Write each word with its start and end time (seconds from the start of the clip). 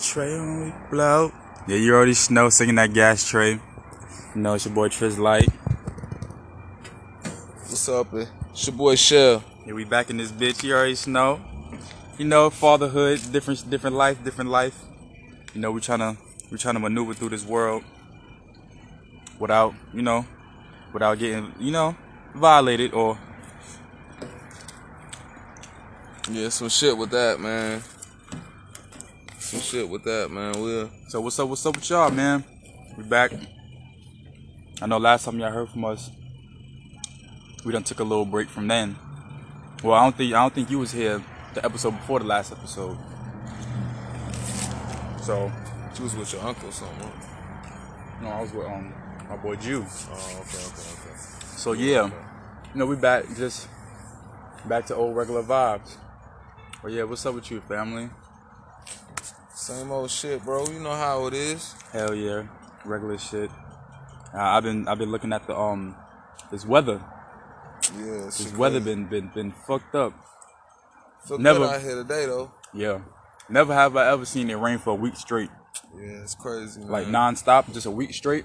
Trey 0.00 0.36
on 0.36 0.64
we 0.64 0.72
blow. 0.90 1.32
Yeah, 1.66 1.76
you 1.76 1.94
already 1.94 2.14
know 2.30 2.48
singing 2.50 2.74
that 2.76 2.92
gas 2.92 3.28
tray. 3.28 3.52
You 3.52 3.60
know 4.40 4.54
it's 4.54 4.64
your 4.64 4.74
boy 4.74 4.88
Triz 4.88 5.18
Light. 5.18 5.48
What's 7.68 7.88
up? 7.88 8.12
eh? 8.14 8.26
It's 8.50 8.66
your 8.66 8.76
boy 8.76 8.96
Shell. 8.96 9.44
Yeah, 9.66 9.72
we 9.72 9.84
back 9.84 10.10
in 10.10 10.16
this 10.16 10.32
bitch. 10.32 10.62
You 10.62 10.74
already 10.74 10.96
know. 11.06 11.40
You 12.18 12.24
know, 12.26 12.50
fatherhood, 12.50 13.20
different 13.32 13.68
different 13.70 13.96
life, 13.96 14.22
different 14.24 14.50
life. 14.50 14.80
You 15.54 15.60
know, 15.60 15.70
we 15.70 15.80
tryna 15.80 16.16
we 16.50 16.58
tryna 16.58 16.80
maneuver 16.80 17.14
through 17.14 17.30
this 17.30 17.44
world 17.44 17.84
without, 19.38 19.74
you 19.92 20.02
know, 20.02 20.26
without 20.92 21.18
getting, 21.18 21.52
you 21.58 21.72
know, 21.72 21.96
violated 22.34 22.94
or 22.94 23.18
Yeah, 26.30 26.48
some 26.48 26.68
shit 26.68 26.96
with 26.96 27.10
that, 27.10 27.38
man. 27.38 27.82
Some 29.54 29.62
shit 29.62 29.88
with 29.88 30.02
that, 30.02 30.32
man. 30.32 30.60
We'll 30.60 30.90
So 31.06 31.20
what's 31.20 31.38
up? 31.38 31.48
What's 31.48 31.64
up 31.64 31.76
with 31.76 31.88
y'all, 31.88 32.10
man? 32.10 32.42
We 32.98 33.04
back. 33.04 33.30
I 34.82 34.86
know 34.88 34.98
last 34.98 35.24
time 35.24 35.38
y'all 35.38 35.52
heard 35.52 35.68
from 35.68 35.84
us, 35.84 36.10
we 37.64 37.70
done 37.70 37.84
took 37.84 38.00
a 38.00 38.02
little 38.02 38.24
break 38.24 38.48
from 38.48 38.66
then. 38.66 38.96
Well, 39.84 39.94
I 39.94 40.02
don't 40.02 40.16
think 40.16 40.34
I 40.34 40.42
don't 40.42 40.52
think 40.52 40.72
you 40.72 40.80
was 40.80 40.90
here 40.90 41.22
the 41.54 41.64
episode 41.64 41.92
before 41.92 42.18
the 42.18 42.24
last 42.24 42.50
episode. 42.50 42.98
So 45.22 45.52
you 45.96 46.02
was 46.02 46.16
with 46.16 46.32
your 46.32 46.42
uncle 46.42 46.70
or 46.70 46.72
something. 46.72 47.12
no, 48.22 48.30
I 48.30 48.40
was 48.40 48.52
with 48.52 48.66
um 48.66 48.92
my 49.28 49.36
boy 49.36 49.54
Jew. 49.54 49.86
Oh, 49.86 50.14
okay, 50.40 50.58
okay, 50.58 50.66
okay. 50.66 51.16
So 51.56 51.74
yeah, 51.74 52.06
you 52.06 52.80
know 52.80 52.86
we 52.86 52.96
back 52.96 53.26
just 53.36 53.68
back 54.64 54.84
to 54.86 54.96
old 54.96 55.14
regular 55.14 55.44
vibes. 55.44 55.94
But 56.82 56.90
yeah, 56.90 57.04
what's 57.04 57.24
up 57.24 57.36
with 57.36 57.48
you, 57.52 57.60
family? 57.60 58.10
Same 59.54 59.90
old 59.92 60.10
shit, 60.10 60.44
bro. 60.44 60.66
You 60.66 60.80
know 60.80 60.94
how 60.94 61.26
it 61.26 61.34
is. 61.34 61.74
Hell 61.92 62.14
yeah, 62.14 62.44
regular 62.84 63.18
shit. 63.18 63.50
Uh, 64.34 64.38
I've 64.38 64.64
been 64.64 64.88
I've 64.88 64.98
been 64.98 65.10
looking 65.12 65.32
at 65.32 65.46
the 65.46 65.56
um 65.56 65.96
this 66.50 66.66
weather. 66.66 67.00
Yeah, 67.98 68.24
This 68.24 68.52
weather 68.54 68.80
crazy. 68.80 68.94
been 68.94 69.06
been 69.06 69.28
been 69.34 69.52
fucked 69.52 69.94
up. 69.94 70.12
Feel 71.26 71.38
never- 71.38 71.64
out 71.64 71.80
here 71.80 71.94
today 71.96 72.26
though. 72.26 72.50
Yeah. 72.72 73.00
Never 73.48 73.74
have 73.74 73.96
I 73.96 74.10
ever 74.10 74.24
seen 74.24 74.48
it 74.50 74.54
rain 74.54 74.78
for 74.78 74.90
a 74.90 74.94
week 74.94 75.16
straight. 75.16 75.50
Yeah, 75.94 76.22
it's 76.22 76.34
crazy, 76.34 76.80
man. 76.80 76.88
Like 76.90 77.08
non-stop, 77.08 77.70
just 77.72 77.86
a 77.86 77.90
week 77.90 78.14
straight. 78.14 78.44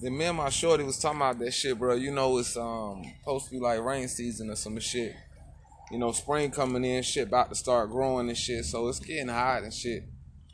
Then 0.00 0.16
me 0.16 0.24
and 0.24 0.36
my 0.38 0.48
shorty 0.48 0.82
was 0.82 0.98
talking 0.98 1.18
about 1.18 1.38
that 1.38 1.52
shit, 1.52 1.78
bro. 1.78 1.94
You 1.94 2.10
know 2.10 2.36
it's 2.38 2.56
um 2.56 3.02
supposed 3.20 3.46
to 3.46 3.50
be 3.52 3.60
like 3.60 3.80
rain 3.80 4.08
season 4.08 4.50
or 4.50 4.56
some 4.56 4.78
shit. 4.80 5.14
You 5.92 5.98
know, 5.98 6.10
spring 6.12 6.50
coming 6.50 6.84
in, 6.84 7.02
shit 7.02 7.28
about 7.28 7.50
to 7.50 7.54
start 7.54 7.90
growing 7.90 8.28
and 8.28 8.38
shit. 8.38 8.64
So 8.64 8.88
it's 8.88 8.98
getting 8.98 9.28
hot 9.28 9.62
and 9.62 9.72
shit. 9.72 10.04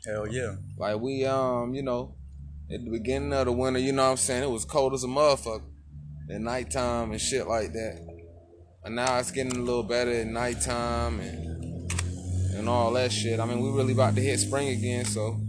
Hell 0.05 0.27
yeah. 0.27 0.55
Like 0.77 0.99
we 0.99 1.25
um, 1.25 1.73
you 1.73 1.81
know, 1.81 2.15
at 2.69 2.83
the 2.83 2.91
beginning 2.91 3.33
of 3.33 3.45
the 3.45 3.53
winter, 3.53 3.79
you 3.79 3.93
know 3.93 4.03
what 4.03 4.11
I'm 4.11 4.17
saying, 4.17 4.43
it 4.43 4.49
was 4.49 4.65
cold 4.65 4.93
as 4.93 5.03
a 5.05 5.07
motherfucker 5.07 5.63
at 6.29 6.41
nighttime 6.41 7.11
and 7.11 7.21
shit 7.21 7.47
like 7.47 7.71
that. 7.71 8.05
And 8.83 8.95
now 8.95 9.17
it's 9.17 9.31
getting 9.31 9.55
a 9.55 9.61
little 9.61 9.83
better 9.83 10.11
at 10.11 10.27
nighttime 10.27 11.19
and 11.19 11.91
and 12.53 12.67
all 12.67 12.91
that 12.91 13.11
shit. 13.11 13.39
I 13.39 13.45
mean, 13.45 13.61
we 13.61 13.69
really 13.69 13.93
about 13.93 14.15
to 14.15 14.21
hit 14.21 14.39
spring 14.39 14.67
again, 14.67 15.05
so 15.05 15.39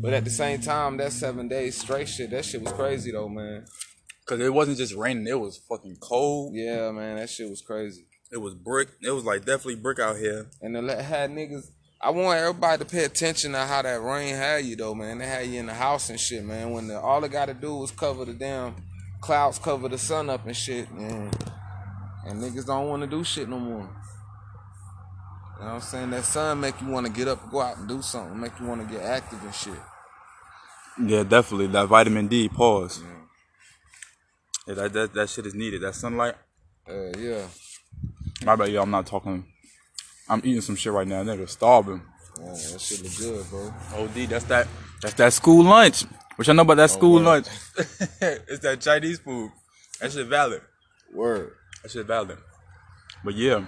but 0.00 0.12
at 0.12 0.24
the 0.24 0.30
same 0.30 0.60
time, 0.60 0.96
that 0.98 1.12
seven 1.12 1.48
days 1.48 1.76
straight 1.76 2.08
shit, 2.08 2.30
that 2.30 2.44
shit 2.44 2.62
was 2.62 2.72
crazy 2.72 3.12
though, 3.12 3.28
man. 3.28 3.66
Cause 4.26 4.40
it 4.40 4.52
wasn't 4.52 4.78
just 4.78 4.94
raining, 4.94 5.26
it 5.26 5.38
was 5.38 5.58
fucking 5.68 5.96
cold. 6.00 6.54
Yeah, 6.54 6.90
man, 6.92 7.16
that 7.16 7.28
shit 7.28 7.48
was 7.50 7.60
crazy. 7.60 8.06
It 8.34 8.40
was 8.40 8.52
brick. 8.52 8.88
It 9.00 9.12
was 9.12 9.22
like 9.22 9.44
definitely 9.44 9.76
brick 9.76 10.00
out 10.00 10.16
here. 10.16 10.48
And 10.60 10.74
then 10.74 10.88
let 10.88 11.00
had 11.04 11.30
niggas. 11.30 11.70
I 12.00 12.10
want 12.10 12.36
everybody 12.36 12.78
to 12.78 12.84
pay 12.84 13.04
attention 13.04 13.52
to 13.52 13.58
how 13.60 13.82
that 13.82 14.02
rain 14.02 14.34
had 14.34 14.64
you 14.64 14.74
though, 14.74 14.92
man. 14.92 15.18
They 15.18 15.26
had 15.26 15.46
you 15.46 15.60
in 15.60 15.66
the 15.66 15.74
house 15.74 16.10
and 16.10 16.18
shit, 16.18 16.44
man. 16.44 16.72
When 16.72 16.88
the, 16.88 17.00
all 17.00 17.20
they 17.20 17.28
got 17.28 17.46
to 17.46 17.54
do 17.54 17.76
was 17.76 17.92
cover 17.92 18.24
the 18.24 18.32
damn 18.32 18.74
clouds, 19.20 19.60
cover 19.60 19.88
the 19.88 19.98
sun 19.98 20.28
up 20.30 20.46
and 20.46 20.56
shit, 20.56 20.92
man. 20.92 21.30
And 22.26 22.42
niggas 22.42 22.66
don't 22.66 22.88
want 22.88 23.02
to 23.02 23.06
do 23.06 23.22
shit 23.22 23.48
no 23.48 23.60
more. 23.60 23.88
You 25.58 25.60
know 25.60 25.66
what 25.66 25.74
I'm 25.74 25.80
saying? 25.80 26.10
That 26.10 26.24
sun 26.24 26.58
make 26.58 26.80
you 26.80 26.88
want 26.88 27.06
to 27.06 27.12
get 27.12 27.28
up 27.28 27.48
go 27.52 27.60
out 27.60 27.76
and 27.76 27.86
do 27.86 28.02
something, 28.02 28.40
make 28.40 28.58
you 28.58 28.66
want 28.66 28.86
to 28.86 28.92
get 28.92 29.04
active 29.04 29.40
and 29.44 29.54
shit. 29.54 29.78
Yeah, 31.06 31.22
definitely. 31.22 31.68
That 31.68 31.86
vitamin 31.86 32.26
D, 32.26 32.48
pause. 32.48 33.00
Yeah, 34.66 34.74
that, 34.74 34.92
that 34.92 35.14
that 35.14 35.30
shit 35.30 35.46
is 35.46 35.54
needed. 35.54 35.82
That 35.82 35.94
sunlight. 35.94 36.34
Uh, 36.88 37.16
yeah. 37.16 37.46
My 38.42 38.56
bad, 38.56 38.70
y'all. 38.70 38.82
I'm 38.82 38.90
not 38.90 39.06
talking. 39.06 39.44
I'm 40.28 40.40
eating 40.44 40.60
some 40.60 40.76
shit 40.76 40.92
right 40.92 41.06
now. 41.06 41.22
Nigga, 41.22 41.48
starving. 41.48 42.02
Man, 42.38 42.52
that 42.52 42.80
shit 42.80 43.02
look 43.02 43.16
good, 43.18 43.50
bro. 43.50 43.74
OD, 43.94 44.28
that's 44.28 44.44
that. 44.46 44.66
That's 45.00 45.14
that 45.14 45.32
school 45.32 45.64
lunch. 45.64 46.04
Which 46.36 46.48
y'all 46.48 46.56
know 46.56 46.62
about 46.62 46.78
that 46.78 46.84
oh, 46.90 46.94
school 46.94 47.14
word. 47.14 47.24
lunch? 47.24 47.46
it's 47.76 48.60
that 48.60 48.80
Chinese 48.80 49.20
food. 49.20 49.52
That 50.00 50.10
shit 50.12 50.26
valid. 50.26 50.62
Word. 51.12 51.52
That 51.82 51.92
shit 51.92 52.06
valid. 52.06 52.38
But 53.24 53.34
yeah, 53.34 53.64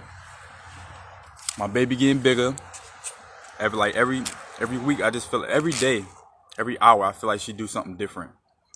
my 1.57 1.67
baby 1.67 1.95
getting 1.95 2.21
bigger. 2.21 2.55
Every 3.59 3.77
like 3.77 3.95
every 3.95 4.21
every 4.59 4.77
week, 4.77 5.01
I 5.01 5.09
just 5.09 5.31
feel 5.31 5.45
every 5.47 5.71
day, 5.71 6.05
every 6.59 6.79
hour, 6.79 7.05
I 7.05 7.11
feel 7.11 7.27
like 7.27 7.39
she 7.39 7.53
do 7.53 7.65
something 7.65 7.95
different, 7.95 8.31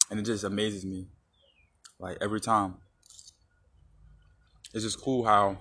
and 0.10 0.20
it 0.20 0.24
just 0.24 0.44
amazes 0.44 0.86
me. 0.86 1.08
Like 2.00 2.18
every 2.22 2.42
time, 2.42 2.78
it's 4.74 4.84
just 4.84 5.00
cool 5.02 5.24
how 5.24 5.58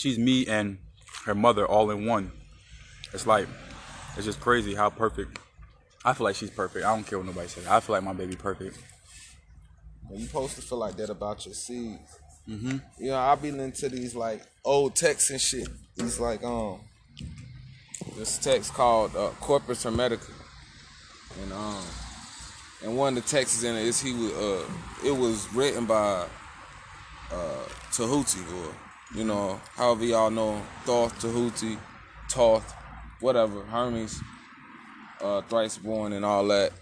she's 0.00 0.18
me 0.18 0.46
and 0.46 0.78
her 1.26 1.34
mother 1.34 1.66
all 1.66 1.90
in 1.90 2.06
one. 2.06 2.32
It's 3.12 3.26
like 3.26 3.46
it's 4.16 4.24
just 4.24 4.40
crazy 4.40 4.74
how 4.74 4.90
perfect. 4.90 5.38
I 6.04 6.14
feel 6.14 6.24
like 6.24 6.36
she's 6.36 6.50
perfect. 6.50 6.84
I 6.84 6.94
don't 6.94 7.06
care 7.06 7.18
what 7.18 7.26
nobody 7.26 7.48
says. 7.48 7.66
I 7.66 7.80
feel 7.80 7.94
like 7.94 8.04
my 8.04 8.14
baby 8.14 8.34
perfect. 8.34 8.78
Well, 10.08 10.18
you 10.18 10.26
supposed 10.26 10.56
to 10.56 10.62
feel 10.62 10.78
like 10.78 10.96
that 10.96 11.10
about 11.10 11.44
your 11.44 11.54
seeds. 11.54 12.18
Mm-hmm. 12.48 12.78
You 12.98 13.10
know, 13.10 13.18
I 13.18 13.34
be 13.34 13.50
into 13.50 13.88
these 13.90 14.14
like 14.14 14.42
old 14.64 14.96
texts 14.96 15.30
and 15.30 15.40
shit. 15.40 15.68
These 15.96 16.18
like 16.18 16.42
um, 16.42 16.80
this 18.16 18.38
text 18.38 18.72
called 18.72 19.14
uh, 19.14 19.28
Corpus 19.40 19.84
Hermetica, 19.84 20.32
and 21.42 21.52
um, 21.52 21.84
and 22.82 22.96
one 22.96 23.16
of 23.16 23.22
the 23.22 23.28
texts 23.28 23.62
in 23.62 23.76
it 23.76 23.82
is 23.82 24.00
he 24.00 24.14
was 24.14 24.32
uh, 24.32 24.64
it 25.04 25.16
was 25.16 25.52
written 25.52 25.84
by 25.84 26.26
uh 27.30 27.64
Tahuti 27.92 28.40
or 28.40 28.74
you 29.14 29.24
know 29.24 29.60
however 29.74 30.04
y'all 30.04 30.30
know 30.30 30.62
Thoth 30.84 31.18
Tahuti, 31.20 31.78
Toth, 32.28 32.74
whatever 33.20 33.62
Hermes, 33.64 34.20
uh, 35.20 35.42
thrice 35.42 35.78
born 35.78 36.12
and 36.12 36.24
all 36.24 36.46
that. 36.48 36.72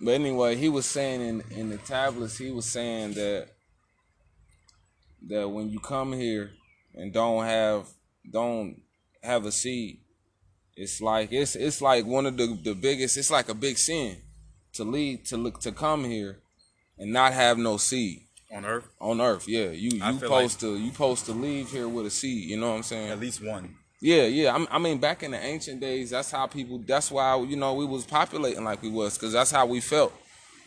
But 0.00 0.14
anyway, 0.14 0.56
he 0.56 0.68
was 0.68 0.86
saying 0.86 1.20
in, 1.20 1.44
in 1.56 1.68
the 1.68 1.78
tablets, 1.78 2.38
he 2.38 2.50
was 2.50 2.66
saying 2.66 3.14
that 3.14 3.48
that 5.28 5.48
when 5.48 5.70
you 5.70 5.78
come 5.78 6.12
here 6.12 6.50
and 6.94 7.12
don't 7.12 7.44
have 7.44 7.86
don't 8.28 8.82
have 9.22 9.46
a 9.46 9.52
seed, 9.52 10.00
it's 10.76 11.00
like 11.00 11.32
it's 11.32 11.54
it's 11.54 11.80
like 11.80 12.04
one 12.04 12.26
of 12.26 12.36
the, 12.36 12.58
the 12.64 12.74
biggest. 12.74 13.16
It's 13.16 13.30
like 13.30 13.48
a 13.48 13.54
big 13.54 13.78
sin 13.78 14.16
to 14.72 14.84
lead 14.84 15.26
to 15.26 15.36
look 15.36 15.60
to 15.60 15.70
come 15.70 16.04
here 16.04 16.40
and 16.98 17.12
not 17.12 17.32
have 17.32 17.58
no 17.58 17.76
seed 17.76 18.22
On 18.54 18.64
Earth, 18.66 18.88
on 19.00 19.20
earth. 19.20 19.48
Yeah, 19.48 19.70
you 19.70 19.90
you 19.96 20.18
supposed 20.18 20.60
to 20.60 20.76
you 20.76 20.90
supposed 20.92 21.24
to 21.26 21.32
leave 21.32 21.70
here 21.70 21.88
with 21.88 22.04
a 22.06 22.10
seed. 22.10 22.50
You 22.50 22.58
know 22.60 22.68
what 22.70 22.76
I'm 22.76 22.82
saying? 22.82 23.08
at 23.10 23.18
least 23.18 23.42
one. 23.42 23.76
Yeah, 24.00 24.24
yeah. 24.24 24.52
I'm- 24.52 24.68
I 24.70 24.78
mean, 24.78 24.98
back 24.98 25.22
in 25.22 25.30
the 25.30 25.42
ancient 25.42 25.80
days, 25.80 26.10
that's 26.10 26.30
how 26.30 26.46
people. 26.46 26.78
That's 26.86 27.10
why 27.10 27.36
you 27.40 27.56
know 27.56 27.72
we 27.74 27.86
was 27.86 28.04
populating 28.04 28.62
like 28.64 28.82
we 28.82 28.90
was, 28.90 29.16
cause 29.16 29.32
that's 29.32 29.50
how 29.50 29.64
we 29.64 29.80
felt 29.80 30.12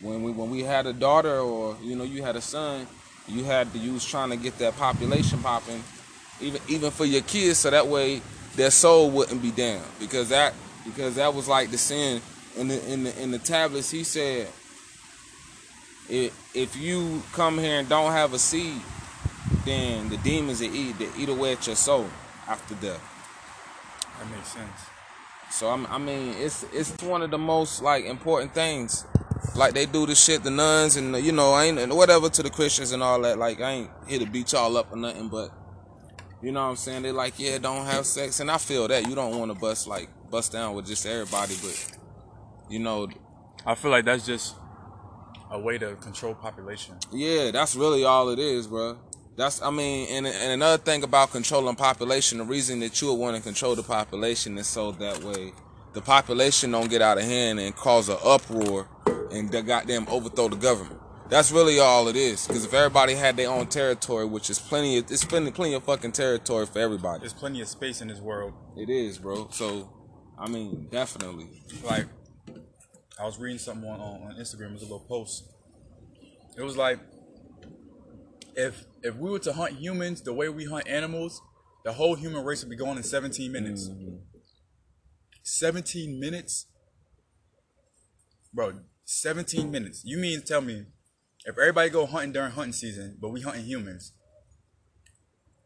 when 0.01 0.24
we 0.24 0.31
when 0.31 0.50
we 0.50 0.62
had 0.62 0.88
a 0.88 0.94
daughter 0.94 1.38
or 1.40 1.78
you 1.84 1.95
know 1.95 2.03
you 2.06 2.24
had 2.24 2.35
a 2.35 2.41
son. 2.41 2.88
You 3.28 3.44
had 3.44 3.72
to. 3.74 3.78
You 3.79 3.94
was 3.94 4.06
trying 4.06 4.29
to 4.31 4.38
get 4.38 4.57
that 4.59 4.75
population 4.78 5.40
popping, 5.40 5.84
even 6.41 6.62
even 6.68 6.90
for 6.91 7.06
your 7.06 7.22
kids, 7.22 7.59
so 7.59 7.69
that 7.69 7.85
way 7.88 8.22
their 8.56 8.72
soul 8.72 9.12
wouldn't 9.12 9.41
be 9.44 9.51
down. 9.51 9.84
Because 10.00 10.29
that 10.29 10.53
because 10.85 11.16
that 11.16 11.34
was 11.35 11.48
like 11.48 11.69
the 11.71 11.77
sin 11.77 12.21
in 12.57 12.68
the 12.68 12.92
in 12.92 13.04
the 13.04 13.21
in 13.21 13.30
the 13.31 13.39
tablets. 13.39 13.92
He 13.92 14.04
said, 14.04 14.48
if 16.10 16.56
if 16.56 16.75
you 16.75 17.24
come 17.34 17.57
here 17.57 17.80
and 17.80 17.90
don't 17.90 18.12
have 18.12 18.34
a 18.34 18.40
seed, 18.40 18.81
then 19.66 20.10
the 20.10 20.18
demons 20.18 20.62
will 20.62 20.74
eat 20.74 20.98
they 21.00 21.10
eat 21.18 21.30
away 21.30 21.54
at 21.54 21.66
your 21.68 21.75
soul 21.75 22.07
after 22.48 22.75
death. 22.75 23.02
That 24.19 24.30
makes 24.30 24.50
sense. 24.50 24.81
So 25.52 25.69
I'm, 25.69 25.86
I 25.88 25.98
mean, 25.98 26.36
it's 26.38 26.66
it's 26.74 26.92
one 27.04 27.22
of 27.22 27.31
the 27.31 27.38
most 27.38 27.81
like 27.81 28.06
important 28.06 28.54
things. 28.54 29.06
Like 29.56 29.74
they 29.74 29.86
do 29.86 30.06
the 30.06 30.16
shit, 30.16 30.44
the 30.44 30.50
nuns 30.50 30.98
and 30.98 31.13
the, 31.16 31.22
you 31.22 31.31
know, 31.31 31.54
I 31.54 31.66
ain't 31.66 31.80
and 31.80 31.96
whatever 31.96 32.30
to 32.30 32.44
the 32.44 32.50
Christians 32.50 32.92
and 32.92 33.02
all 33.02 33.22
that. 33.22 33.38
Like 33.38 33.62
I 33.62 33.72
ain't 33.72 33.92
here 34.07 34.19
to 34.19 34.25
beat 34.25 34.52
y'all 34.52 34.75
up 34.75 34.92
or 34.92 34.98
nothing, 34.98 35.30
but 35.30 35.52
you 36.42 36.52
know 36.52 36.63
what 36.63 36.72
I'm 36.72 36.75
saying. 36.75 37.04
They 37.04 37.12
like, 37.12 37.40
yeah, 37.40 37.57
don't 37.57 37.86
have 37.86 38.06
sex, 38.06 38.40
and 38.40 38.52
I 38.52 38.57
feel 38.57 38.88
that 38.88 39.07
you 39.07 39.16
don't 39.16 39.38
want 39.38 39.54
to 39.54 39.57
bust 39.57 39.88
like 39.88 40.10
bust 40.30 40.52
down 40.52 40.75
with 40.75 40.88
just 40.88 41.06
everybody, 41.06 41.56
but 41.62 41.98
you 42.69 42.80
know, 42.80 43.07
I 43.66 43.75
feel 43.75 43.92
like 43.92 44.06
that's 44.06 44.25
just 44.25 44.56
a 45.56 45.60
way 45.60 45.78
to 45.78 45.96
control 45.96 46.36
population. 46.36 46.96
yeah, 47.12 47.52
that's 47.52 47.75
really 47.75 48.04
all 48.04 48.30
it 48.30 48.40
is, 48.40 48.68
bro. 48.68 48.98
That's 49.38 49.62
I 49.62 49.69
mean, 49.69 50.07
and 50.12 50.28
and 50.28 50.52
another 50.54 50.81
thing 50.81 51.04
about 51.04 51.31
controlling 51.31 51.75
population, 51.75 52.38
the 52.38 52.46
reason 52.46 52.80
that 52.81 53.02
you 53.02 53.07
would 53.10 53.19
want 53.19 53.36
to 53.36 53.42
control 53.42 53.75
the 53.75 53.84
population 53.84 54.57
is 54.57 54.68
so 54.68 54.92
that 54.94 55.24
way 55.24 55.52
the 55.94 56.02
population 56.02 56.72
don't 56.72 56.90
get 56.90 57.02
out 57.02 57.18
of 57.18 57.24
hand 57.24 57.60
and 57.60 57.75
cause 57.75 58.10
an 58.10 58.18
uproar 58.24 58.88
and 59.31 59.50
they 59.50 59.62
goddamn 59.62 60.06
overthrow 60.10 60.50
the 60.50 60.57
government. 60.57 61.00
That's 61.30 61.52
really 61.52 61.80
all 61.80 62.07
it 62.07 62.16
is. 62.16 62.46
Because 62.46 62.66
if 62.66 62.74
everybody 62.74 63.16
had 63.16 63.36
their 63.36 63.50
own 63.50 63.68
territory, 63.68 64.25
which 64.25 64.50
is 64.50 64.60
plenty, 64.60 64.98
of, 65.00 65.10
it's 65.10 65.25
plenty, 65.25 65.52
plenty 65.52 65.74
of 65.74 65.84
fucking 65.84 66.12
territory 66.12 66.66
for 66.66 66.80
everybody. 66.80 67.22
There's 67.22 67.34
plenty 67.34 67.62
of 67.62 67.68
space 67.68 68.02
in 68.02 68.10
this 68.10 68.19
world. 68.19 68.54
It 68.78 68.90
is, 68.90 69.18
bro. 69.18 69.48
So, 69.52 69.90
I 70.38 70.48
mean, 70.48 70.88
definitely. 70.92 71.48
Like, 71.84 72.06
I 73.19 73.25
was 73.25 73.39
reading 73.39 73.59
something 73.59 73.89
on, 73.89 74.00
on 74.00 74.35
Instagram. 74.38 74.69
It 74.69 74.73
was 74.73 74.81
a 74.81 74.85
little 74.85 75.06
post. 75.07 75.45
It 76.57 76.63
was 76.63 76.75
like, 76.75 77.00
if 78.56 78.85
if 79.03 79.15
we 79.15 79.29
were 79.29 79.39
to 79.39 79.53
hunt 79.53 79.73
humans 79.73 80.21
the 80.21 80.33
way 80.33 80.50
we 80.50 80.65
hunt 80.65 80.88
animals, 80.88 81.41
the 81.83 81.94
whole 81.94 82.15
human 82.15 82.44
race 82.44 82.63
would 82.63 82.69
be 82.69 82.75
gone 82.75 82.97
in 82.97 83.03
17 83.03 83.51
minutes. 83.51 83.89
17 85.44 86.19
minutes, 86.19 86.65
bro. 88.53 88.79
17 89.06 89.69
minutes. 89.69 90.01
You 90.03 90.18
mean 90.18 90.41
tell 90.41 90.61
me, 90.61 90.85
if 91.45 91.57
everybody 91.59 91.89
go 91.89 92.06
hunting 92.06 92.31
during 92.31 92.51
hunting 92.51 92.73
season, 92.73 93.18
but 93.21 93.29
we 93.29 93.41
hunting 93.41 93.65
humans, 93.65 94.13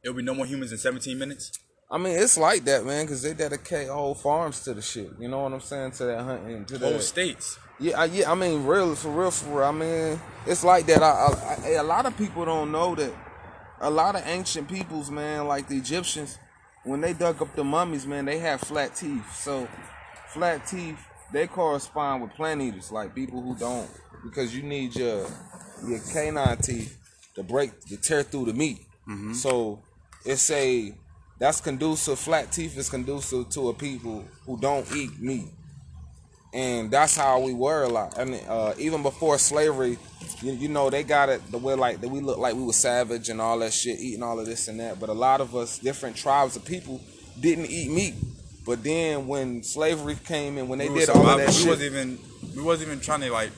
it'll 0.03 0.17
be 0.17 0.23
no 0.23 0.33
more 0.33 0.45
humans 0.45 0.71
in 0.71 0.77
17 0.77 1.17
minutes? 1.17 1.51
I 1.91 1.97
mean, 1.97 2.17
it's 2.17 2.37
like 2.37 2.65
that, 2.65 2.85
man, 2.85 3.05
because 3.05 3.23
they 3.23 3.33
dedicate 3.33 3.87
whole 3.87 4.13
farms 4.13 4.61
to 4.61 4.75
the 4.75 4.81
shit. 4.81 5.11
You 5.19 5.27
know 5.27 5.39
what 5.41 5.53
I'm 5.53 5.59
saying? 5.59 5.91
To 5.93 6.05
that 6.05 6.23
hunting, 6.23 6.65
to 6.65 6.77
Whole 6.77 6.93
that. 6.93 7.01
states. 7.01 7.57
Yeah, 7.79 7.99
I, 7.99 8.05
yeah. 8.05 8.31
I 8.31 8.35
mean, 8.35 8.65
real 8.65 8.93
for 8.93 9.09
real, 9.09 9.31
for 9.31 9.59
real. 9.59 9.63
I 9.63 9.71
mean, 9.71 10.19
it's 10.45 10.63
like 10.63 10.85
that. 10.85 11.01
I, 11.01 11.07
I, 11.07 11.57
I, 11.65 11.69
a 11.71 11.83
lot 11.83 12.05
of 12.05 12.15
people 12.17 12.45
don't 12.45 12.71
know 12.71 12.93
that. 12.95 13.11
A 13.81 13.89
lot 13.89 14.15
of 14.15 14.23
ancient 14.27 14.67
peoples, 14.67 15.09
man, 15.09 15.47
like 15.47 15.67
the 15.67 15.77
Egyptians, 15.77 16.37
when 16.83 17.01
they 17.01 17.13
dug 17.13 17.41
up 17.41 17.55
the 17.55 17.63
mummies, 17.63 18.05
man, 18.05 18.25
they 18.25 18.37
had 18.37 18.59
flat 18.59 18.93
teeth. 18.95 19.35
So, 19.35 19.67
flat 20.27 20.67
teeth 20.67 20.99
they 21.31 21.47
correspond 21.47 22.21
with 22.21 22.33
plant 22.33 22.61
eaters, 22.61 22.91
like 22.91 23.15
people 23.15 23.41
who 23.41 23.55
don't, 23.55 23.89
because 24.23 24.55
you 24.55 24.61
need 24.63 24.95
your 24.95 25.25
your 25.87 25.99
canine 26.11 26.57
teeth 26.57 26.97
to 27.35 27.41
break 27.41 27.79
to 27.85 27.97
tear 27.97 28.21
through 28.23 28.45
the 28.45 28.53
meat. 28.53 28.79
Mm-hmm. 29.07 29.33
So, 29.33 29.81
it's 30.25 30.51
a 30.51 30.93
that's 31.39 31.61
conducive. 31.61 32.19
Flat 32.19 32.51
teeth 32.51 32.77
is 32.77 32.89
conducive 32.89 33.49
to 33.49 33.69
a 33.69 33.73
people 33.73 34.25
who 34.45 34.59
don't 34.59 34.85
eat 34.95 35.19
meat 35.19 35.49
and 36.53 36.89
that's 36.89 37.15
how 37.15 37.39
we 37.39 37.53
were 37.53 37.83
a 37.83 37.89
lot. 37.89 38.17
I 38.17 38.25
mean, 38.25 38.41
uh, 38.47 38.73
even 38.77 39.03
before 39.03 39.37
slavery, 39.37 39.97
you, 40.41 40.53
you 40.53 40.67
know, 40.67 40.89
they 40.89 41.03
got 41.03 41.29
it 41.29 41.45
the 41.51 41.57
way 41.57 41.75
like 41.75 42.01
that 42.01 42.09
we 42.09 42.21
look 42.21 42.39
like 42.39 42.55
we 42.55 42.63
were 42.63 42.73
savage 42.73 43.29
and 43.29 43.39
all 43.39 43.59
that 43.59 43.73
shit, 43.73 43.99
eating 43.99 44.23
all 44.23 44.39
of 44.39 44.45
this 44.45 44.67
and 44.67 44.79
that. 44.79 44.99
But 44.99 45.09
a 45.09 45.13
lot 45.13 45.41
of 45.41 45.55
us, 45.55 45.77
different 45.77 46.15
tribes 46.15 46.55
of 46.55 46.65
people, 46.65 47.01
didn't 47.39 47.67
eat 47.67 47.91
meat. 47.91 48.15
But 48.65 48.83
then 48.83 49.27
when 49.27 49.63
slavery 49.63 50.17
came 50.25 50.57
in, 50.57 50.67
when 50.67 50.79
they 50.79 50.89
we 50.89 50.99
did 50.99 51.09
all 51.09 51.27
of 51.27 51.37
that 51.37 51.47
we 51.47 51.53
shit, 51.53 51.67
wasn't 51.67 51.91
even 51.91 52.19
we 52.55 52.63
wasn't 52.63 52.89
even 52.89 52.99
trying 52.99 53.21
to 53.21 53.31
like 53.31 53.51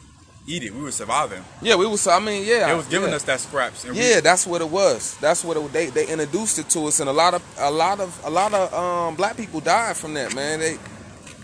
eat 0.47 0.63
it. 0.63 0.73
We 0.73 0.81
were 0.81 0.91
surviving. 0.91 1.43
yeah, 1.61 1.75
we 1.75 1.85
was. 1.85 2.05
I 2.07 2.19
mean, 2.19 2.45
yeah, 2.45 2.71
It 2.71 2.75
was 2.75 2.88
giving 2.88 3.09
yeah. 3.09 3.15
us 3.15 3.23
that 3.23 3.39
scraps. 3.39 3.83
And 3.85 3.95
we- 3.95 4.01
Yeah, 4.09 4.19
that's 4.21 4.45
what 4.47 4.61
it 4.61 4.69
was. 4.69 5.15
That's 5.21 5.43
what 5.43 5.57
it, 5.57 5.73
they 5.73 5.88
they 5.89 6.07
introduced 6.07 6.59
it 6.59 6.69
to 6.71 6.88
us, 6.88 6.99
and 6.99 7.09
a 7.09 7.13
lot 7.13 7.33
of 7.33 7.43
a 7.59 7.71
lot 7.71 7.99
of 7.99 8.19
a 8.25 8.29
lot 8.29 8.53
of 8.53 8.73
um 8.73 9.15
black 9.15 9.38
people 9.38 9.59
died 9.59 9.95
from 9.97 10.13
that. 10.15 10.33
Man, 10.35 10.59
they 10.59 10.77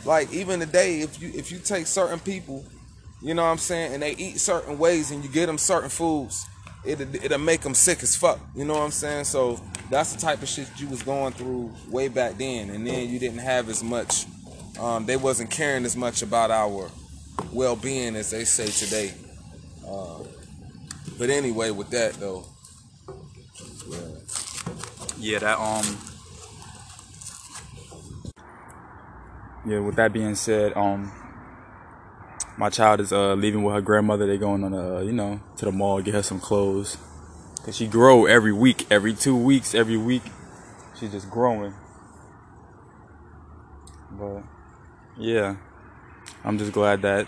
like 0.06 0.32
even 0.34 0.60
today, 0.60 1.02
if 1.02 1.22
you 1.22 1.32
if 1.34 1.52
you 1.52 1.60
take 1.60 1.86
certain 1.88 2.20
people, 2.20 2.66
you 3.22 3.34
know 3.34 3.44
what 3.44 3.50
I'm 3.52 3.58
saying, 3.58 3.94
and 3.94 4.02
they 4.04 4.16
eat 4.16 4.40
certain 4.40 4.78
ways, 4.78 5.12
and 5.12 5.24
you 5.24 5.30
get 5.30 5.46
them 5.48 5.58
certain 5.58 5.90
foods, 5.90 6.46
it 6.86 7.00
it'll 7.24 7.38
make 7.40 7.62
them 7.62 7.74
sick 7.76 8.02
as 8.04 8.16
fuck. 8.16 8.40
You 8.56 8.66
know 8.66 8.74
what 8.76 8.84
I'm 8.84 8.92
saying? 8.92 9.26
So 9.26 9.60
that's 9.90 10.14
the 10.14 10.20
type 10.20 10.42
of 10.42 10.48
shit 10.50 10.68
you 10.78 10.88
was 10.88 11.04
going 11.04 11.34
through 11.34 11.72
way 11.90 12.08
back 12.08 12.38
then, 12.38 12.70
and 12.72 12.86
then 12.88 13.10
you 13.10 13.20
didn't 13.20 13.40
have 13.40 13.70
as 13.70 13.84
much. 13.84 14.26
Um, 14.80 15.06
they 15.06 15.18
wasn't 15.18 15.50
caring 15.50 15.86
as 15.86 15.96
much 15.96 16.22
about 16.22 16.52
our 16.52 16.90
well-being 17.52 18.16
as 18.16 18.32
they 18.32 18.44
say 18.44 18.68
today. 18.68 19.14
Uh, 19.88 20.24
but 21.18 21.30
anyway, 21.30 21.72
with 21.72 21.90
that 21.92 22.14
though, 22.16 22.46
yeah. 23.90 24.00
Yeah, 25.20 25.40
that 25.40 25.60
um. 25.60 25.98
Yeah, 29.66 29.80
with 29.80 29.96
that 29.96 30.14
being 30.14 30.36
said, 30.36 30.78
um, 30.78 31.12
my 32.58 32.70
child 32.70 33.00
is 33.00 33.12
uh 33.12 33.34
leaving 33.34 33.64
with 33.64 33.74
her 33.74 33.82
grandmother. 33.82 34.28
They're 34.28 34.38
going 34.38 34.64
on 34.64 34.74
a 34.74 35.04
you 35.04 35.12
know 35.12 35.40
to 35.58 35.66
the 35.66 35.72
mall 35.72 36.02
get 36.02 36.14
her 36.14 36.24
some 36.24 36.40
clothes, 36.40 36.98
cause 37.64 37.76
she 37.76 37.88
grow 37.88 38.26
every 38.26 38.54
week, 38.54 38.86
every 38.92 39.14
two 39.14 39.36
weeks, 39.36 39.74
every 39.74 39.98
week. 39.98 40.24
She's 41.00 41.12
just 41.12 41.30
growing. 41.30 41.74
But 44.12 44.44
yeah, 45.18 45.58
I'm 46.44 46.58
just 46.58 46.72
glad 46.72 47.02
that 47.02 47.28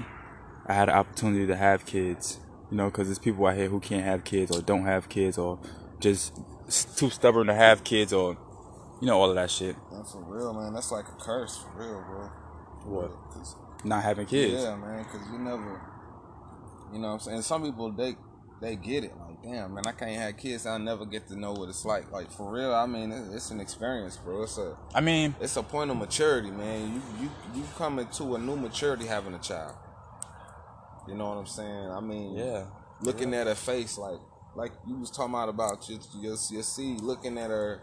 I 0.66 0.74
had 0.74 0.88
the 0.88 0.96
opportunity 0.96 1.48
to 1.48 1.56
have 1.56 1.86
kids. 1.86 2.40
You 2.72 2.78
know, 2.78 2.90
cause 2.92 3.08
there's 3.08 3.20
people 3.20 3.46
out 3.48 3.56
here 3.56 3.68
who 3.68 3.80
can't 3.80 4.04
have 4.04 4.24
kids 4.24 4.56
or 4.56 4.62
don't 4.62 4.86
have 4.86 5.10
kids 5.10 5.38
or 5.38 5.60
just 6.00 6.36
too 6.98 7.10
stubborn 7.10 7.48
to 7.48 7.54
have 7.54 7.84
kids 7.84 8.14
or 8.14 8.38
you 9.02 9.08
know 9.08 9.20
all 9.20 9.30
of 9.30 9.36
that 9.36 9.50
shit. 9.50 9.76
That's 9.92 10.12
for 10.12 10.24
real, 10.24 10.54
man. 10.54 10.74
That's 10.74 10.92
like 10.92 11.08
a 11.08 11.24
curse 11.24 11.58
for 11.58 11.72
real, 11.80 12.04
bro. 12.08 12.30
What? 12.86 13.12
Not 13.86 14.04
having 14.04 14.28
kids. 14.28 14.62
Yeah, 14.62 14.76
man. 14.76 15.04
Because 15.04 15.28
you 15.32 15.40
never, 15.40 15.82
you 16.94 17.00
know, 17.00 17.08
what 17.08 17.14
I'm 17.14 17.20
saying. 17.20 17.42
Some 17.42 17.64
people 17.64 17.92
they 17.92 18.16
they 18.62 18.76
get 18.76 19.04
it. 19.04 19.14
Like, 19.18 19.29
damn, 19.44 19.74
man, 19.74 19.84
I 19.88 19.92
can't 19.92 20.12
have 20.22 20.38
kids. 20.38 20.66
I'll 20.66 20.80
never 20.80 21.06
get 21.06 21.28
to 21.30 21.36
know 21.40 21.54
what 21.54 21.70
it's 21.70 21.86
like. 21.86 22.12
Like 22.12 22.30
for 22.32 22.52
real, 22.52 22.74
I 22.74 22.86
mean, 22.86 23.12
it- 23.12 23.34
it's 23.34 23.52
an 23.52 23.60
experience, 23.60 24.18
bro. 24.18 24.44
It's 24.44 24.58
a 24.58 24.76
I 24.94 25.02
mean, 25.02 25.36
it's 25.40 25.56
a 25.58 25.64
point 25.64 25.92
of 25.92 25.98
maturity, 25.98 26.52
man. 26.52 26.94
You 26.94 27.02
you 27.24 27.30
you 27.56 27.64
come 27.78 28.00
into 28.00 28.36
a 28.36 28.38
new 28.40 28.56
maturity 28.56 29.06
having 29.06 29.34
a 29.34 29.40
child. 29.40 29.76
You 31.08 31.16
know 31.16 31.30
what 31.30 31.38
I'm 31.38 31.48
saying? 31.48 31.90
I 31.92 32.00
mean, 32.00 32.36
yeah. 32.38 32.66
looking 33.02 33.34
at 33.34 33.48
her 33.48 33.56
face 33.56 33.98
like 33.98 34.20
like 34.56 34.72
you 34.88 34.98
was 34.98 35.10
talking 35.12 35.34
about 35.34 35.50
about 35.50 35.90
your 35.90 36.00
your, 36.22 36.36
your 36.52 36.64
seed 36.64 37.02
looking 37.02 37.38
at 37.38 37.50
her 37.50 37.82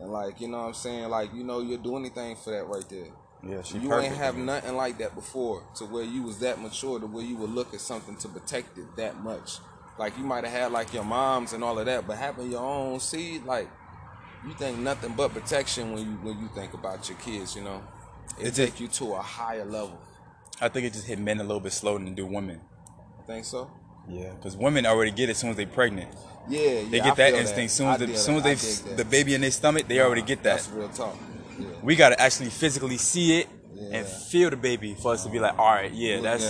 and 0.00 0.10
like 0.12 0.40
you 0.40 0.48
know 0.48 0.58
what 0.60 0.66
I'm 0.68 0.74
saying 0.74 1.08
like 1.08 1.32
you 1.34 1.44
know 1.44 1.60
you'll 1.60 1.78
do 1.82 1.96
anything 1.96 2.36
for 2.36 2.50
that 2.50 2.64
right 2.66 2.88
there. 2.88 3.08
Yeah, 3.48 3.62
she 3.62 3.78
you 3.78 3.88
perfect, 3.88 4.12
ain't 4.12 4.16
have 4.16 4.34
man. 4.36 4.46
nothing 4.46 4.76
like 4.76 4.98
that 4.98 5.14
before 5.14 5.62
to 5.76 5.84
where 5.84 6.02
you 6.02 6.22
was 6.22 6.38
that 6.40 6.60
mature 6.60 6.98
to 6.98 7.06
where 7.06 7.24
you 7.24 7.36
would 7.36 7.50
look 7.50 7.72
at 7.74 7.80
something 7.80 8.16
to 8.16 8.28
protect 8.28 8.76
it 8.76 8.96
that 8.96 9.22
much. 9.22 9.58
Like 9.98 10.16
you 10.18 10.24
might 10.24 10.44
have 10.44 10.52
had 10.52 10.72
like 10.72 10.92
your 10.92 11.04
moms 11.04 11.52
and 11.52 11.64
all 11.64 11.78
of 11.78 11.86
that, 11.86 12.06
but 12.06 12.16
having 12.18 12.50
your 12.50 12.60
own 12.60 13.00
seed, 13.00 13.44
like 13.44 13.68
you 14.46 14.52
think 14.54 14.78
nothing 14.78 15.14
but 15.16 15.32
protection 15.32 15.92
when 15.92 16.00
you 16.04 16.12
when 16.22 16.38
you 16.38 16.48
think 16.54 16.74
about 16.74 17.08
your 17.08 17.18
kids. 17.18 17.56
You 17.56 17.62
know, 17.62 17.82
it 18.38 18.48
It 18.48 18.54
take 18.54 18.80
you 18.80 18.88
to 18.88 19.14
a 19.14 19.22
higher 19.22 19.64
level. 19.64 19.98
I 20.60 20.68
think 20.68 20.86
it 20.86 20.92
just 20.92 21.06
hit 21.06 21.18
men 21.18 21.38
a 21.40 21.44
little 21.44 21.60
bit 21.60 21.72
slower 21.72 21.98
than 21.98 22.14
do 22.14 22.26
women. 22.26 22.60
I 23.18 23.22
think 23.26 23.44
so? 23.44 23.70
Yeah, 24.08 24.32
because 24.34 24.56
women 24.56 24.86
already 24.86 25.10
get 25.10 25.28
it 25.28 25.32
as 25.32 25.38
soon 25.38 25.50
as 25.50 25.56
they 25.56 25.66
pregnant. 25.66 26.10
Yeah, 26.48 26.60
yeah. 26.60 26.88
They 26.90 27.00
I 27.00 27.04
get 27.04 27.16
that 27.16 27.30
feel 27.32 27.40
instinct. 27.40 27.72
Soon 27.72 27.88
as, 27.88 27.98
the, 27.98 28.16
soon 28.16 28.46
as 28.46 28.82
they 28.82 28.94
the 28.96 29.04
baby 29.04 29.34
in 29.34 29.40
their 29.40 29.50
stomach, 29.50 29.88
they 29.88 30.00
already 30.00 30.22
get 30.22 30.42
that. 30.44 30.56
That's 30.58 30.68
real 30.68 30.88
talk. 30.90 31.16
Yeah. 31.58 31.66
We 31.82 31.96
gotta 31.96 32.20
actually 32.20 32.50
physically 32.50 32.98
see 32.98 33.38
it 33.40 33.48
Yeah. 33.74 33.98
and 33.98 34.06
feel 34.06 34.50
the 34.50 34.56
baby 34.56 34.94
for 34.94 35.12
us 35.14 35.24
to 35.24 35.30
be 35.30 35.40
like, 35.40 35.58
all 35.58 35.72
right, 35.72 35.92
yeah, 35.92 36.20
that's 36.20 36.44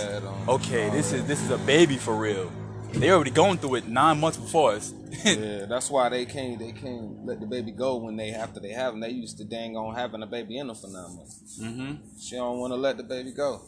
okay. 0.47 0.89
This 0.91 1.13
is 1.13 1.25
this 1.25 1.41
is 1.41 1.49
a 1.49 1.57
baby 1.57 1.97
for 1.97 2.15
real. 2.15 2.51
They 2.93 3.11
already 3.11 3.31
going 3.31 3.57
through 3.57 3.75
it 3.75 3.87
nine 3.87 4.19
months 4.19 4.37
before 4.37 4.73
us. 4.73 4.93
Yeah, 5.23 5.65
that's 5.65 5.89
why 5.89 6.09
they 6.09 6.25
can't 6.25 6.59
they 6.59 6.71
can't 6.73 7.25
let 7.25 7.39
the 7.39 7.47
baby 7.47 7.71
go 7.71 7.95
when 7.97 8.17
they 8.17 8.31
after 8.31 8.59
they 8.59 8.71
have 8.71 8.93
them. 8.93 8.99
They 8.99 9.09
used 9.09 9.37
to 9.37 9.45
dang 9.45 9.75
on 9.75 9.95
having 9.95 10.21
a 10.21 10.27
baby 10.27 10.57
in 10.57 10.67
them 10.67 10.75
for 10.75 10.87
nine 10.87 11.15
months. 11.15 11.59
mm-hmm. 11.61 11.95
She 12.19 12.35
don't 12.35 12.59
want 12.59 12.71
to 12.71 12.77
let 12.77 12.97
the 12.97 13.03
baby 13.03 13.31
go. 13.31 13.61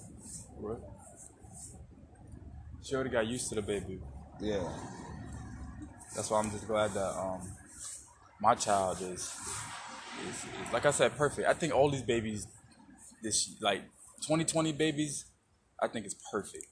She 2.83 2.95
already 2.95 3.09
got 3.09 3.25
used 3.27 3.49
to 3.49 3.55
the 3.55 3.61
baby. 3.61 3.99
Yeah, 4.41 4.67
That's 6.15 6.29
why 6.29 6.39
I'm 6.39 6.51
just 6.51 6.67
glad 6.67 6.91
that 6.93 7.17
um 7.17 7.41
my 8.41 8.55
child 8.55 9.01
is, 9.01 9.33
is, 10.29 10.35
is 10.35 10.73
like 10.73 10.85
I 10.85 10.91
said 10.91 11.15
perfect. 11.17 11.47
I 11.47 11.53
think 11.53 11.73
all 11.73 11.89
these 11.89 12.03
babies 12.03 12.47
this 13.23 13.55
like 13.61 13.81
2020 14.21 14.73
babies 14.73 15.25
I 15.81 15.87
think 15.87 16.05
it's 16.05 16.15
perfect. 16.31 16.65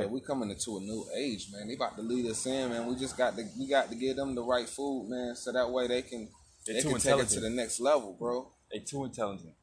Yeah. 0.00 0.06
We 0.06 0.20
coming 0.20 0.50
into 0.50 0.76
a 0.76 0.80
new 0.80 1.06
age, 1.16 1.48
man. 1.52 1.68
They 1.68 1.74
about 1.74 1.96
to 1.96 2.02
lead 2.02 2.26
us 2.26 2.44
in, 2.46 2.70
man. 2.70 2.86
We 2.86 2.96
just 2.96 3.16
got 3.16 3.36
to 3.36 3.44
we 3.58 3.68
got 3.68 3.88
to 3.88 3.94
give 3.94 4.16
them 4.16 4.34
the 4.34 4.42
right 4.42 4.68
food, 4.68 5.08
man, 5.08 5.34
so 5.36 5.52
that 5.52 5.70
way 5.70 5.86
they 5.86 6.02
can 6.02 6.28
too 6.66 6.90
can 6.90 6.98
take 6.98 7.18
it 7.18 7.28
to 7.28 7.40
the 7.40 7.50
next 7.50 7.80
level, 7.80 8.16
bro. 8.18 8.52
They 8.72 8.80
too 8.80 9.04
intelligent. 9.04 9.54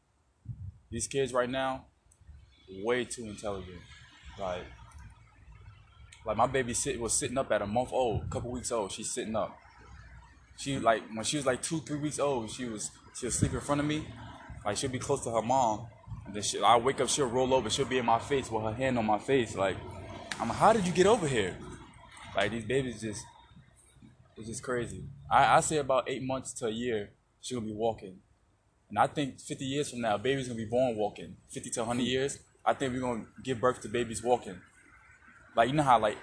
These 0.90 1.08
kids 1.08 1.34
right 1.34 1.50
now, 1.50 1.86
way 2.84 3.06
too 3.06 3.26
intelligent. 3.26 3.82
Like, 4.40 4.64
like 6.26 6.38
my 6.38 6.48
baby 6.48 6.74
sit 6.74 7.00
was 7.00 7.14
sitting 7.14 7.38
up 7.38 7.52
at 7.52 7.62
a 7.62 7.68
month 7.68 7.90
old, 7.92 8.30
couple 8.30 8.52
weeks 8.52 8.72
old. 8.72 8.92
She's 8.92 9.12
sitting 9.12 9.36
up. 9.36 9.58
She 10.58 10.78
like 10.80 11.04
when 11.14 11.26
she 11.26 11.38
was 11.38 11.46
like 11.46 11.62
two, 11.62 11.80
three 11.82 11.98
weeks 11.98 12.20
old, 12.20 12.50
she 12.50 12.66
was 12.66 12.92
she 13.20 13.26
was 13.26 13.36
sleeping 13.36 13.58
in 13.58 13.64
front 13.64 13.82
of 13.82 13.88
me. 13.88 14.06
Like 14.66 14.78
she'll 14.78 14.90
be 14.90 15.00
close 15.00 15.24
to 15.26 15.32
her 15.32 15.42
mom, 15.42 15.88
and 16.26 16.34
then 16.34 16.44
she, 16.44 16.62
I 16.62 16.78
wake 16.78 17.02
up, 17.02 17.10
she'll 17.10 17.28
roll 17.28 17.54
over, 17.54 17.70
she'll 17.70 17.86
be 17.86 17.98
in 17.98 18.06
my 18.06 18.20
face 18.20 18.50
with 18.50 18.64
her 18.64 18.74
hand 18.74 18.98
on 18.98 19.06
my 19.06 19.20
face. 19.20 19.56
Like, 19.56 19.76
I'm 20.40 20.50
like, 20.50 20.58
how 20.58 20.74
did 20.74 20.86
you 20.86 20.94
get 20.94 21.06
over 21.06 21.28
here? 21.28 21.56
Like 22.36 22.52
these 22.52 22.66
babies 22.66 23.02
just, 23.02 23.24
it's 24.38 24.48
just 24.48 24.64
crazy. 24.64 25.04
I, 25.30 25.58
I 25.58 25.60
say 25.62 25.78
about 25.78 26.10
eight 26.10 26.24
months 26.24 26.54
to 26.56 26.68
a 26.68 26.72
year, 26.72 27.12
she's 27.42 27.56
gonna 27.56 27.68
be 27.68 27.74
walking. 27.74 28.18
And 28.90 29.00
I 29.00 29.08
think 29.08 29.40
50 29.40 29.66
years 29.66 29.90
from 29.90 30.02
now, 30.02 30.18
baby's 30.18 30.48
gonna 30.48 30.58
be 30.58 30.66
born 30.66 30.96
walking. 30.96 31.36
50 31.50 31.70
to 31.72 31.80
100 31.82 32.04
years, 32.04 32.40
I 32.66 32.74
think 32.74 32.94
we're 32.94 33.02
gonna 33.02 33.26
give 33.44 33.60
birth 33.60 33.82
to 33.82 33.90
babies 33.90 34.24
walking. 34.24 34.60
Like 35.56 35.70
you 35.70 35.76
know 35.76 35.84
how 35.84 36.00
like 36.00 36.18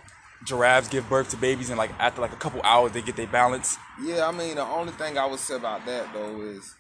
giraffes 0.45 0.89
give 0.89 1.09
birth 1.09 1.31
to 1.31 1.37
babies 1.37 1.69
and 1.69 1.79
like 1.79 1.91
after 1.99 2.21
like 2.21 2.33
a 2.33 2.37
couple 2.37 2.63
hours 2.63 2.93
they 2.93 3.03
get 3.03 3.17
their 3.17 3.27
balance. 3.27 3.77
Yeah, 4.03 4.27
I 4.27 4.33
mean 4.33 4.57
the 4.57 4.63
only 4.63 4.93
thing 4.93 5.19
I 5.19 5.27
would 5.27 5.39
say 5.39 5.57
about 5.57 5.85
that 5.87 6.13
though 6.13 6.41
is 6.43 6.75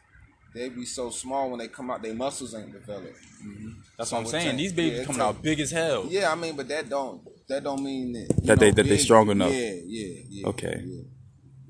they 0.54 0.68
be 0.68 0.84
so 0.84 1.10
small 1.10 1.50
when 1.50 1.58
they 1.60 1.68
come 1.68 1.90
out, 1.90 2.02
their 2.02 2.14
muscles 2.14 2.54
ain't 2.54 2.72
developed. 2.72 3.16
Mm-hmm. 3.44 3.68
That's 3.96 4.10
So 4.10 4.16
what 4.16 4.20
I'm 4.20 4.26
it 4.26 4.30
saying. 4.42 4.56
These 4.56 4.72
babies 4.72 4.98
yeah, 5.00 5.04
coming 5.04 5.22
out 5.22 5.42
big 5.42 5.60
as 5.60 5.70
hell. 5.70 6.06
Yeah, 6.08 6.32
I 6.32 6.34
mean, 6.34 6.56
but 6.56 6.68
that 6.68 6.88
don't 6.88 7.22
that 7.48 7.64
don't 7.64 7.82
mean 7.82 8.12
that 8.12 8.28
you 8.40 8.46
That 8.46 8.58
they- 8.58 8.68
know, 8.70 8.74
that 8.74 8.86
they 8.86 8.98
strong 8.98 9.30
enough. 9.30 9.52
Yeah, 9.52 9.72
yeah, 9.86 10.20
yeah. 10.28 10.46
Okay. 10.48 10.82
Yeah. 10.84 11.02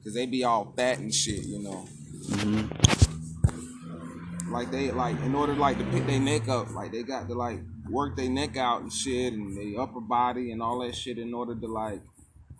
Cause 0.02 0.14
they 0.14 0.26
be 0.26 0.44
all 0.44 0.72
fat 0.76 0.98
and 0.98 1.14
shit, 1.14 1.44
you 1.44 1.62
know. 1.62 1.86
Mm-hmm. 2.30 4.52
Like 4.52 4.70
they 4.70 4.90
like 4.90 5.20
in 5.22 5.34
order 5.34 5.54
like 5.54 5.78
to 5.78 5.84
pick 5.84 6.06
their 6.06 6.20
neck 6.20 6.48
up, 6.48 6.70
like 6.72 6.92
they 6.92 7.02
got 7.02 7.28
to 7.28 7.34
like 7.34 7.60
work 7.88 8.16
their 8.16 8.28
neck 8.30 8.56
out 8.56 8.82
and 8.82 8.92
shit 8.92 9.32
and 9.32 9.56
their 9.56 9.80
upper 9.80 10.00
body 10.00 10.52
and 10.52 10.62
all 10.62 10.80
that 10.80 10.94
shit 10.94 11.18
in 11.18 11.32
order 11.34 11.54
to 11.54 11.66
like 11.66 12.00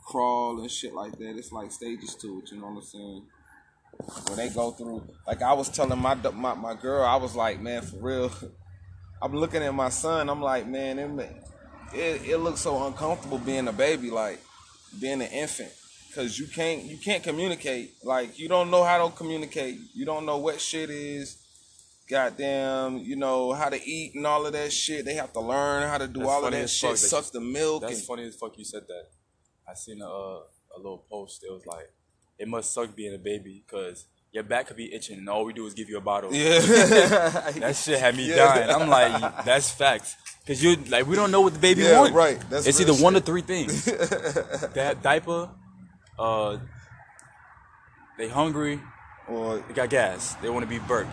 crawl 0.07 0.61
and 0.61 0.71
shit 0.71 0.95
like 0.95 1.13
that. 1.19 1.37
It's 1.37 1.53
like 1.53 1.73
stages 1.73 2.15
to 2.17 2.41
it, 2.41 2.51
you 2.53 2.59
know 2.61 2.67
what 2.69 2.77
I'm 2.77 2.83
saying? 2.83 3.27
Where 4.27 4.37
they 4.37 4.49
go 4.49 4.71
through 4.73 5.03
like 5.27 5.43
I 5.43 5.53
was 5.53 5.69
telling 5.69 5.99
my 5.99 6.15
my, 6.15 6.55
my 6.55 6.75
girl, 6.75 7.05
I 7.05 7.17
was 7.17 7.35
like, 7.35 7.61
man, 7.61 7.83
for 7.83 7.97
real. 7.97 8.33
I'm 9.23 9.35
looking 9.35 9.63
at 9.63 9.75
my 9.75 9.91
son. 9.91 10.31
I'm 10.31 10.41
like, 10.41 10.67
man, 10.67 10.99
it, 10.99 11.31
it 11.93 12.23
it 12.25 12.37
looks 12.39 12.61
so 12.61 12.87
uncomfortable 12.87 13.39
being 13.39 13.69
a 13.69 13.73
baby, 13.73 14.11
like 14.11 14.41
being 14.99 15.21
an 15.21 15.29
infant, 15.31 15.73
because 16.09 16.39
you 16.39 16.47
can't 16.47 16.85
you 16.85 16.97
can't 16.97 17.23
communicate. 17.23 17.93
Like 18.03 18.39
you 18.39 18.49
don't 18.49 18.71
know 18.71 18.83
how 18.83 19.07
to 19.07 19.15
communicate. 19.15 19.79
You 19.95 20.07
don't 20.07 20.25
know 20.25 20.39
what 20.39 20.61
shit 20.61 20.89
is. 20.91 21.37
Goddamn, 22.09 22.99
you 22.99 23.15
know 23.15 23.53
how 23.53 23.69
to 23.69 23.81
eat 23.81 24.17
and 24.17 24.27
all 24.27 24.45
of 24.45 24.53
that 24.55 24.73
shit. 24.73 25.05
They 25.05 25.15
have 25.15 25.33
to 25.35 25.41
learn 25.41 25.89
how 25.89 25.99
to 25.99 26.09
do 26.09 26.21
That's 26.21 26.31
all 26.31 26.45
of 26.45 26.51
that 26.51 26.69
shit. 26.69 26.91
that 26.91 26.97
Suck 26.97 27.27
you- 27.27 27.39
the 27.39 27.41
milk. 27.41 27.83
That's 27.83 27.99
and, 27.99 28.03
funny 28.05 28.25
as 28.25 28.35
fuck 28.35 28.59
you 28.59 28.65
said 28.65 28.83
that. 28.89 29.11
I 29.69 29.75
seen 29.75 30.01
a 30.03 30.07
a 30.07 30.77
little 30.77 31.05
post. 31.11 31.45
It 31.45 31.53
was 31.53 31.67
like, 31.67 31.91
it 32.41 32.49
must 32.49 32.73
suck 32.75 32.89
being 32.97 33.15
a 33.15 33.19
baby 33.19 33.63
because 33.65 34.07
your 34.33 34.45
back 34.45 34.67
could 34.69 34.77
be 34.77 34.89
itching 34.97 35.19
and 35.19 35.29
all 35.29 35.45
we 35.45 35.53
do 35.53 35.67
is 35.67 35.75
give 35.75 35.89
you 35.89 35.99
a 35.99 36.01
bottle. 36.01 36.31
yeah, 36.33 36.59
That 37.65 37.77
shit 37.77 37.99
had 38.01 38.17
me 38.17 38.29
Yeah. 38.31 38.37
dying. 38.37 38.71
I'm 38.71 38.89
like, 38.89 39.45
that's 39.45 39.71
facts. 39.71 40.17
Cause 40.47 40.63
you 40.63 40.77
like 40.89 41.07
we 41.07 41.15
don't 41.17 41.31
know 41.31 41.43
what 41.43 41.53
the 41.53 41.59
baby 41.69 41.83
Yeah, 41.83 41.99
want. 42.01 42.15
right. 42.15 42.39
That's 42.51 42.67
it's 42.67 42.81
either 42.81 42.95
one 42.95 43.15
shit. 43.15 43.23
or 43.23 43.27
three 43.27 43.43
things. 43.43 43.85
that 44.79 45.03
diaper, 45.03 45.51
uh, 46.19 46.57
they 48.19 48.29
hungry, 48.29 48.81
or 49.29 49.59
they 49.69 49.75
got 49.75 49.91
gas, 49.91 50.35
they 50.43 50.49
want 50.51 50.63
to 50.65 50.69
be 50.69 50.79
burped. 50.79 51.11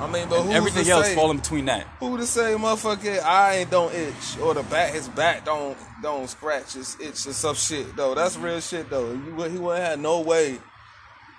I 0.00 0.10
mean, 0.10 0.28
but 0.28 0.46
everything 0.50 0.88
else 0.88 1.06
say, 1.06 1.14
fall 1.14 1.30
in 1.30 1.36
between 1.38 1.66
that. 1.66 1.86
Who 2.00 2.16
to 2.16 2.26
say 2.26 2.54
motherfucker 2.54 3.20
eye 3.22 3.64
don't 3.70 3.94
itch 3.94 4.38
or 4.42 4.52
the 4.54 4.62
back 4.64 4.92
his 4.92 5.08
back 5.08 5.44
don't 5.44 5.78
don't 6.02 6.28
scratch 6.28 6.72
his 6.74 6.96
itch 7.00 7.26
or 7.26 7.32
some 7.32 7.54
shit 7.54 7.94
though. 7.96 8.14
That's 8.14 8.36
real 8.36 8.60
shit 8.60 8.90
though. 8.90 9.12
You 9.12 9.42
he 9.50 9.56
wouldn't 9.58 9.84
have 9.84 10.00
no 10.00 10.20
way 10.20 10.58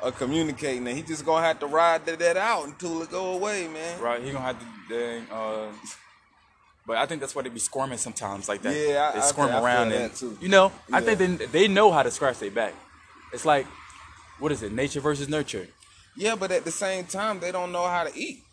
of 0.01 0.15
communicating 0.17 0.83
that. 0.85 0.95
He 0.95 1.01
just 1.01 1.25
gonna 1.25 1.45
have 1.45 1.59
to 1.59 1.67
ride 1.67 2.05
that, 2.05 2.19
that 2.19 2.37
out 2.37 2.65
until 2.65 3.01
it 3.01 3.11
go 3.11 3.33
away, 3.33 3.67
man. 3.67 3.99
Right, 3.99 4.23
he 4.23 4.31
gonna 4.31 4.45
have 4.45 4.59
to 4.59 4.65
dang. 4.89 5.27
Uh, 5.29 5.67
but 6.87 6.97
I 6.97 7.05
think 7.07 7.19
that's 7.21 7.35
why 7.35 7.41
they 7.41 7.49
be 7.49 7.59
squirming 7.59 7.97
sometimes 7.97 8.47
like 8.47 8.61
that. 8.61 8.73
Yeah, 8.75 9.09
I- 9.09 9.13
they 9.13 9.19
I 9.19 9.21
squirm 9.23 9.49
I 9.49 9.53
feel 9.53 9.65
around 9.65 9.89
that 9.89 10.01
and 10.01 10.15
too. 10.15 10.37
you 10.41 10.49
know. 10.49 10.71
I 10.93 10.99
Yeah. 10.99 11.15
think 11.15 11.39
they 11.39 11.45
they 11.47 11.67
know 11.67 11.91
how 11.91 12.03
to 12.03 12.11
scratch 12.11 12.39
their 12.39 12.51
back. 12.51 12.73
It's 13.33 13.43
like, 13.45 13.65
what 14.39 14.51
is 14.53 14.63
it? 14.63 14.71
Nature 14.71 15.01
versus 15.01 15.27
nurture. 15.27 15.67
Yeah, 16.17 16.35
but 16.35 16.51
at 16.51 16.63
the 16.65 16.71
same 16.71 17.05
time 17.05 17.39
they 17.39 17.51
don't 17.51 17.71
know 17.71 17.87
how 17.87 18.03
to 18.03 18.17
eat. 18.17 18.43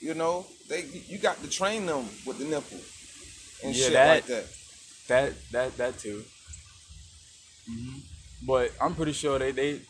You 0.00 0.14
know, 0.14 0.46
they 0.68 0.82
you 1.08 1.18
got 1.18 1.40
to 1.42 1.48
train 1.48 1.86
them 1.86 2.04
with 2.26 2.38
the 2.38 2.44
nipple 2.44 2.80
and 3.64 3.74
Yeah, 3.74 3.84
shit 3.84 3.92
that- 3.94 4.06
like 4.08 4.26
that. 4.26 4.44
That 5.08 5.32
that 5.52 5.76
that 5.78 5.98
too. 5.98 6.24
hmm 7.68 7.98
But 8.46 8.72
I'm 8.80 8.94
pretty 8.94 9.12
sure 9.12 9.38
they 9.38 9.52
they 9.52 9.80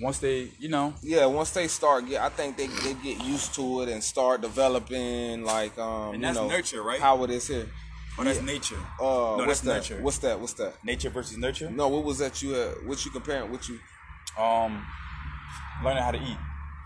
once 0.00 0.18
they 0.18 0.50
you 0.58 0.68
know 0.68 0.94
Yeah, 1.02 1.26
once 1.26 1.50
they 1.50 1.68
start 1.68 2.06
get, 2.08 2.20
I 2.22 2.28
think 2.30 2.56
they, 2.56 2.66
they 2.66 2.94
get 2.94 3.22
used 3.24 3.54
to 3.54 3.82
it 3.82 3.88
and 3.88 4.02
start 4.02 4.40
developing 4.42 5.44
like 5.44 5.76
um 5.78 6.14
And 6.14 6.22
you 6.24 6.32
know 6.32 6.48
nurture, 6.48 6.82
right? 6.82 7.00
how 7.00 7.22
it 7.24 7.30
is 7.30 7.48
here. 7.48 7.68
oh 8.18 8.24
that's 8.24 8.42
nature. 8.42 8.80
Uh, 8.98 9.04
no, 9.04 9.44
what's 9.46 9.46
that's 9.46 9.60
that? 9.60 9.74
nurture. 9.90 10.02
What's 10.02 10.18
that? 10.18 10.40
What's 10.40 10.54
that? 10.54 10.72
nature 10.84 11.10
versus 11.10 11.36
nurture. 11.36 11.70
No, 11.70 11.88
what 11.88 12.04
was 12.04 12.18
that 12.18 12.42
you 12.42 12.50
had? 12.52 12.72
What 12.86 13.04
you 13.04 13.10
comparing? 13.10 13.50
What 13.50 13.68
you 13.68 13.78
Um, 14.38 14.86
learning 15.84 16.02
how 16.02 16.10
to 16.10 16.18
eat. 16.18 16.36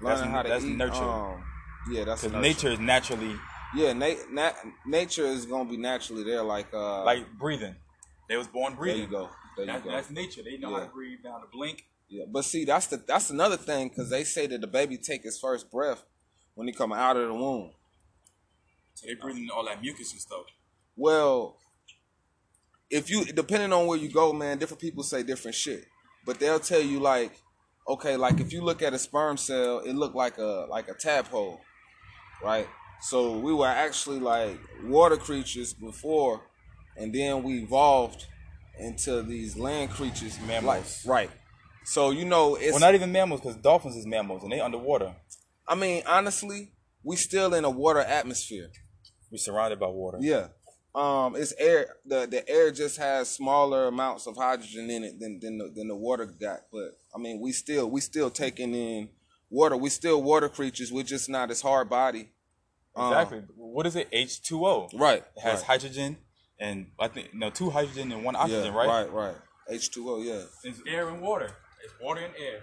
learning 0.00 0.20
that's, 0.20 0.22
how 0.32 0.42
to 0.42 0.48
that's 0.48 0.64
eat? 0.64 0.76
nurture. 0.76 1.04
Um, 1.04 1.44
yeah, 1.90 2.04
that's 2.04 2.22
Because 2.22 2.32
nurture. 2.32 2.40
nature 2.42 2.68
is 2.72 2.78
naturally 2.80 3.36
Yeah, 3.74 3.92
na- 3.92 4.14
na- 4.30 4.52
nature 4.86 5.26
is 5.26 5.46
gonna 5.46 5.68
be 5.68 5.76
naturally 5.76 6.22
there. 6.24 6.42
Like 6.42 6.72
uh, 6.72 7.04
like 7.04 7.30
breathing. 7.38 7.76
They 8.28 8.36
was 8.36 8.46
born 8.46 8.72
there 8.72 8.78
breathing. 8.78 9.02
you 9.02 9.06
go. 9.08 9.30
There 9.56 9.66
you 9.66 9.72
That, 9.72 9.84
go. 9.84 9.90
that's 9.90 10.10
nature. 10.10 10.42
They 10.42 10.56
know 10.56 10.72
how 10.74 10.80
to 10.80 10.86
breathe, 10.86 11.18
how 11.24 11.38
to 11.38 11.46
blink. 11.52 11.84
Yeah, 12.08 12.24
but 12.30 12.44
see, 12.44 12.64
that's 12.64 12.86
the 12.86 12.96
that's 12.98 13.30
another 13.30 13.56
thing 13.56 13.88
because 13.88 14.10
they 14.10 14.24
say 14.24 14.46
that 14.46 14.60
the 14.60 14.66
baby 14.66 14.96
take 14.98 15.22
his 15.24 15.38
first 15.38 15.70
breath 15.70 16.02
when 16.54 16.66
he 16.68 16.72
come 16.72 16.92
out 16.92 17.16
of 17.16 17.28
the 17.28 17.34
womb. 17.34 17.72
So 18.94 19.06
they 19.06 19.14
breathing 19.14 19.48
all 19.54 19.64
that 19.66 19.80
mucus 19.80 20.12
and 20.12 20.20
stuff. 20.20 20.44
Well, 20.96 21.56
if 22.90 23.10
you 23.10 23.24
depending 23.24 23.72
on 23.72 23.86
where 23.86 23.98
you 23.98 24.08
go, 24.08 24.32
man, 24.32 24.58
different 24.58 24.80
people 24.80 25.02
say 25.02 25.22
different 25.22 25.56
shit. 25.56 25.84
But 26.24 26.38
they'll 26.38 26.60
tell 26.60 26.80
you 26.80 27.00
like, 27.00 27.32
okay, 27.88 28.16
like 28.16 28.40
if 28.40 28.52
you 28.52 28.62
look 28.62 28.82
at 28.82 28.92
a 28.94 28.98
sperm 28.98 29.36
cell, 29.36 29.80
it 29.80 29.94
looked 29.94 30.16
like 30.16 30.38
a 30.38 30.66
like 30.68 30.88
a 30.88 30.94
tadpole, 30.94 31.60
right? 32.42 32.66
So 33.02 33.38
we 33.38 33.52
were 33.52 33.66
actually 33.68 34.20
like 34.20 34.58
water 34.84 35.16
creatures 35.16 35.74
before, 35.74 36.42
and 36.96 37.14
then 37.14 37.42
we 37.42 37.62
evolved 37.62 38.26
into 38.78 39.22
these 39.22 39.56
land 39.56 39.90
creatures, 39.90 40.38
Mammals. 40.46 41.04
Like, 41.04 41.12
right? 41.12 41.30
So 41.84 42.10
you 42.10 42.24
know, 42.24 42.54
it's 42.56 42.72
Well, 42.72 42.80
not 42.80 42.94
even 42.94 43.12
mammals, 43.12 43.40
because 43.40 43.56
dolphins 43.56 43.96
is 43.96 44.06
mammals 44.06 44.42
and 44.42 44.52
they 44.52 44.60
underwater. 44.60 45.14
I 45.68 45.74
mean, 45.74 46.02
honestly, 46.06 46.72
we 47.02 47.16
still 47.16 47.52
in 47.54 47.64
a 47.64 47.70
water 47.70 48.00
atmosphere. 48.00 48.70
We're 49.30 49.38
surrounded 49.38 49.78
by 49.80 49.88
water. 49.88 50.18
Yeah. 50.20 50.48
Um, 50.94 51.34
it's 51.34 51.52
air. 51.58 51.96
The 52.06 52.26
the 52.26 52.48
air 52.48 52.70
just 52.70 52.98
has 52.98 53.28
smaller 53.28 53.86
amounts 53.86 54.26
of 54.26 54.36
hydrogen 54.36 54.90
in 54.90 55.02
it 55.04 55.18
than 55.18 55.40
than 55.40 55.58
the, 55.58 55.72
than 55.74 55.88
the 55.88 55.96
water 55.96 56.26
got. 56.26 56.60
But 56.72 56.96
I 57.14 57.18
mean, 57.18 57.40
we 57.40 57.52
still 57.52 57.90
we 57.90 58.00
still 58.00 58.30
taking 58.30 58.74
in 58.74 59.08
water. 59.50 59.76
We 59.76 59.90
still 59.90 60.22
water 60.22 60.48
creatures. 60.48 60.92
We're 60.92 61.02
just 61.02 61.28
not 61.28 61.50
as 61.50 61.60
hard 61.60 61.88
body. 61.88 62.30
Um, 62.94 63.12
Exactly. 63.12 63.42
what 63.56 63.86
is 63.86 63.96
it? 63.96 64.08
H 64.12 64.40
two 64.42 64.64
O. 64.64 64.88
Right. 64.94 65.24
It 65.36 65.40
has 65.40 65.60
right. 65.60 65.66
hydrogen 65.66 66.16
and 66.58 66.86
I 66.98 67.08
think 67.08 67.34
no 67.34 67.50
two 67.50 67.70
hydrogen 67.70 68.12
and 68.12 68.24
one 68.24 68.34
Yeah, 68.34 68.40
oxygen, 68.40 68.74
right? 68.74 68.86
Right. 68.88 69.12
Right. 69.12 69.34
H 69.68 69.90
two 69.90 70.08
O. 70.10 70.20
Yeah. 70.20 70.42
It's 70.62 70.80
air 70.86 71.08
and 71.08 71.20
water. 71.20 71.50
It's 71.84 71.94
water 72.00 72.20
and 72.20 72.34
air. 72.38 72.60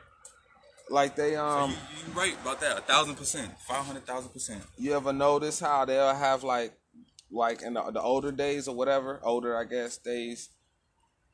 Like 0.90 1.16
they 1.16 1.36
um. 1.36 1.72
you, 1.72 1.76
you 2.08 2.20
right 2.20 2.36
about 2.42 2.60
that. 2.62 2.78
A 2.78 2.82
thousand 2.82 3.16
percent. 3.16 3.52
Five 3.68 3.86
hundred 3.86 4.06
thousand 4.06 4.32
percent. 4.32 4.64
You 4.78 4.94
ever 4.94 5.14
notice 5.14 5.60
how 5.60 5.86
they'll 5.86 6.14
have 6.14 6.44
like, 6.44 6.74
like 7.32 7.62
in 7.62 7.74
the, 7.74 7.92
the 7.92 8.02
older 8.02 8.32
days 8.32 8.68
or 8.68 8.76
whatever, 8.76 9.20
older 9.24 9.58
I 9.58 9.64
guess 9.64 9.98
days. 9.98 10.50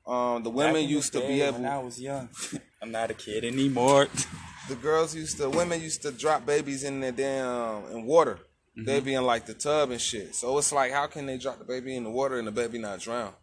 Um, 0.05 0.43
the 0.43 0.49
women 0.49 0.87
used 0.87 1.11
to 1.13 1.19
be 1.19 1.41
able. 1.41 1.59
When 1.59 1.67
I 1.67 1.79
was 1.79 1.99
young. 1.99 2.29
I'm 2.81 2.91
not 2.91 3.11
a 3.11 3.13
kid 3.13 3.43
anymore. 3.43 4.07
the 4.69 4.75
girls 4.75 5.13
used 5.15 5.37
to 5.37 5.49
women 5.49 5.81
used 5.81 6.01
to 6.03 6.11
drop 6.11 6.45
babies 6.45 6.83
in 6.83 7.01
the 7.01 7.11
damn 7.11 7.91
in 7.91 8.05
water. 8.05 8.39
They'd 8.79 9.03
be 9.03 9.15
in 9.15 9.25
like 9.25 9.47
the 9.47 9.55
tub 9.55 9.89
and 9.89 9.99
shit. 9.99 10.35
So 10.35 10.55
it's 10.59 10.71
like 10.71 10.91
how 10.91 11.07
can 11.07 11.25
they 11.25 11.37
drop 11.37 11.57
the 11.57 11.65
baby 11.65 11.95
in 11.95 12.03
the 12.03 12.11
water 12.11 12.37
and 12.37 12.47
the 12.47 12.51
baby 12.51 12.77
not 12.77 12.99
drown? 12.99 13.33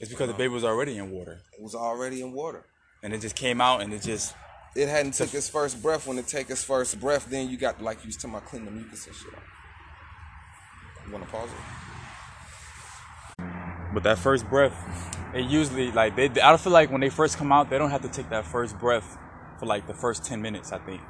it's 0.00 0.10
because 0.10 0.28
the 0.28 0.34
baby 0.34 0.48
was 0.48 0.64
already 0.64 0.96
in 0.96 1.10
water. 1.10 1.40
It 1.58 1.62
was 1.62 1.74
already 1.74 2.22
in 2.22 2.32
water. 2.32 2.64
And 3.02 3.12
it 3.12 3.20
just 3.20 3.36
came 3.36 3.60
out 3.60 3.82
and 3.82 3.92
it 3.92 4.02
just 4.02 4.34
It 4.74 4.88
hadn't 4.88 5.12
took 5.12 5.32
its 5.34 5.48
first 5.48 5.82
breath. 5.82 6.06
When 6.06 6.18
it 6.18 6.26
take 6.26 6.50
its 6.50 6.64
first 6.64 6.98
breath, 7.00 7.28
then 7.28 7.50
you 7.50 7.58
got 7.58 7.82
like 7.82 8.02
you 8.02 8.08
was 8.08 8.16
talking 8.16 8.30
about 8.30 8.46
clean 8.46 8.64
the 8.64 8.70
mucus 8.70 9.06
and 9.06 9.14
shit. 9.14 9.34
off. 9.34 9.42
You 11.06 11.12
wanna 11.12 11.26
pause 11.26 11.48
it? 11.50 13.44
But 13.94 14.02
that 14.02 14.18
first 14.18 14.48
breath, 14.48 14.74
it 15.34 15.46
usually 15.46 15.90
like 15.92 16.16
they. 16.16 16.24
I 16.24 16.50
don't 16.50 16.60
feel 16.60 16.72
like 16.72 16.90
when 16.90 17.00
they 17.00 17.08
first 17.10 17.38
come 17.38 17.52
out, 17.52 17.70
they 17.70 17.78
don't 17.78 17.90
have 17.90 18.02
to 18.02 18.08
take 18.08 18.28
that 18.30 18.44
first 18.44 18.78
breath 18.78 19.16
for 19.58 19.66
like 19.66 19.86
the 19.86 19.94
first 19.94 20.24
ten 20.24 20.42
minutes. 20.42 20.72
I 20.72 20.78
think, 20.78 21.00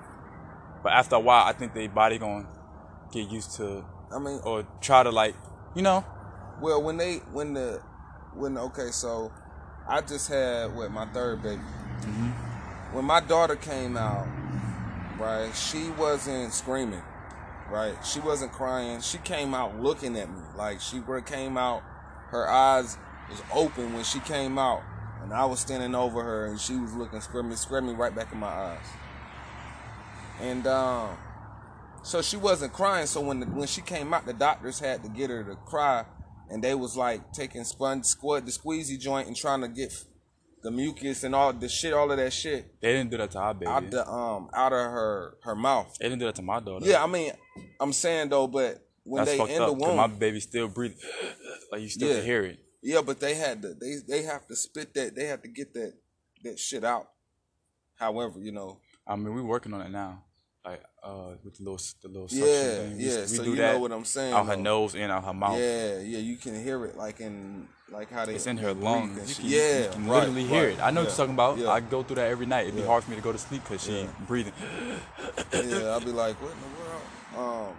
but 0.83 0.93
after 0.93 1.17
a 1.17 1.21
while, 1.21 1.45
I 1.45 1.53
think 1.53 1.75
their 1.75 1.89
body 1.89 2.19
gonna 2.19 2.47
get 3.13 3.29
used 3.31 3.57
to 3.57 3.85
I 4.13 4.19
mean, 4.19 4.41
or 4.45 4.67
try 4.81 5.03
to 5.03 5.11
like, 5.11 5.35
you 5.75 5.83
know, 5.83 6.05
well, 6.61 6.83
when 6.83 6.97
they 6.97 7.17
when 7.33 7.55
the 7.55 7.83
when 8.35 8.57
okay, 8.57 8.91
so 8.91 9.33
I 9.89 10.01
just 10.01 10.29
had 10.29 10.77
with 10.77 10.91
my 10.91 11.07
third 11.07 11.43
baby. 11.43 11.61
Mm-hmm. 12.01 12.95
When 12.95 13.05
my 13.05 13.21
daughter 13.21 13.57
came 13.57 13.97
out, 13.97 14.27
right, 15.19 15.55
she 15.55 15.91
wasn't 15.91 16.53
screaming, 16.53 17.03
right? 17.71 17.95
She 18.05 18.21
wasn't 18.21 18.53
crying. 18.53 19.01
She 19.01 19.19
came 19.19 19.55
out 19.55 19.81
looking 19.81 20.17
at 20.17 20.31
me 20.31 20.43
like 20.57 20.81
she 20.81 21.03
came 21.27 21.57
out. 21.57 21.83
Her 22.31 22.49
eyes 22.49 22.99
was 23.31 23.43
open 23.55 23.93
when 23.95 24.05
she 24.05 24.21
came 24.21 24.59
out, 24.59 24.83
and 25.23 25.33
I 25.33 25.45
was 25.45 25.61
standing 25.61 25.95
over 25.95 26.23
her, 26.23 26.47
and 26.47 26.61
she 26.61 26.77
was 26.77 26.95
looking 26.95 27.21
screaming, 27.21 27.57
screaming 27.57 27.97
right 27.97 28.15
back 28.15 28.33
in 28.33 28.39
my 28.39 28.49
eyes. 28.49 28.87
And 30.41 30.67
um, 30.67 31.17
so 32.03 32.23
she 32.23 32.37
wasn't 32.37 32.73
crying. 32.73 33.07
So 33.07 33.21
when 33.21 33.41
the, 33.41 33.47
when 33.47 33.67
she 33.67 33.81
came 33.81 34.13
out, 34.13 34.27
the 34.27 34.33
doctors 34.33 34.79
had 34.79 35.03
to 35.03 35.09
get 35.09 35.31
her 35.31 35.43
to 35.45 35.57
cry, 35.57 36.05
and 36.51 36.63
they 36.63 36.75
was 36.75 36.97
like 36.97 37.33
taking 37.33 37.65
sponge 37.65 38.05
squad 38.05 38.47
the 38.47 38.53
squeezy 38.53 38.99
joint 38.99 39.27
and 39.27 39.37
trying 39.37 39.63
to 39.63 39.69
get 39.69 39.93
the 40.67 40.71
mucus 40.73 41.23
and 41.25 41.33
all 41.35 41.53
the 41.53 41.69
shit, 41.69 41.93
all 41.93 42.11
of 42.11 42.17
that 42.19 42.33
shit 42.33 42.63
They 42.81 42.93
didn't 42.95 43.11
do 43.13 43.19
that 43.19 43.31
to 43.33 43.39
our 43.39 43.55
baby. 43.55 43.71
out 43.71 43.89
the 43.91 44.03
um 44.09 44.51
out 44.53 44.73
of 44.73 44.79
her 44.97 45.37
her 45.47 45.55
mouth. 45.55 45.97
they 45.99 46.07
didn't 46.09 46.19
do 46.21 46.27
that 46.27 46.35
to 46.37 46.43
my 46.43 46.59
daughter. 46.61 46.85
Yeah, 46.85 47.05
I 47.05 47.07
mean, 47.07 47.31
I'm 47.81 47.93
saying 47.93 48.31
though, 48.31 48.49
but 48.49 48.73
when 49.05 49.19
That's 49.21 49.31
they 49.31 49.39
fucked 49.39 49.53
in 49.53 49.63
up. 49.63 49.69
the 49.69 49.75
'cause 49.77 49.83
womb, 49.87 49.97
my 49.97 50.09
baby 50.09 50.41
still 50.41 50.67
breathing. 50.69 50.99
like 51.73 51.83
you 51.83 51.89
still 51.89 52.09
Yeah. 52.09 52.17
can 52.17 52.25
hear 52.25 52.43
it. 52.51 52.59
yeah, 52.83 53.01
but 53.09 53.21
they 53.21 53.35
had 53.35 53.63
to 53.63 53.75
they 53.75 53.95
they 54.09 54.23
have 54.25 54.45
to 54.49 54.57
spit 54.57 54.93
that 54.95 55.15
they 55.15 55.27
have 55.27 55.43
to 55.43 55.49
get 55.49 55.73
that 55.75 55.93
that 56.45 56.59
shit 56.59 56.83
out. 56.85 57.07
However, 57.95 58.41
you 58.41 58.53
know, 58.53 58.81
I 59.07 59.15
mean, 59.17 59.33
we're 59.35 59.43
working 59.45 59.73
on 59.73 59.81
it 59.83 59.91
now. 59.91 60.25
Like 60.65 60.83
uh, 61.03 61.35
with 61.45 61.55
the 61.59 61.63
little 61.63 61.79
the 62.03 62.09
little 62.09 62.29
suction 62.29 62.49
yeah, 62.49 62.75
thing. 62.79 62.97
We- 62.99 63.05
yeah. 63.05 63.21
we 63.21 63.27
so 63.29 63.45
do 63.45 63.51
you 63.51 63.57
that 63.57 63.75
know 63.75 63.79
what 63.79 63.93
I'm 63.93 64.05
saying? 64.05 64.35
out 64.35 64.47
her 64.47 64.57
though. 64.57 64.63
nose 64.63 64.97
and 64.97 65.13
out 65.13 65.23
her 65.25 65.33
mouth. 65.33 65.59
Yeah, 65.61 66.01
yeah, 66.01 66.19
you 66.19 66.37
can 66.37 66.61
hear 66.61 66.85
it 66.87 66.97
like 66.97 67.21
in 67.21 67.69
like 67.91 68.11
how 68.11 68.25
they 68.27 68.35
It's 68.35 68.47
in 68.47 68.57
her 68.59 68.75
lungs. 68.75 69.37
can, 69.37 69.47
yeah, 69.47 69.85
you 69.85 69.91
can 69.91 70.07
right, 70.07 70.19
literally 70.21 70.45
hear 70.45 70.69
right, 70.69 70.73
it. 70.79 70.83
I 70.83 70.91
know 70.91 71.03
what 71.03 71.09
you're 71.09 71.17
talking 71.17 71.35
about. 71.35 71.59
Yeah. 71.59 71.71
I 71.71 71.81
go 71.81 72.03
through 72.03 72.17
that 72.17 72.29
every 72.29 72.47
night. 72.47 72.63
It'd 72.67 72.75
be 72.77 72.81
Yeah. 72.83 72.87
hard 72.89 73.05
for 73.05 73.11
me 73.11 73.17
to 73.17 73.23
go 73.23 73.33
to 73.33 73.39
sleep 73.39 73.63
because 73.63 73.85
she 73.85 74.01
Yeah. 74.01 74.07
breathing. 74.27 74.53
yeah, 75.53 75.89
I'll 75.91 76.01
be 76.01 76.13
like, 76.13 76.41
what 76.43 76.53
in 76.53 76.59
the 76.61 77.39
world? 77.39 77.69
Um, 77.71 77.77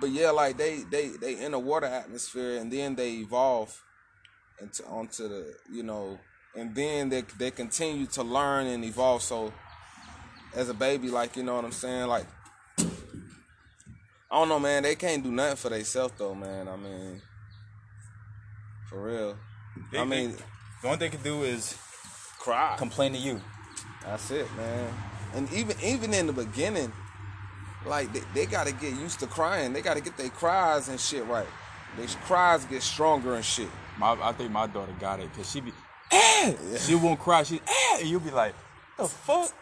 but 0.00 0.10
yeah, 0.10 0.30
like 0.30 0.56
they 0.58 0.82
they 0.90 1.08
they 1.08 1.38
in 1.42 1.54
a 1.54 1.58
water 1.58 1.86
atmosphere, 1.86 2.58
and 2.58 2.70
then 2.70 2.94
they 2.94 3.12
evolve 3.14 3.82
into 4.60 4.84
onto 4.86 5.28
the 5.28 5.54
you 5.70 5.82
know, 5.82 6.18
and 6.54 6.74
then 6.74 7.08
they 7.08 7.22
they 7.38 7.50
continue 7.50 8.06
to 8.06 8.22
learn 8.22 8.66
and 8.66 8.84
evolve. 8.84 9.22
So 9.22 9.52
as 10.54 10.68
a 10.68 10.74
baby, 10.74 11.08
like 11.08 11.36
you 11.36 11.42
know 11.42 11.54
what 11.56 11.64
I'm 11.64 11.72
saying, 11.72 12.08
like 12.08 12.26
I 14.30 14.38
don't 14.40 14.48
know, 14.48 14.58
man. 14.60 14.82
They 14.82 14.96
can't 14.96 15.22
do 15.22 15.30
nothing 15.30 15.56
for 15.56 15.68
themselves 15.70 16.12
though, 16.18 16.34
man. 16.34 16.68
I 16.68 16.76
mean, 16.76 17.22
for 18.96 19.02
real. 19.02 19.36
They- 19.90 20.00
I 20.00 20.04
mean, 20.04 20.32
they- 20.32 20.42
the 20.82 20.86
only 20.88 20.98
thing 20.98 21.10
they 21.10 21.16
can 21.16 21.22
do 21.22 21.42
is 21.42 21.76
cry. 22.38 22.76
complain 22.78 23.12
to 23.12 23.18
you. 23.18 23.42
That's 24.02 24.30
it, 24.30 24.50
man. 24.56 24.94
And 25.34 25.52
even 25.52 25.78
even 25.82 26.14
in 26.14 26.26
the 26.26 26.32
beginning, 26.32 26.92
like 27.84 28.12
they, 28.12 28.22
they 28.34 28.46
got 28.46 28.66
to 28.66 28.72
get 28.72 28.94
used 28.94 29.20
to 29.20 29.26
crying. 29.26 29.72
They 29.72 29.82
got 29.82 29.94
to 29.94 30.00
get 30.00 30.16
their 30.16 30.30
cries 30.30 30.88
and 30.88 30.98
shit 30.98 31.26
right. 31.26 31.46
Their 31.96 32.06
cries 32.24 32.64
get 32.64 32.82
stronger 32.82 33.34
and 33.34 33.44
shit. 33.44 33.68
My, 33.98 34.12
I 34.12 34.32
think 34.32 34.50
my 34.50 34.66
daughter 34.66 34.94
got 34.98 35.20
it 35.20 35.30
because 35.32 35.50
she 35.50 35.60
be, 35.60 35.72
eh! 36.10 36.54
she 36.78 36.94
won't 36.94 37.18
cry. 37.18 37.42
She, 37.42 37.60
eh! 37.66 37.98
and 37.98 38.08
you'll 38.08 38.20
be 38.20 38.30
like, 38.30 38.54
the 38.98 39.08
fuck? 39.08 39.52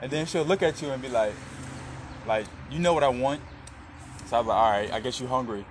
And 0.00 0.10
then 0.10 0.26
she'll 0.26 0.44
look 0.44 0.62
at 0.62 0.80
you 0.82 0.90
and 0.90 1.00
be 1.00 1.08
like, 1.08 1.32
like, 2.26 2.46
you 2.70 2.78
know 2.78 2.92
what 2.92 3.04
I 3.04 3.08
want? 3.08 3.40
So 4.26 4.38
I'm 4.38 4.46
like, 4.46 4.56
all 4.56 4.70
right, 4.70 4.92
I 4.92 5.00
guess 5.00 5.20
you 5.20 5.26
hungry. 5.26 5.64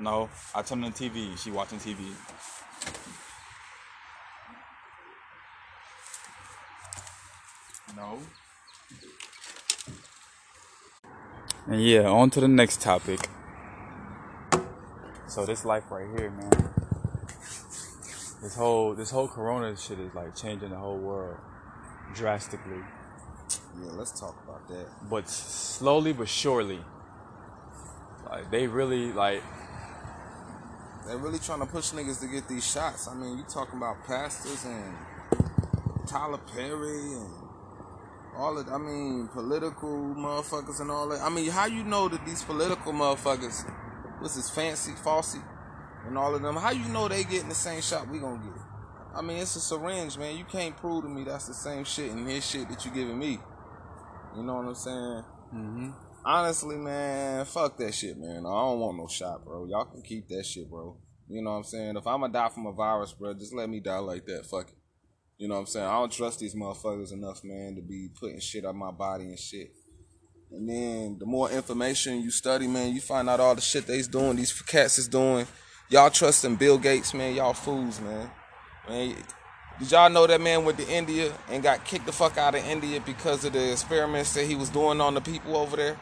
No, 0.00 0.28
I 0.54 0.62
turn 0.62 0.84
on 0.84 0.92
the 0.92 0.96
TV. 0.96 1.36
She 1.36 1.50
watching 1.50 1.78
TV. 1.80 2.14
No. 7.96 8.18
And 11.66 11.82
yeah, 11.82 12.08
on 12.08 12.30
to 12.30 12.40
the 12.40 12.46
next 12.46 12.80
topic. 12.80 13.28
So 15.26 15.44
this 15.44 15.64
life 15.64 15.90
right 15.90 16.06
here, 16.16 16.30
man. 16.30 16.50
This 18.40 18.54
whole 18.54 18.94
this 18.94 19.10
whole 19.10 19.26
corona 19.26 19.76
shit 19.76 19.98
is 19.98 20.14
like 20.14 20.36
changing 20.36 20.70
the 20.70 20.76
whole 20.76 20.96
world 20.96 21.38
drastically. 22.14 22.82
Yeah, 23.82 23.90
let's 23.92 24.18
talk 24.18 24.36
about 24.44 24.68
that. 24.68 24.86
But 25.10 25.28
slowly 25.28 26.12
but 26.12 26.28
surely. 26.28 26.78
Like 28.30 28.50
they 28.52 28.68
really 28.68 29.12
like 29.12 29.42
They're 31.08 31.16
really 31.16 31.38
trying 31.38 31.60
to 31.60 31.66
push 31.66 31.92
niggas 31.92 32.20
to 32.20 32.26
get 32.26 32.46
these 32.48 32.70
shots. 32.70 33.08
I 33.08 33.14
mean, 33.14 33.38
you 33.38 33.44
talking 33.44 33.78
about 33.78 34.06
pastors 34.06 34.66
and 34.66 34.94
Tyler 36.06 36.36
Perry 36.36 37.14
and 37.14 37.30
all 38.36 38.58
of, 38.58 38.68
I 38.68 38.76
mean, 38.76 39.26
political 39.32 39.88
motherfuckers 39.88 40.80
and 40.80 40.90
all 40.90 41.08
that. 41.08 41.22
I 41.22 41.30
mean, 41.30 41.48
how 41.50 41.64
you 41.64 41.82
know 41.82 42.08
that 42.08 42.26
these 42.26 42.42
political 42.42 42.92
motherfuckers, 42.92 43.64
what's 44.20 44.36
this 44.36 44.50
fancy, 44.50 44.92
Fauci, 44.92 45.42
and 46.06 46.18
all 46.18 46.34
of 46.34 46.42
them, 46.42 46.56
how 46.56 46.72
you 46.72 46.86
know 46.90 47.08
they 47.08 47.24
getting 47.24 47.48
the 47.48 47.54
same 47.54 47.80
shot 47.80 48.06
we 48.10 48.18
gonna 48.18 48.42
get? 48.44 48.62
I 49.16 49.22
mean, 49.22 49.38
it's 49.38 49.56
a 49.56 49.60
syringe, 49.60 50.18
man. 50.18 50.36
You 50.36 50.44
can't 50.44 50.76
prove 50.76 51.04
to 51.04 51.08
me 51.08 51.24
that's 51.24 51.48
the 51.48 51.54
same 51.54 51.84
shit 51.84 52.10
in 52.10 52.26
his 52.26 52.46
shit 52.46 52.68
that 52.68 52.84
you 52.84 52.90
giving 52.90 53.18
me. 53.18 53.40
You 54.36 54.42
know 54.42 54.56
what 54.56 54.66
I'm 54.66 54.74
saying? 54.74 55.24
mm-hmm. 55.54 55.90
Honestly, 56.24 56.76
man, 56.76 57.44
fuck 57.44 57.78
that 57.78 57.94
shit, 57.94 58.18
man. 58.18 58.38
I 58.38 58.50
don't 58.50 58.80
want 58.80 58.98
no 58.98 59.06
shot, 59.06 59.44
bro. 59.44 59.66
Y'all 59.66 59.84
can 59.84 60.02
keep 60.02 60.28
that 60.28 60.44
shit, 60.44 60.68
bro. 60.68 60.96
You 61.28 61.42
know 61.42 61.50
what 61.50 61.56
I'm 61.58 61.64
saying? 61.64 61.96
If 61.96 62.06
I'ma 62.06 62.28
die 62.28 62.48
from 62.48 62.66
a 62.66 62.72
virus, 62.72 63.12
bro, 63.12 63.34
just 63.34 63.54
let 63.54 63.68
me 63.68 63.80
die 63.80 63.98
like 63.98 64.26
that. 64.26 64.46
Fuck 64.46 64.68
it. 64.68 64.76
You 65.38 65.46
know 65.46 65.54
what 65.54 65.60
I'm 65.60 65.66
saying? 65.66 65.86
I 65.86 65.92
don't 65.92 66.12
trust 66.12 66.40
these 66.40 66.54
motherfuckers 66.54 67.12
enough, 67.12 67.44
man, 67.44 67.76
to 67.76 67.82
be 67.82 68.08
putting 68.18 68.40
shit 68.40 68.64
on 68.64 68.76
my 68.76 68.90
body 68.90 69.24
and 69.24 69.38
shit. 69.38 69.72
And 70.50 70.68
then 70.68 71.16
the 71.18 71.26
more 71.26 71.50
information 71.50 72.22
you 72.22 72.30
study, 72.30 72.66
man, 72.66 72.94
you 72.94 73.00
find 73.00 73.28
out 73.28 73.38
all 73.38 73.54
the 73.54 73.60
shit 73.60 73.86
they's 73.86 74.08
doing, 74.08 74.36
these 74.36 74.52
cats 74.62 74.98
is 74.98 75.06
doing. 75.06 75.46
Y'all 75.90 76.10
trusting 76.10 76.56
Bill 76.56 76.76
Gates, 76.76 77.14
man. 77.14 77.34
Y'all 77.34 77.52
fools, 77.52 78.00
man. 78.00 78.30
Man, 78.88 79.14
did 79.78 79.90
y'all 79.92 80.10
know 80.10 80.26
that 80.26 80.40
man 80.40 80.64
went 80.64 80.78
to 80.78 80.88
India 80.88 81.32
and 81.50 81.62
got 81.62 81.84
kicked 81.84 82.06
the 82.06 82.12
fuck 82.12 82.36
out 82.36 82.54
of 82.54 82.64
India 82.66 83.00
because 83.04 83.44
of 83.44 83.52
the 83.52 83.72
experiments 83.72 84.34
that 84.34 84.44
he 84.44 84.56
was 84.56 84.70
doing 84.70 85.00
on 85.00 85.14
the 85.14 85.20
people 85.20 85.56
over 85.56 85.76
there? 85.76 85.96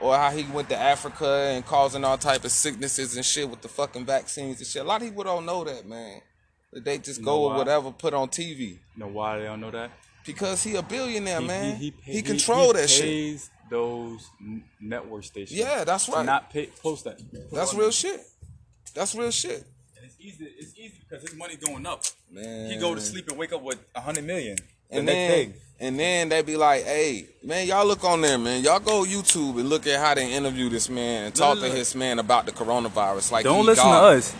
Or 0.00 0.16
how 0.16 0.30
he 0.30 0.44
went 0.52 0.68
to 0.68 0.76
Africa 0.78 1.26
and 1.52 1.64
causing 1.66 2.04
all 2.04 2.16
type 2.18 2.44
of 2.44 2.52
sicknesses 2.52 3.16
and 3.16 3.24
shit 3.24 3.48
with 3.50 3.62
the 3.62 3.68
fucking 3.68 4.06
vaccines 4.06 4.58
and 4.58 4.66
shit. 4.66 4.82
A 4.82 4.84
lot 4.84 5.02
of 5.02 5.08
people 5.08 5.24
don't 5.24 5.44
know 5.44 5.64
that, 5.64 5.86
man. 5.86 6.20
That 6.72 6.84
they 6.84 6.98
just 6.98 7.18
You 7.20 7.24
go 7.24 7.42
know 7.42 7.48
with 7.48 7.58
whatever 7.58 7.90
put 7.90 8.14
on 8.14 8.28
TV. 8.28 8.58
You 8.58 8.78
know 8.96 9.08
why 9.08 9.38
they 9.38 9.44
don't 9.44 9.60
know 9.60 9.70
that? 9.72 9.90
Because 10.24 10.62
he 10.62 10.76
a 10.76 10.82
billionaire, 10.82 11.40
man. 11.40 11.76
He, 11.76 11.90
pay- 11.90 12.22
control 12.22 12.66
he 12.66 12.72
that 12.80 12.90
shit. 12.90 13.02
pays 13.04 13.50
those 13.70 14.28
network 14.80 15.24
stations. 15.24 15.58
Yeah, 15.58 15.84
that's 15.84 16.06
to 16.06 16.12
right. 16.12 16.26
not 16.26 16.50
pay, 16.50 16.66
post 16.66 17.04
that. 17.04 17.18
Put 17.18 17.50
That's 17.50 17.72
real 17.74 17.84
there. 17.84 17.92
shit. 17.92 18.20
That's 18.94 19.14
real 19.14 19.30
shit. 19.30 19.64
And 19.96 20.04
it's 20.04 20.16
easy. 20.20 20.44
It's 20.58 20.78
easy 20.78 21.00
because 21.08 21.28
his 21.28 21.36
money 21.38 21.56
going 21.56 21.86
up. 21.86 22.02
Man. 22.30 22.70
He 22.70 22.76
go 22.78 22.94
to 22.94 23.00
sleep 23.00 23.28
and 23.28 23.38
wake 23.38 23.52
up 23.52 23.62
with 23.62 23.78
a 23.94 24.00
hundred 24.00 24.24
million. 24.24 24.56
The 24.90 24.96
And 24.98 25.06
next 25.06 25.16
then, 25.16 25.50
day. 25.50 25.56
And 25.80 25.98
then 25.98 26.28
they 26.28 26.42
be 26.42 26.56
like, 26.56 26.84
"Hey, 26.84 27.26
man, 27.42 27.66
y'all 27.66 27.86
look 27.86 28.02
on 28.04 28.20
there, 28.20 28.38
man. 28.38 28.62
Y'all 28.62 28.80
go 28.80 29.04
YouTube 29.04 29.58
and 29.60 29.68
look 29.68 29.86
at 29.86 29.98
how 30.00 30.14
they 30.14 30.32
interview 30.32 30.68
this 30.68 30.88
man 30.88 31.24
and 31.26 31.34
talk 31.34 31.58
look. 31.58 31.70
to 31.70 31.76
his 31.76 31.94
man 31.94 32.18
about 32.18 32.46
the 32.46 32.52
coronavirus. 32.52 33.30
Like, 33.32 33.44
Don't 33.44 33.64
listen 33.66 33.84
God. 33.84 34.10
to 34.12 34.18
us. 34.18 34.34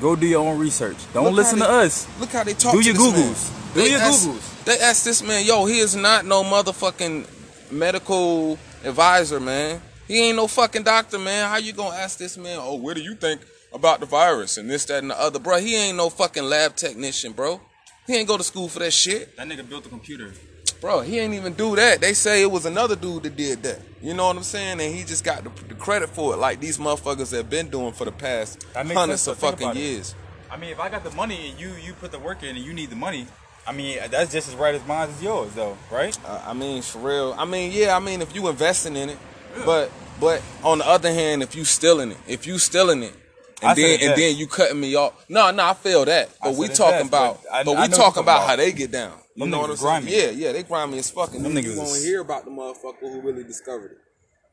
Go 0.00 0.14
do 0.14 0.26
your 0.26 0.46
own 0.46 0.58
research. 0.58 0.96
Don't 1.12 1.24
Look 1.24 1.34
listen 1.34 1.58
how 1.58 1.66
to 1.66 1.72
us. 1.72 2.06
Look 2.20 2.30
how 2.30 2.44
they 2.44 2.54
talk. 2.54 2.72
Do 2.74 2.80
to 2.82 2.84
your 2.84 2.94
this 2.94 3.12
man. 3.12 3.32
Googles. 3.34 3.74
Do 3.74 3.80
They 3.82 3.90
your 3.90 4.00
ask- 4.00 4.28
Googles. 4.28 4.64
They 4.64 4.78
asked 4.78 5.04
this 5.04 5.22
man, 5.22 5.44
"Yo, 5.44 5.64
he 5.64 5.78
is 5.80 5.96
not 5.96 6.24
no 6.26 6.44
motherfucking 6.44 7.26
medical 7.70 8.58
advisor, 8.84 9.40
man. 9.40 9.80
He 10.06 10.18
ain't 10.28 10.36
no 10.36 10.46
fucking 10.48 10.82
doctor, 10.82 11.18
man. 11.18 11.48
How 11.48 11.56
you 11.58 11.72
gonna 11.72 11.96
ask 11.96 12.18
this 12.18 12.36
man? 12.36 12.58
Oh, 12.60 12.74
what 12.74 12.96
do 12.96 13.02
you 13.02 13.14
think 13.14 13.40
about 13.72 14.00
the 14.00 14.06
virus 14.06 14.56
and 14.58 14.68
this, 14.68 14.84
that, 14.86 14.98
and 15.02 15.10
the 15.10 15.20
other, 15.20 15.38
bro? 15.38 15.58
He 15.58 15.76
ain't 15.76 15.96
no 15.96 16.10
fucking 16.10 16.42
lab 16.44 16.74
technician, 16.76 17.32
bro. 17.32 17.60
He 18.06 18.16
ain't 18.16 18.26
go 18.28 18.36
to 18.36 18.44
school 18.44 18.68
for 18.68 18.80
that 18.80 18.92
shit." 18.92 19.36
That 19.36 19.48
nigga 19.48 19.68
built 19.68 19.86
a 19.86 19.88
computer. 19.88 20.32
Bro, 20.80 21.02
he 21.02 21.18
ain't 21.18 21.34
even 21.34 21.52
do 21.54 21.76
that. 21.76 22.00
They 22.00 22.14
say 22.14 22.42
it 22.42 22.50
was 22.50 22.64
another 22.64 22.96
dude 22.96 23.24
that 23.24 23.36
did 23.36 23.62
that. 23.64 23.80
You 24.00 24.14
know 24.14 24.26
what 24.28 24.36
I'm 24.36 24.42
saying? 24.42 24.80
And 24.80 24.94
he 24.94 25.04
just 25.04 25.24
got 25.24 25.44
the, 25.44 25.50
the 25.68 25.74
credit 25.74 26.08
for 26.08 26.32
it, 26.32 26.38
like 26.38 26.58
these 26.60 26.78
motherfuckers 26.78 27.32
have 27.36 27.50
been 27.50 27.68
doing 27.68 27.92
for 27.92 28.06
the 28.06 28.12
past 28.12 28.64
hundreds 28.74 29.28
of 29.28 29.36
fucking 29.38 29.62
about 29.66 29.76
it. 29.76 29.80
years. 29.80 30.14
I 30.50 30.56
mean, 30.56 30.70
if 30.70 30.80
I 30.80 30.88
got 30.88 31.04
the 31.04 31.10
money 31.10 31.50
and 31.50 31.60
you 31.60 31.72
you 31.74 31.92
put 31.92 32.10
the 32.12 32.18
work 32.18 32.42
in 32.42 32.56
and 32.56 32.64
you 32.64 32.72
need 32.72 32.88
the 32.90 32.96
money, 32.96 33.26
I 33.66 33.72
mean 33.72 33.98
that's 34.10 34.32
just 34.32 34.48
as 34.48 34.54
right 34.54 34.74
as 34.74 34.84
mine 34.86 35.10
as 35.10 35.22
yours, 35.22 35.52
though, 35.54 35.76
right? 35.92 36.16
Uh, 36.26 36.42
I 36.46 36.54
mean, 36.54 36.80
for 36.82 36.98
real. 36.98 37.34
I 37.38 37.44
mean, 37.44 37.72
yeah. 37.72 37.94
I 37.94 38.00
mean, 38.00 38.22
if 38.22 38.34
you 38.34 38.48
investing 38.48 38.96
in 38.96 39.10
it, 39.10 39.18
but 39.66 39.90
but 40.18 40.42
on 40.64 40.78
the 40.78 40.86
other 40.86 41.12
hand, 41.12 41.42
if 41.42 41.54
you 41.54 41.64
stealing 41.64 42.12
it, 42.12 42.16
if 42.26 42.46
you 42.46 42.58
stealing 42.58 43.02
it, 43.02 43.14
and 43.62 43.76
said 43.76 44.00
then 44.00 44.00
and 44.10 44.18
then 44.20 44.36
you 44.36 44.46
cutting 44.46 44.80
me 44.80 44.96
off. 44.96 45.12
No, 45.28 45.50
no, 45.50 45.62
I 45.66 45.74
feel 45.74 46.04
that. 46.06 46.30
I 46.42 46.48
But 46.48 46.54
we 46.56 46.68
talking 46.68 47.06
about, 47.06 47.42
but 47.42 47.52
I- 47.52 47.62
but 47.64 47.70
we 47.72 47.76
talking 47.76 47.92
talking 47.92 48.22
about 48.22 48.38
about. 48.38 48.48
how 48.48 48.56
they 48.56 48.72
get 48.72 48.90
down. 48.90 49.12
You 49.40 49.46
Them 49.46 49.52
know 49.52 49.60
what 49.60 49.70
I'm 49.70 49.74
is 49.74 49.80
saying? 49.80 50.36
Yeah, 50.36 50.48
yeah, 50.48 50.52
they 50.52 50.62
grimy 50.62 50.98
as 50.98 51.10
fucking. 51.10 51.42
Them 51.42 51.56
you 51.56 51.74
won't 51.74 52.02
hear 52.02 52.20
about 52.20 52.44
the 52.44 52.50
motherfucker 52.50 53.00
who 53.00 53.22
really 53.22 53.42
discovered 53.42 53.92
it. 53.92 53.98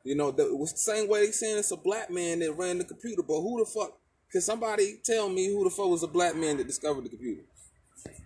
You 0.05 0.15
know, 0.15 0.31
the, 0.31 0.45
it 0.47 0.57
was 0.57 0.71
the 0.71 0.77
same 0.77 1.09
way 1.09 1.25
they 1.25 1.31
saying 1.31 1.57
it's 1.57 1.71
a 1.71 1.75
black 1.75 2.09
man 2.09 2.39
that 2.39 2.53
ran 2.53 2.77
the 2.77 2.85
computer, 2.85 3.21
but 3.21 3.41
who 3.41 3.59
the 3.59 3.69
fuck? 3.69 3.91
Can 4.31 4.39
somebody 4.39 4.99
tell 5.03 5.27
me 5.27 5.47
who 5.47 5.65
the 5.65 5.69
fuck 5.69 5.87
was 5.87 6.01
the 6.01 6.07
black 6.07 6.37
man 6.37 6.55
that 6.55 6.67
discovered 6.67 7.03
the 7.03 7.09
computer? 7.09 7.41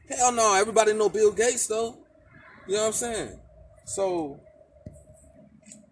Hell 0.08 0.34
no, 0.34 0.54
everybody 0.54 0.94
know 0.94 1.10
Bill 1.10 1.32
Gates 1.32 1.66
though. 1.66 1.98
You 2.68 2.76
know 2.76 2.82
what 2.82 2.88
I'm 2.88 2.94
saying? 2.94 3.40
So, 3.88 4.40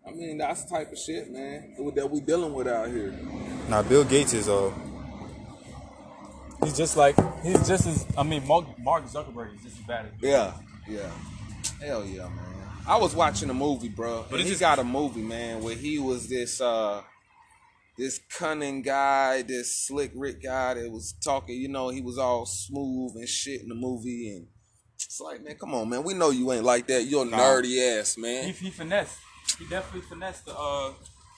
I 0.08 0.12
mean, 0.12 0.38
that's 0.38 0.65
the 0.65 0.69
type 0.69 0.91
of 0.91 0.99
shit, 0.99 1.32
man, 1.32 1.73
that 1.95 2.12
we 2.12 2.21
dealing 2.21 2.53
with 2.53 2.67
out 2.67 2.89
here. 2.89 3.17
Now 3.69 3.82
Bill 3.82 4.03
Gates 4.03 4.34
is 4.34 4.47
uh 4.47 4.71
He's 6.63 6.76
just 6.78 6.98
like 6.98 7.15
he's 7.41 7.67
just 7.67 7.88
as 7.88 8.06
I 8.17 8.24
mean 8.24 8.45
Mark, 8.48 8.65
Mark 8.80 9.06
Zuckerberg 9.06 9.56
is 9.56 9.63
just 9.63 9.80
as 9.80 9.86
bad 9.86 10.06
as 10.06 10.12
Yeah, 10.22 10.54
yeah. 10.88 11.10
Hell 11.82 12.06
yeah, 12.06 12.24
man. 12.28 12.45
I 12.88 12.98
was 12.98 13.15
watching 13.15 13.50
a 13.50 13.54
movie, 13.54 13.88
bro. 13.89 14.26
But 14.30 14.39
he 14.41 14.48
just- 14.48 14.60
got 14.60 14.80
a 14.80 14.84
movie, 14.84 15.22
man, 15.22 15.62
where 15.63 15.76
he 15.76 16.00
was 16.00 16.28
this 16.28 16.60
uh 16.60 17.02
this 17.98 18.19
cunning 18.38 18.82
guy, 18.82 19.41
this 19.41 19.76
slick 19.76 20.12
Rick 20.15 20.41
guy 20.43 20.74
that 20.76 20.89
was 20.91 21.13
talking, 21.24 21.56
you 21.60 21.67
know, 21.67 21.89
he 21.89 22.02
was 22.02 22.17
all 22.17 22.45
smooth 22.45 23.15
and 23.15 23.28
shit 23.28 23.62
in 23.62 23.67
the 23.69 23.76
movie 23.76 24.36
and 24.36 24.48
it's 24.95 25.19
like, 25.19 25.43
man, 25.43 25.56
come 25.56 25.74
on, 25.74 25.89
man. 25.89 26.04
We 26.04 26.13
know 26.13 26.30
you 26.30 26.52
ain't 26.54 26.63
like 26.63 26.88
that. 26.88 27.04
You're 27.06 27.24
a 27.26 27.30
Nah. 27.30 27.38
nerdy 27.38 28.00
ass, 28.00 28.15
He, 28.15 28.22
man. 28.22 28.54
he 28.54 28.69
finessed. 28.69 29.17
He 29.58 29.65
definitely 29.67 30.08
finessed 30.08 30.45
the 30.45 30.56
uh, 30.58 30.91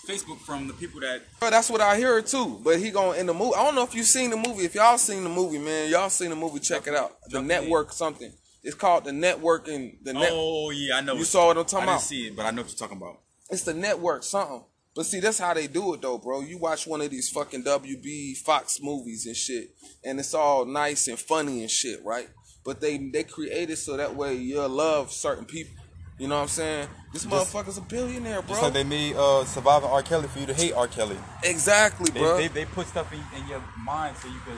Facebook 0.07 0.39
from 0.39 0.67
the 0.67 0.73
people 0.73 0.99
that 1.01 1.21
Bro, 1.39 1.51
that's 1.51 1.69
what 1.69 1.81
I 1.81 1.97
hear 1.97 2.21
too. 2.21 2.59
But 2.63 2.79
he 2.79 2.89
going 2.91 3.19
in 3.19 3.25
the 3.27 3.33
movie. 3.33 3.55
I 3.55 3.63
don't 3.63 3.75
know 3.75 3.83
if 3.83 3.93
you 3.95 4.03
seen 4.03 4.29
the 4.29 4.37
movie. 4.37 4.65
If 4.65 4.75
y'all 4.75 4.97
seen 4.97 5.23
the 5.23 5.29
movie, 5.29 5.59
man, 5.59 5.89
y'all 5.89 6.09
seen 6.09 6.29
the 6.29 6.35
movie. 6.35 6.59
Check 6.59 6.87
it 6.87 6.95
out. 6.95 7.17
The 7.29 7.41
network 7.41 7.91
something. 7.93 8.31
It's 8.63 8.75
called 8.75 9.05
the 9.05 9.11
network 9.11 9.67
and 9.67 9.97
the 10.03 10.13
net. 10.13 10.29
Oh 10.31 10.69
yeah, 10.71 10.97
I 10.97 11.01
know. 11.01 11.15
You 11.15 11.23
saw 11.23 11.47
what 11.47 11.57
I'm 11.57 11.65
talking 11.65 11.89
I 11.89 11.93
about? 11.93 12.01
see 12.01 12.27
it, 12.27 12.35
but 12.35 12.45
I 12.45 12.51
know 12.51 12.61
what 12.61 12.71
you're 12.71 12.77
talking 12.77 12.97
about. 12.97 13.19
It's 13.49 13.63
the 13.63 13.73
network 13.73 14.23
something. 14.23 14.63
But 14.95 15.05
see, 15.05 15.19
that's 15.21 15.39
how 15.39 15.53
they 15.53 15.67
do 15.67 15.93
it 15.93 16.01
though, 16.01 16.17
bro. 16.17 16.41
You 16.41 16.57
watch 16.57 16.85
one 16.85 17.01
of 17.01 17.09
these 17.09 17.29
fucking 17.29 17.63
WB 17.63 18.37
Fox 18.37 18.79
movies 18.81 19.25
and 19.25 19.35
shit, 19.35 19.69
and 20.03 20.19
it's 20.19 20.33
all 20.33 20.65
nice 20.65 21.07
and 21.07 21.17
funny 21.17 21.61
and 21.61 21.71
shit, 21.71 22.03
right? 22.03 22.29
But 22.63 22.81
they 22.81 22.97
they 22.97 23.23
create 23.23 23.69
it 23.69 23.77
so 23.77 23.97
that 23.97 24.15
way 24.15 24.35
you'll 24.35 24.67
love 24.69 25.11
certain 25.11 25.45
people. 25.45 25.80
You 26.21 26.27
know 26.27 26.35
what 26.35 26.41
I'm 26.43 26.47
saying? 26.49 26.87
This 27.11 27.25
motherfucker's 27.25 27.79
a 27.79 27.81
billionaire, 27.81 28.43
bro. 28.43 28.49
Just 28.49 28.61
like 28.61 28.73
they 28.73 28.83
made 28.83 29.15
uh, 29.15 29.43
surviving 29.43 29.89
R. 29.89 30.03
Kelly 30.03 30.27
for 30.27 30.37
you 30.37 30.45
to 30.45 30.53
hate 30.53 30.71
R. 30.71 30.87
Kelly. 30.87 31.17
exactly, 31.43 32.11
They, 32.11 32.19
bro. 32.19 32.37
they, 32.37 32.47
they 32.47 32.65
put 32.65 32.85
stuff 32.85 33.11
in, 33.11 33.21
in 33.39 33.47
your 33.47 33.63
mind 33.83 34.15
so 34.17 34.27
you 34.27 34.39
could 34.45 34.53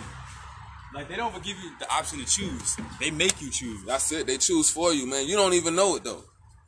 like 0.94 1.08
they 1.08 1.16
don't 1.16 1.34
give 1.42 1.58
you 1.58 1.72
the 1.80 1.90
option 1.90 2.20
to 2.20 2.26
choose. 2.26 2.76
They 3.00 3.12
make 3.12 3.42
you 3.42 3.50
choose. 3.50 3.82
That's 3.86 4.12
it. 4.12 4.28
They 4.28 4.36
choose 4.40 4.70
for 4.70 4.94
you, 4.94 5.08
man. 5.08 5.26
You 5.26 5.38
don't 5.38 5.54
even 5.54 5.74
know 5.74 5.96
it 5.96 6.04
though. 6.04 6.26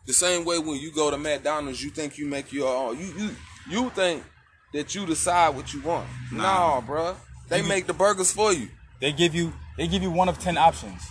The 0.08 0.14
same 0.14 0.46
way 0.46 0.60
when 0.60 0.80
you 0.80 0.94
go 0.94 1.12
to 1.12 1.18
McDonald's, 1.18 1.84
you 1.84 1.90
think 1.90 2.18
you 2.18 2.26
make 2.26 2.54
your 2.54 2.74
own. 2.74 2.98
You 2.98 3.14
you 3.18 3.30
you 3.70 3.90
think 3.90 4.24
that 4.72 4.96
you 4.96 5.06
decide 5.06 5.58
what 5.58 5.74
you 5.74 5.82
want. 5.82 6.08
Nah. 6.32 6.42
Nah, 6.42 6.82
bro. 6.82 7.18
They 7.50 7.62
make 7.62 7.86
the 7.86 7.94
burgers 7.94 8.32
for 8.32 8.54
you. 8.54 8.70
They 9.02 9.12
give 9.12 9.36
you 9.36 9.52
they 9.78 9.90
give 9.90 10.04
you 10.04 10.12
one 10.12 10.30
of 10.30 10.40
ten 10.40 10.58
options. 10.58 11.02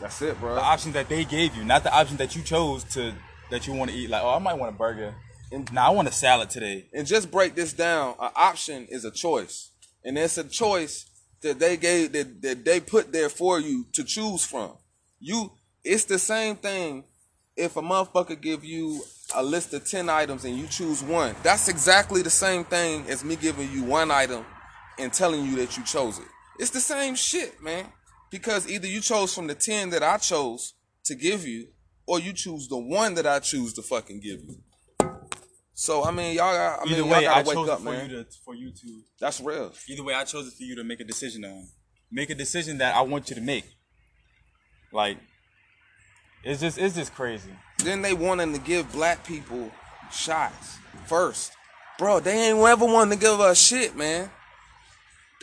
That's 0.00 0.20
it, 0.22 0.38
bro. 0.40 0.54
The 0.54 0.60
options 0.60 0.94
that 0.94 1.08
they 1.08 1.24
gave 1.24 1.56
you, 1.56 1.64
not 1.64 1.82
the 1.84 1.92
option 1.94 2.16
that 2.18 2.34
you 2.36 2.42
chose 2.42 2.84
to 2.94 3.14
that 3.50 3.66
you 3.66 3.72
want 3.74 3.90
to 3.90 3.96
eat. 3.96 4.10
Like, 4.10 4.22
oh, 4.22 4.30
I 4.34 4.38
might 4.38 4.54
want 4.54 4.74
a 4.74 4.78
burger. 4.78 5.14
And- 5.52 5.70
Nah, 5.72 5.86
I 5.88 5.90
want 5.90 6.08
a 6.08 6.12
salad 6.12 6.50
today. 6.50 6.86
and 6.92 7.06
just 7.06 7.30
break 7.30 7.54
this 7.54 7.72
down. 7.72 8.14
An 8.20 8.30
option 8.34 8.86
is 8.90 9.04
a 9.04 9.10
choice, 9.10 9.70
and 10.04 10.18
it's 10.18 10.36
a 10.38 10.44
choice 10.44 11.06
that 11.42 11.58
they 11.58 11.76
gave 11.76 12.12
that, 12.12 12.42
that 12.42 12.64
they 12.64 12.80
put 12.80 13.12
there 13.12 13.28
for 13.28 13.60
you 13.60 13.86
to 13.92 14.02
choose 14.02 14.44
from. 14.44 14.72
You, 15.20 15.52
it's 15.84 16.04
the 16.04 16.18
same 16.18 16.56
thing. 16.56 17.04
If 17.56 17.76
a 17.76 17.82
motherfucker 17.82 18.40
give 18.40 18.64
you 18.64 19.02
a 19.34 19.42
list 19.42 19.72
of 19.74 19.88
ten 19.88 20.08
items 20.08 20.44
and 20.44 20.58
you 20.58 20.66
choose 20.66 21.02
one, 21.04 21.36
that's 21.44 21.68
exactly 21.68 22.20
the 22.22 22.30
same 22.30 22.64
thing 22.64 23.04
as 23.08 23.22
me 23.22 23.36
giving 23.36 23.70
you 23.70 23.84
one 23.84 24.10
item 24.10 24.44
and 24.98 25.12
telling 25.12 25.44
you 25.44 25.54
that 25.56 25.76
you 25.76 25.84
chose 25.84 26.18
it. 26.18 26.24
It's 26.58 26.70
the 26.70 26.80
same 26.80 27.14
shit, 27.14 27.62
man. 27.62 27.86
Because 28.34 28.68
either 28.68 28.88
you 28.88 29.00
chose 29.00 29.32
from 29.32 29.46
the 29.46 29.54
ten 29.54 29.90
that 29.90 30.02
I 30.02 30.16
chose 30.16 30.74
to 31.04 31.14
give 31.14 31.46
you, 31.46 31.68
or 32.04 32.18
you 32.18 32.32
choose 32.32 32.66
the 32.66 32.76
one 32.76 33.14
that 33.14 33.28
I 33.28 33.38
choose 33.38 33.72
to 33.74 33.82
fucking 33.82 34.18
give 34.18 34.40
you. 34.40 34.56
So 35.74 36.02
I 36.02 36.10
mean, 36.10 36.34
y'all 36.34 36.52
got. 36.52 36.80
I 36.80 36.84
mean, 36.84 36.94
Either 36.94 37.02
y'all 37.02 37.10
way, 37.10 37.26
I 37.28 37.42
wake 37.44 37.54
chose 37.54 37.68
up, 37.68 37.78
for 37.78 37.92
man. 37.92 38.10
you 38.10 38.16
to 38.16 38.26
for 38.44 38.56
you 38.56 38.72
to. 38.72 39.02
That's 39.20 39.40
real. 39.40 39.72
Either 39.88 40.02
way, 40.02 40.14
I 40.14 40.24
chose 40.24 40.48
it 40.48 40.54
for 40.54 40.64
you 40.64 40.74
to 40.74 40.82
make 40.82 40.98
a 40.98 41.04
decision 41.04 41.44
on. 41.44 41.68
Make 42.10 42.28
a 42.30 42.34
decision 42.34 42.78
that 42.78 42.96
I 42.96 43.02
want 43.02 43.30
you 43.30 43.36
to 43.36 43.40
make. 43.40 43.66
Like, 44.92 45.18
it's 46.42 46.60
just 46.60 46.76
it's 46.76 46.96
just 46.96 47.14
crazy. 47.14 47.50
Then 47.84 48.02
they 48.02 48.14
wanting 48.14 48.52
to 48.52 48.58
give 48.58 48.90
black 48.90 49.24
people 49.24 49.70
shots 50.10 50.78
first, 51.06 51.52
bro. 52.00 52.18
They 52.18 52.48
ain't 52.48 52.58
ever 52.58 52.84
wanting 52.84 53.16
to 53.16 53.24
give 53.24 53.38
us 53.38 53.62
shit, 53.62 53.94
man. 53.96 54.28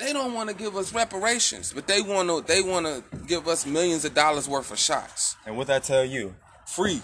They 0.01 0.13
don't 0.13 0.33
want 0.33 0.49
to 0.49 0.55
give 0.55 0.75
us 0.75 0.95
reparations, 0.95 1.71
but 1.73 1.85
they 1.85 2.01
want 2.01 2.27
to. 2.27 2.41
They 2.41 2.63
want 2.63 2.87
to 2.87 3.03
give 3.27 3.47
us 3.47 3.67
millions 3.67 4.03
of 4.03 4.15
dollars 4.15 4.49
worth 4.49 4.71
of 4.71 4.79
shots, 4.79 5.35
And 5.45 5.55
what 5.55 5.67
that 5.67 5.83
tell 5.83 6.03
you? 6.03 6.33
free, 6.65 7.01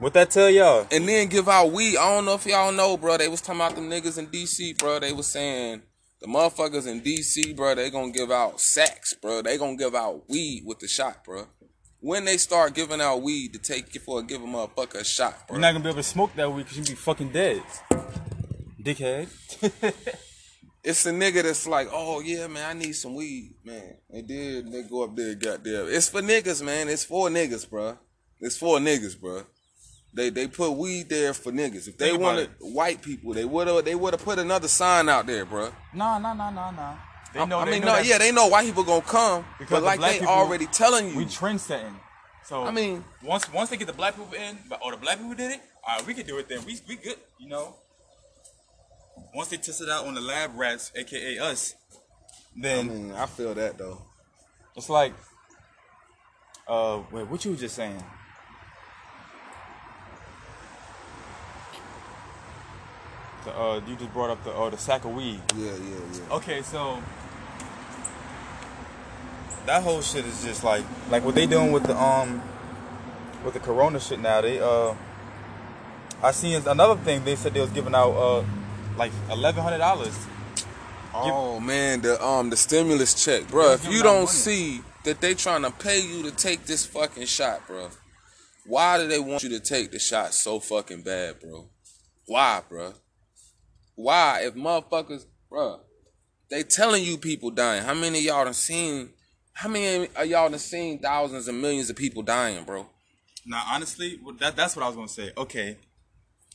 What 0.00 0.14
that 0.14 0.32
tell 0.32 0.50
y'all? 0.50 0.86
and 0.90 1.06
then 1.08 1.28
give 1.28 1.48
out 1.48 1.70
weed. 1.70 1.96
I 1.96 2.12
don't 2.12 2.24
know 2.24 2.34
if 2.34 2.44
y'all 2.44 2.72
know, 2.72 2.96
bro. 2.96 3.18
They 3.18 3.28
was 3.28 3.40
talking 3.40 3.60
about 3.60 3.76
them 3.76 3.88
niggas 3.88 4.18
in 4.18 4.26
D.C., 4.26 4.72
bro. 4.72 4.98
They 4.98 5.12
was 5.12 5.28
saying 5.28 5.82
the 6.20 6.26
motherfuckers 6.26 6.88
in 6.88 7.00
D.C., 7.04 7.52
bro. 7.52 7.76
They 7.76 7.88
gonna 7.88 8.10
give 8.10 8.32
out 8.32 8.60
sacks, 8.60 9.14
bro. 9.14 9.42
They 9.42 9.56
gonna 9.56 9.76
give 9.76 9.94
out 9.94 10.28
weed 10.28 10.64
with 10.66 10.80
the 10.80 10.88
shot, 10.88 11.24
bro. 11.24 11.46
When 12.00 12.24
they 12.24 12.36
start 12.36 12.74
giving 12.74 13.00
out 13.00 13.22
weed 13.22 13.52
to 13.52 13.60
take 13.60 13.92
for 14.00 14.18
a 14.18 14.22
give 14.24 14.42
a 14.42 14.46
motherfucker 14.46 15.02
a 15.02 15.04
shot, 15.04 15.46
bro. 15.46 15.54
You're 15.54 15.60
not 15.60 15.70
gonna 15.72 15.84
be 15.84 15.90
able 15.90 15.98
to 15.98 16.02
smoke 16.02 16.34
that 16.34 16.52
weed 16.52 16.64
because 16.64 16.78
you 16.78 16.84
be 16.84 16.94
fucking 16.94 17.30
dead. 17.30 17.62
Dickhead. 18.82 19.28
It's 20.84 21.04
a 21.06 21.10
nigga 21.10 21.42
that's 21.42 21.66
like, 21.66 21.88
oh 21.92 22.20
yeah, 22.20 22.46
man, 22.46 22.64
I 22.70 22.72
need 22.78 22.92
some 22.94 23.14
weed, 23.14 23.54
man. 23.64 23.96
They 24.10 24.22
did, 24.22 24.72
they 24.72 24.82
go 24.82 25.04
up 25.04 25.16
there, 25.16 25.34
goddamn. 25.34 25.88
It's 25.88 26.08
for 26.08 26.22
niggas, 26.22 26.62
man. 26.64 26.88
It's 26.88 27.04
for 27.04 27.28
niggas, 27.28 27.68
bro. 27.68 27.98
It's 28.40 28.56
for 28.56 28.78
niggas, 28.78 29.20
bro. 29.20 29.42
They 30.14 30.30
they 30.30 30.46
put 30.46 30.70
weed 30.72 31.08
there 31.10 31.34
for 31.34 31.52
niggas. 31.52 31.88
If 31.88 31.98
they 31.98 32.10
Think 32.10 32.22
wanted 32.22 32.50
white 32.60 33.02
people, 33.02 33.34
they 33.34 33.44
would 33.44 33.66
have 33.66 33.84
they 33.84 33.94
would 33.94 34.14
have 34.14 34.24
put 34.24 34.38
another 34.38 34.68
sign 34.68 35.08
out 35.08 35.26
there, 35.26 35.44
bro. 35.44 35.70
nah, 35.92 36.18
nah, 36.18 36.32
nah, 36.32 36.50
nah, 36.50 36.70
nah. 36.70 36.94
They 37.34 37.44
know. 37.44 37.58
I 37.58 37.64
they 37.66 37.70
mean, 37.72 37.80
know 37.82 37.94
no, 37.96 37.98
yeah, 37.98 38.16
they 38.18 38.32
know 38.32 38.46
white 38.46 38.64
people 38.64 38.84
gonna 38.84 39.02
come, 39.02 39.44
Because 39.58 39.82
but 39.82 39.82
like 39.82 40.00
they 40.00 40.18
people- 40.20 40.28
already 40.32 40.66
telling 40.66 41.10
you. 41.10 41.16
we 41.16 41.26
trend 41.26 41.60
setting. 41.60 41.94
So 42.46 42.64
I 42.64 42.70
mean- 42.70 43.04
once 43.22 43.52
once 43.52 43.68
they 43.68 43.76
get 43.76 43.86
the 43.88 43.92
black 43.92 44.16
people 44.16 44.32
in, 44.32 44.58
but 44.68 44.80
or 44.82 44.92
the 44.92 44.96
black 44.96 45.18
people 45.18 45.34
did 45.34 45.50
it, 45.52 45.60
all 45.86 45.96
right, 45.98 46.06
we 46.06 46.14
can 46.14 46.24
do 46.24 46.38
it. 46.38 46.48
Then 46.48 46.64
we 46.64 46.80
we 46.88 46.96
good, 46.96 47.16
you 47.38 47.48
know. 47.48 47.74
Once 49.34 49.48
they 49.48 49.56
test 49.56 49.80
it 49.80 49.88
out 49.88 50.06
on 50.06 50.14
the 50.14 50.20
lab 50.20 50.50
rats, 50.56 50.90
aka 50.96 51.38
us, 51.38 51.74
I 51.92 51.96
then 52.56 52.88
mean, 52.88 53.12
I 53.12 53.26
feel 53.26 53.54
that 53.54 53.78
though. 53.78 54.02
it's 54.76 54.88
like, 54.88 55.12
uh, 56.66 57.02
wait, 57.12 57.28
what 57.28 57.44
you 57.44 57.52
were 57.52 57.56
just 57.56 57.76
saying? 57.76 58.02
The, 63.44 63.56
uh, 63.56 63.80
you 63.86 63.94
just 63.96 64.12
brought 64.12 64.30
up 64.30 64.42
the 64.44 64.50
uh, 64.52 64.70
the 64.70 64.78
sack 64.78 65.04
of 65.04 65.12
weed. 65.14 65.40
Yeah, 65.56 65.70
yeah, 65.72 65.96
yeah. 66.12 66.34
Okay, 66.36 66.62
so 66.62 67.00
that 69.66 69.82
whole 69.82 70.00
shit 70.00 70.24
is 70.24 70.42
just 70.42 70.64
like 70.64 70.84
like 71.10 71.24
what 71.24 71.34
they 71.34 71.46
doing 71.46 71.70
with 71.72 71.84
the 71.84 71.96
um 71.96 72.42
with 73.44 73.54
the 73.54 73.60
corona 73.60 74.00
shit 74.00 74.18
now. 74.18 74.40
They 74.40 74.58
uh 74.58 74.94
I 76.22 76.32
seen 76.32 76.60
another 76.66 76.96
thing 77.02 77.24
they 77.24 77.36
said 77.36 77.54
they 77.54 77.60
was 77.60 77.70
giving 77.70 77.94
out 77.94 78.10
uh 78.12 78.44
like 78.98 79.12
eleven 79.30 79.62
hundred 79.62 79.78
dollars. 79.78 80.18
Oh 81.14 81.58
man, 81.60 82.02
the 82.02 82.22
um 82.22 82.50
the 82.50 82.56
stimulus 82.56 83.24
check, 83.24 83.48
bro. 83.48 83.72
If 83.72 83.90
you 83.90 84.02
don't 84.02 84.16
money. 84.16 84.26
see 84.26 84.80
that 85.04 85.20
they 85.20 85.34
trying 85.34 85.62
to 85.62 85.70
pay 85.70 86.00
you 86.00 86.22
to 86.24 86.30
take 86.30 86.66
this 86.66 86.84
fucking 86.84 87.26
shot, 87.26 87.66
bro, 87.66 87.88
why 88.66 88.98
do 88.98 89.08
they 89.08 89.18
want 89.18 89.42
you 89.42 89.48
to 89.50 89.60
take 89.60 89.90
the 89.90 89.98
shot 89.98 90.34
so 90.34 90.60
fucking 90.60 91.02
bad, 91.02 91.40
bro? 91.40 91.68
Why, 92.26 92.60
bro? 92.68 92.92
Why? 93.94 94.42
If 94.44 94.54
motherfuckers, 94.54 95.24
bro, 95.48 95.80
they 96.50 96.62
telling 96.62 97.04
you 97.04 97.16
people 97.16 97.50
dying. 97.50 97.82
How 97.82 97.94
many 97.94 98.18
of 98.18 98.24
y'all 98.24 98.44
done 98.44 98.54
seen? 98.54 99.10
How 99.54 99.68
many 99.68 100.08
of 100.14 100.26
y'all 100.26 100.50
done 100.50 100.58
seen 100.58 100.98
thousands 100.98 101.48
and 101.48 101.60
millions 101.60 101.88
of 101.88 101.96
people 101.96 102.22
dying, 102.22 102.64
bro? 102.64 102.86
Now 103.46 103.62
honestly, 103.70 104.20
that 104.40 104.56
that's 104.56 104.76
what 104.76 104.84
I 104.84 104.88
was 104.88 104.96
gonna 104.96 105.08
say. 105.08 105.32
Okay. 105.36 105.78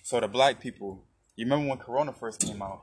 So 0.03 0.19
the 0.19 0.27
black 0.27 0.59
people, 0.59 1.05
you 1.35 1.45
remember 1.45 1.69
when 1.69 1.77
Corona 1.77 2.13
first 2.13 2.41
came 2.41 2.61
out? 2.61 2.81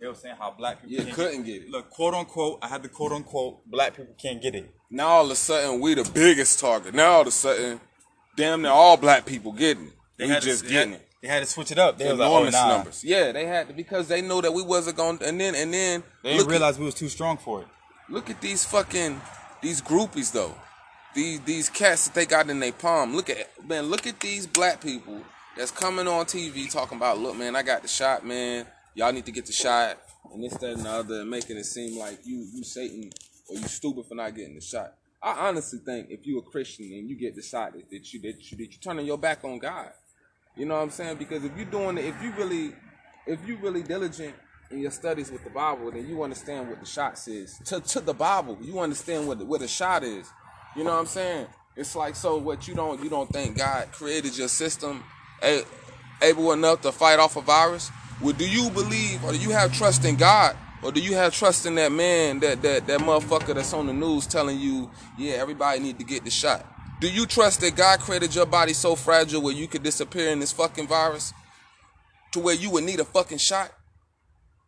They 0.00 0.08
were 0.08 0.14
saying 0.14 0.36
how 0.38 0.50
black 0.50 0.82
people 0.82 1.06
Yeah, 1.06 1.12
couldn't 1.14 1.44
get 1.44 1.62
it. 1.62 1.70
Look, 1.70 1.90
quote 1.90 2.14
unquote, 2.14 2.58
I 2.60 2.68
had 2.68 2.82
the 2.82 2.88
quote 2.88 3.12
unquote 3.12 3.64
black 3.70 3.96
people 3.96 4.14
can't 4.20 4.42
get 4.42 4.54
it. 4.54 4.70
Now 4.90 5.08
all 5.08 5.24
of 5.24 5.30
a 5.30 5.36
sudden 5.36 5.80
we 5.80 5.94
the 5.94 6.08
biggest 6.12 6.58
target. 6.60 6.94
Now 6.94 7.12
all 7.12 7.20
of 7.22 7.28
a 7.28 7.30
sudden, 7.30 7.80
damn 8.36 8.62
near 8.62 8.70
all 8.70 8.96
black 8.96 9.24
people 9.24 9.52
getting 9.52 9.86
it. 9.86 9.92
They 10.18 10.26
we 10.26 10.40
just 10.40 10.64
to, 10.64 10.70
getting 10.70 10.90
they 10.90 10.96
it. 10.96 11.08
They 11.22 11.28
had 11.28 11.40
to 11.40 11.46
switch 11.46 11.70
it 11.70 11.78
up. 11.78 11.96
They 11.96 12.10
was 12.10 12.18
like, 12.18 12.28
oh, 12.28 12.32
enormous 12.32 12.54
nah. 12.54 12.68
numbers. 12.68 13.02
Yeah, 13.02 13.32
they 13.32 13.46
had 13.46 13.68
to 13.68 13.72
because 13.72 14.08
they 14.08 14.20
know 14.20 14.42
that 14.42 14.52
we 14.52 14.62
wasn't 14.62 14.98
going. 14.98 15.18
to 15.18 15.26
And 15.26 15.40
then 15.40 15.54
and 15.54 15.72
then 15.72 16.02
They 16.22 16.30
didn't 16.30 16.42
look 16.42 16.50
realize 16.50 16.78
we 16.78 16.84
was 16.84 16.94
too 16.94 17.08
strong 17.08 17.38
for 17.38 17.62
it. 17.62 17.68
Look 18.10 18.28
at 18.28 18.42
these 18.42 18.64
fucking 18.64 19.20
these 19.62 19.80
groupies 19.80 20.32
though. 20.32 20.54
These 21.14 21.40
these 21.40 21.70
cats 21.70 22.06
that 22.08 22.14
they 22.14 22.26
got 22.26 22.50
in 22.50 22.60
their 22.60 22.72
palm. 22.72 23.16
Look 23.16 23.30
at 23.30 23.48
man. 23.66 23.84
Look 23.84 24.06
at 24.06 24.20
these 24.20 24.46
black 24.46 24.82
people 24.82 25.22
that's 25.56 25.70
coming 25.70 26.08
on 26.08 26.26
TV 26.26 26.70
talking 26.70 26.96
about. 26.96 27.18
Look, 27.18 27.36
man, 27.36 27.56
I 27.56 27.62
got 27.62 27.82
the 27.82 27.88
shot, 27.88 28.26
man. 28.26 28.66
Y'all 28.94 29.12
need 29.12 29.26
to 29.26 29.32
get 29.32 29.46
the 29.46 29.52
shot 29.52 29.98
and 30.32 30.42
this, 30.42 30.54
that, 30.54 30.72
and 30.72 30.84
the 30.84 30.90
other, 30.90 31.20
and 31.20 31.30
making 31.30 31.56
it 31.56 31.64
seem 31.64 31.98
like 31.98 32.18
you 32.24 32.46
you 32.52 32.64
Satan 32.64 33.10
or 33.48 33.56
you 33.56 33.66
stupid 33.66 34.06
for 34.06 34.14
not 34.14 34.34
getting 34.34 34.54
the 34.54 34.60
shot. 34.60 34.94
I 35.22 35.48
honestly 35.48 35.78
think 35.78 36.08
if 36.10 36.26
you 36.26 36.38
a 36.38 36.42
Christian 36.42 36.86
and 36.86 37.08
you 37.08 37.16
get 37.16 37.34
the 37.34 37.42
shot, 37.42 37.72
that, 37.72 38.12
you 38.12 38.20
that 38.20 38.52
you 38.52 38.58
that 38.58 38.72
you 38.72 38.78
turning 38.82 39.06
your 39.06 39.18
back 39.18 39.44
on 39.44 39.58
God. 39.58 39.90
You 40.56 40.66
know 40.66 40.74
what 40.74 40.82
I'm 40.82 40.90
saying? 40.90 41.16
Because 41.16 41.44
if 41.44 41.56
you're 41.56 41.66
doing 41.66 41.98
it, 41.98 42.04
if 42.04 42.22
you 42.22 42.32
really, 42.32 42.72
if 43.26 43.46
you 43.46 43.56
really 43.56 43.82
diligent 43.82 44.34
in 44.70 44.78
your 44.78 44.90
studies 44.90 45.30
with 45.30 45.42
the 45.42 45.50
Bible, 45.50 45.90
then 45.90 46.06
you 46.06 46.22
understand 46.22 46.68
what 46.68 46.80
the 46.80 46.86
shot 46.86 47.18
says. 47.18 47.58
To 47.66 47.80
to 47.80 48.00
the 48.00 48.14
Bible, 48.14 48.58
you 48.60 48.78
understand 48.80 49.26
what 49.26 49.38
the, 49.38 49.44
what 49.44 49.62
a 49.62 49.68
shot 49.68 50.04
is. 50.04 50.28
You 50.76 50.84
know 50.84 50.90
what 50.90 51.00
I'm 51.00 51.06
saying? 51.06 51.46
It's 51.76 51.96
like 51.96 52.16
so 52.16 52.36
what 52.36 52.68
you 52.68 52.74
don't 52.74 53.02
you 53.02 53.10
don't 53.10 53.30
think 53.30 53.56
God 53.58 53.90
created 53.92 54.36
your 54.36 54.48
system 54.48 55.02
able 56.22 56.52
enough 56.52 56.82
to 56.82 56.92
fight 56.92 57.18
off 57.18 57.36
a 57.36 57.40
virus? 57.40 57.90
Well, 58.20 58.32
do 58.32 58.48
you 58.48 58.70
believe 58.70 59.24
or 59.24 59.32
do 59.32 59.38
you 59.38 59.50
have 59.50 59.72
trust 59.72 60.04
in 60.04 60.16
God? 60.16 60.56
Or 60.82 60.92
do 60.92 61.00
you 61.00 61.14
have 61.14 61.32
trust 61.32 61.64
in 61.64 61.76
that 61.76 61.92
man, 61.92 62.40
that 62.40 62.60
that 62.60 62.86
that 62.86 63.00
motherfucker 63.00 63.54
that's 63.54 63.72
on 63.72 63.86
the 63.86 63.92
news 63.94 64.26
telling 64.26 64.60
you, 64.60 64.90
yeah, 65.16 65.34
everybody 65.34 65.80
need 65.80 65.98
to 65.98 66.04
get 66.04 66.24
the 66.24 66.30
shot? 66.30 66.66
Do 67.00 67.10
you 67.10 67.26
trust 67.26 67.60
that 67.62 67.74
God 67.74 68.00
created 68.00 68.34
your 68.34 68.46
body 68.46 68.72
so 68.72 68.94
fragile 68.94 69.42
where 69.42 69.54
you 69.54 69.66
could 69.66 69.82
disappear 69.82 70.30
in 70.30 70.40
this 70.40 70.52
fucking 70.52 70.86
virus? 70.86 71.32
To 72.32 72.40
where 72.40 72.54
you 72.54 72.70
would 72.70 72.84
need 72.84 73.00
a 73.00 73.04
fucking 73.04 73.38
shot? 73.38 73.72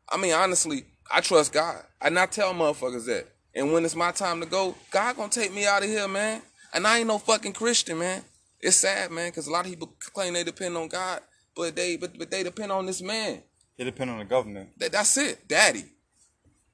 I 0.09 0.17
mean, 0.17 0.33
honestly, 0.33 0.85
I 1.11 1.21
trust 1.21 1.53
God. 1.53 1.83
And 2.01 2.19
I 2.19 2.27
tell 2.27 2.55
motherfuckers 2.55 3.07
that. 3.07 3.29
And 3.55 3.73
when 3.73 3.85
it's 3.85 3.97
my 3.97 4.13
time 4.13 4.41
to 4.41 4.47
go, 4.47 4.75
God 4.91 5.17
gonna 5.17 5.29
take 5.29 5.53
me 5.53 5.67
out 5.67 5.83
of 5.83 5.89
here, 5.89 6.09
man. 6.09 6.43
And 6.75 6.87
I 6.87 6.99
ain't 6.99 7.09
no 7.09 7.19
fucking 7.19 7.55
Christian, 7.55 7.99
man. 7.99 8.23
It's 8.67 8.79
sad, 8.79 9.13
man, 9.13 9.29
because 9.29 9.47
a 9.47 9.53
lot 9.53 9.65
of 9.65 9.71
people 9.71 9.95
claim 10.13 10.33
they 10.33 10.43
depend 10.43 10.77
on 10.77 10.89
God, 10.89 11.21
but 11.55 11.77
they 11.77 11.97
but, 11.97 12.19
but 12.19 12.33
they 12.33 12.43
depend 12.43 12.73
on 12.73 12.85
this 12.85 13.01
man. 13.01 13.45
They 13.79 13.85
depend 13.85 14.11
on 14.11 14.19
the 14.19 14.25
government. 14.25 14.71
That, 14.79 14.91
that's 14.91 15.17
it. 15.19 15.47
Daddy. 15.47 15.85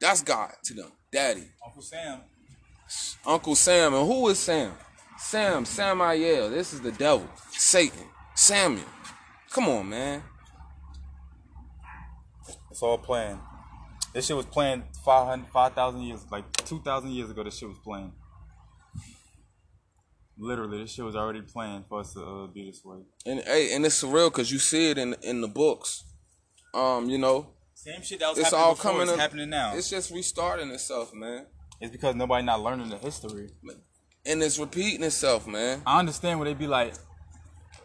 That's 0.00 0.22
God 0.22 0.52
to 0.64 0.72
them. 0.72 0.90
Daddy. 1.12 1.44
Uncle 1.62 1.82
Sam. 1.82 2.20
Uncle 3.26 3.54
Sam. 3.54 3.92
And 3.92 4.06
who 4.06 4.26
is 4.28 4.38
Sam? 4.38 4.72
Sam, 5.18 5.66
Samael. 5.66 6.48
This 6.48 6.72
is 6.72 6.80
the 6.80 6.92
devil. 6.92 7.28
Satan. 7.50 8.06
Samuel. 8.34 8.86
Come 9.50 9.68
on, 9.68 9.90
man. 9.90 10.22
It's 12.70 12.82
all 12.82 12.96
planned. 12.96 13.40
This 14.14 14.28
shit 14.28 14.36
was 14.36 14.46
planned 14.46 14.84
500, 15.04 15.46
5,000 15.52 16.00
years, 16.00 16.24
like 16.30 16.50
2,000 16.64 17.10
years 17.10 17.28
ago. 17.28 17.44
This 17.44 17.58
shit 17.58 17.68
was 17.68 17.78
planned. 17.84 18.12
Literally, 20.42 20.78
this 20.82 20.92
shit 20.92 21.04
was 21.04 21.14
already 21.14 21.40
planned 21.42 21.84
for 21.88 22.00
us 22.00 22.14
to 22.14 22.20
uh, 22.20 22.46
be 22.48 22.66
this 22.68 22.84
way. 22.84 22.98
And 23.24 23.40
hey, 23.40 23.74
and 23.74 23.86
it's 23.86 24.02
surreal 24.02 24.28
because 24.28 24.50
you 24.50 24.58
see 24.58 24.90
it 24.90 24.98
in 24.98 25.14
in 25.22 25.40
the 25.40 25.48
books. 25.48 26.02
Um, 26.74 27.08
you 27.08 27.16
know, 27.18 27.46
Same 27.74 28.02
shit 28.02 28.18
that 28.20 28.30
was 28.30 28.38
it's 28.38 28.46
happening 28.50 28.64
all 28.64 28.74
before 28.74 28.90
coming. 28.92 29.06
is 29.06 29.12
in- 29.12 29.18
happening 29.20 29.50
now. 29.50 29.74
It's 29.76 29.88
just 29.88 30.10
restarting 30.10 30.70
itself, 30.70 31.14
man, 31.14 31.46
It's 31.80 31.92
because 31.92 32.14
nobody 32.16 32.44
not 32.44 32.60
learning 32.60 32.88
the 32.88 32.98
history. 32.98 33.50
and 34.26 34.42
it's 34.42 34.58
repeating 34.58 35.04
itself, 35.04 35.46
man. 35.46 35.82
I 35.86 35.98
understand 36.00 36.38
when 36.40 36.46
they 36.48 36.54
be 36.54 36.66
like, 36.66 36.94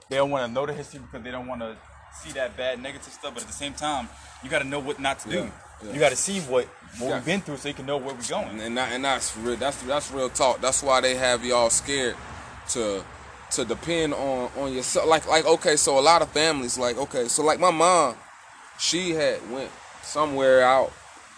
they 0.09 0.15
don't 0.15 0.31
want 0.31 0.47
to 0.47 0.51
know 0.53 0.65
the 0.65 0.73
history 0.73 0.99
because 1.01 1.23
they 1.23 1.31
don't 1.31 1.47
want 1.47 1.61
to 1.61 1.75
see 2.23 2.31
that 2.31 2.55
bad 2.57 2.81
negative 2.81 3.11
stuff. 3.11 3.33
But 3.35 3.43
at 3.43 3.47
the 3.47 3.53
same 3.53 3.73
time, 3.73 4.07
you 4.43 4.49
got 4.49 4.59
to 4.63 4.67
know 4.67 4.79
what 4.79 4.99
not 4.99 5.19
to 5.19 5.29
do. 5.29 5.37
Yeah, 5.39 5.51
yeah. 5.83 5.93
You 5.93 5.99
got 5.99 6.09
to 6.09 6.15
see 6.15 6.39
what 6.41 6.65
what 6.97 7.07
Yeah. 7.09 7.15
we've 7.15 7.25
been 7.25 7.41
through 7.41 7.57
so 7.57 7.67
you 7.67 7.73
can 7.75 7.85
know 7.85 7.97
where 7.97 8.15
we're 8.15 8.21
going. 8.29 8.59
and 8.61 8.77
that, 8.77 8.93
and 8.93 9.03
that's 9.05 9.35
real. 9.37 9.57
That's 9.57 9.81
that's 9.83 10.11
real 10.11 10.29
talk. 10.29 10.61
That's 10.61 10.81
why 10.81 11.01
they 11.01 11.15
have 11.15 11.43
y'all 11.45 11.69
scared 11.69 12.15
to 12.69 13.03
to 13.51 13.65
depend 13.65 14.13
on 14.13 14.49
on 14.57 14.73
yourself. 14.73 15.07
Like 15.07 15.27
like 15.27 15.45
okay, 15.45 15.75
so 15.75 15.99
a 15.99 16.01
lot 16.01 16.21
of 16.21 16.29
families 16.29 16.77
like 16.77 16.97
okay, 16.97 17.27
so 17.27 17.43
like 17.43 17.59
my 17.59 17.71
mom, 17.71 18.15
she 18.79 19.11
had 19.11 19.39
went 19.51 19.71
somewhere 20.03 20.63
out 20.63 20.91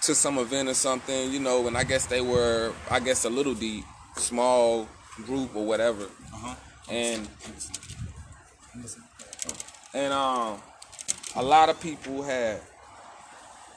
to 0.03 0.15
some 0.15 0.37
event 0.37 0.69
or 0.69 0.73
something, 0.73 1.31
you 1.31 1.39
know, 1.39 1.67
and 1.67 1.77
I 1.77 1.83
guess 1.83 2.05
they 2.05 2.21
were 2.21 2.73
I 2.89 2.99
guess 2.99 3.25
a 3.25 3.29
little 3.29 3.53
deep, 3.53 3.83
small 4.15 4.87
group 5.25 5.55
or 5.55 5.65
whatever, 5.65 6.05
Uh-huh. 6.33 6.55
and 6.89 7.27
and 9.93 10.13
um 10.13 10.59
a 11.35 11.43
lot 11.43 11.69
of 11.69 11.79
people 11.81 12.23
had 12.23 12.61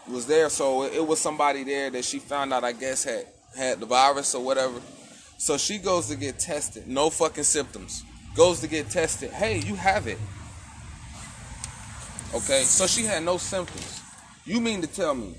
was 0.08 0.26
there 0.26 0.48
so 0.48 0.82
it, 0.84 0.94
it 0.94 1.06
was 1.06 1.20
somebody 1.20 1.64
there 1.64 1.90
that 1.90 2.04
she 2.04 2.18
found 2.18 2.52
out 2.52 2.64
i 2.64 2.72
guess 2.72 3.04
had 3.04 3.26
had 3.56 3.80
the 3.80 3.86
virus 3.86 4.34
or 4.34 4.42
whatever 4.44 4.80
so 5.42 5.58
she 5.58 5.78
goes 5.78 6.06
to 6.06 6.14
get 6.14 6.38
tested. 6.38 6.86
No 6.86 7.10
fucking 7.10 7.42
symptoms. 7.42 8.04
Goes 8.36 8.60
to 8.60 8.68
get 8.68 8.90
tested. 8.90 9.32
Hey 9.32 9.58
you 9.58 9.74
have 9.74 10.06
it. 10.06 10.18
Okay? 12.32 12.62
So 12.62 12.86
she 12.86 13.02
had 13.02 13.24
no 13.24 13.38
symptoms. 13.38 14.00
You 14.44 14.60
mean 14.60 14.82
to 14.82 14.86
tell 14.86 15.16
me 15.16 15.34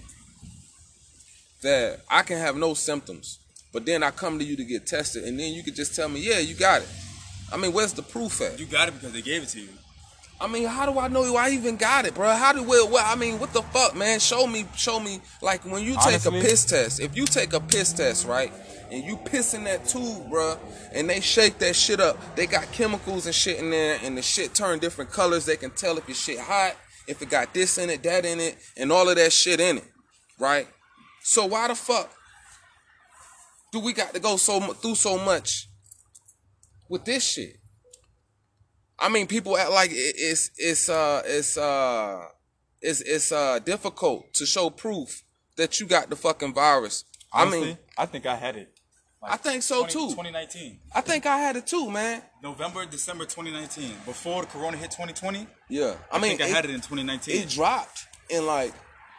that 1.62 2.02
i 2.10 2.22
can 2.22 2.38
have 2.38 2.58
no 2.58 2.74
symptoms 2.74 3.40
but 3.72 3.86
then 3.86 4.04
i 4.04 4.12
come 4.12 4.38
to 4.38 4.44
you 4.44 4.58
to 4.58 4.66
get 4.66 4.86
tested 4.86 5.24
and 5.24 5.40
then 5.40 5.54
you 5.54 5.64
could 5.64 5.74
just 5.74 5.96
tell 5.96 6.10
me 6.10 6.20
yeah 6.20 6.40
you 6.40 6.54
got 6.54 6.82
it. 6.82 6.90
I 7.50 7.56
mean 7.56 7.72
where's 7.72 7.94
the 7.94 8.04
proof 8.04 8.42
at? 8.42 8.60
You 8.60 8.66
got 8.66 8.90
it 8.90 8.96
because 8.96 9.14
they 9.14 9.22
gave 9.22 9.44
it 9.44 9.50
to 9.50 9.62
you. 9.62 9.70
I 10.42 10.48
mean, 10.48 10.66
how 10.66 10.92
do 10.92 11.00
I 11.00 11.08
know 11.08 11.36
I 11.36 11.52
even 11.52 11.78
got 11.78 12.06
it, 12.06 12.16
bro? 12.16 12.30
How 12.34 12.52
do 12.52 12.64
well, 12.64 12.90
well 12.90 13.04
I 13.06 13.16
mean, 13.16 13.40
what 13.40 13.54
the 13.54 13.62
fuck, 13.62 13.96
man? 13.96 14.20
Show 14.20 14.46
me, 14.46 14.66
show 14.76 15.00
me. 15.00 15.22
Like 15.42 15.64
when 15.66 15.84
you 15.84 15.94
take 15.94 16.08
Honestly? 16.08 16.40
a 16.40 16.42
piss 16.42 16.66
test, 16.66 17.00
if 17.00 17.16
you 17.16 17.26
take 17.26 17.54
a 17.54 17.60
piss 17.60 17.94
test, 17.94 18.28
right, 18.28 18.52
and 18.92 19.04
you 19.04 19.18
piss 19.18 19.54
in 19.54 19.64
that 19.64 19.88
tube, 19.88 20.30
bro, 20.30 20.58
and 20.94 21.10
they 21.10 21.22
shake 21.22 21.60
that 21.60 21.76
shit 21.76 22.00
up, 22.00 22.18
they 22.36 22.46
got 22.46 22.70
chemicals 22.72 23.26
and 23.26 23.34
shit 23.34 23.60
in 23.60 23.70
there, 23.70 24.00
and 24.04 24.18
the 24.18 24.22
shit 24.22 24.54
turn 24.54 24.80
different 24.80 25.12
colors. 25.12 25.46
They 25.46 25.56
can 25.56 25.72
tell 25.72 25.98
if 25.98 26.08
your 26.08 26.16
shit 26.16 26.40
hot, 26.40 26.76
if 27.08 27.22
it 27.22 27.30
got 27.30 27.54
this 27.54 27.78
in 27.78 27.90
it, 27.90 28.04
that 28.04 28.26
in 28.26 28.40
it, 28.40 28.58
and 28.76 28.92
all 28.92 29.08
of 29.08 29.16
that 29.16 29.32
shit 29.32 29.60
in 29.60 29.78
it, 29.78 29.92
right? 30.40 30.68
So 31.22 31.46
why 31.46 31.70
the 31.70 31.76
fuck 31.76 32.12
do 33.72 33.80
we 33.80 33.94
got 33.94 34.14
to 34.14 34.20
go 34.20 34.36
so 34.36 34.60
through 34.60 34.96
so 34.96 35.18
much 35.18 35.70
with 36.90 37.06
this 37.06 37.24
shit? 37.24 37.58
I 39.00 39.10
mean, 39.10 39.28
people 39.28 39.58
act 39.58 39.72
like 39.72 39.90
it's 39.94 40.52
it's 40.58 40.90
uh 40.90 41.22
it's 41.26 41.58
uh 41.58 42.26
it's 42.82 43.02
it's 43.02 43.32
uh 43.32 43.60
difficult 43.60 44.34
to 44.36 44.46
show 44.46 44.70
proof 44.70 45.24
that 45.58 45.80
you 45.80 45.86
got 45.88 46.10
the 46.10 46.16
fucking 46.16 46.54
virus. 46.54 47.04
Honestly, 47.32 47.62
I 47.62 47.66
mean, 47.66 47.78
I 47.98 48.06
think 48.06 48.26
I 48.26 48.36
had 48.36 48.56
it. 48.56 48.70
I 49.26 49.38
think 49.38 49.64
so 49.64 49.80
20 49.88 49.94
too. 49.94 50.00
2019. 50.10 50.80
I 50.94 51.02
think 51.02 51.26
I 51.26 51.38
had 51.38 51.56
it 51.56 51.66
too, 51.66 51.90
man. 51.90 52.22
November, 52.44 52.86
December 52.86 53.24
2019. 53.24 53.96
Before 54.06 54.42
the 54.42 54.48
corona 54.48 54.76
hit 54.76 54.92
2020, 54.92 55.48
Yeah, 55.70 55.96
I, 56.12 56.20
mean 56.20 56.24
I, 56.26 56.28
mean, 56.28 56.38
think 56.38 56.42
I 56.42 56.48
had 56.54 56.66
it 56.66 56.72
in 56.72 56.82
2019. 56.82 57.42
it 57.42 57.50
dropped 57.50 58.08
in 58.30 58.46
like 58.46 58.74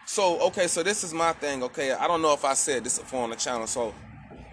so 0.06 0.38
okay 0.40 0.66
so 0.66 0.82
this 0.82 1.02
is 1.04 1.14
my 1.14 1.32
thing 1.32 1.62
okay 1.62 1.92
i 1.92 2.06
don't 2.06 2.20
know 2.20 2.32
if 2.34 2.44
i 2.44 2.52
said 2.54 2.84
this 2.84 2.98
before 2.98 3.22
on 3.24 3.30
the 3.30 3.36
channel 3.36 3.66
so 3.66 3.94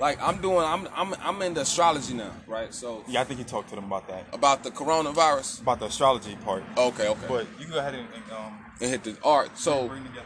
like 0.02 0.22
i'm 0.22 0.42
doing 0.42 0.66
i'm 0.74 0.88
i'm, 0.96 1.14
I'm 1.22 1.42
into 1.44 1.62
astrology 1.62 2.14
now 2.14 2.34
right 2.48 2.74
so 2.74 3.04
yeah, 3.08 3.22
I 3.22 3.24
think 3.24 3.40
you 3.40 3.46
talked 3.46 3.70
to 3.70 3.76
them 3.76 3.86
about 3.86 4.08
that. 4.10 4.26
about 4.34 4.64
the 4.64 4.72
coronavirus 4.72 5.62
About 5.62 5.80
the 5.80 5.86
astrology 5.86 6.36
part. 6.44 6.64
okay 6.78 7.08
okay 7.08 7.28
But 7.28 7.48
you 7.60 7.68
go 7.68 7.78
ahead 7.80 7.94
and, 7.94 8.08
and 8.14 8.26
um, 8.38 8.54
and 8.82 8.90
hit 8.90 9.04
the 9.04 9.16
art 9.24 9.58
so 9.58 9.88
bring 9.88 10.04
together. 10.04 10.26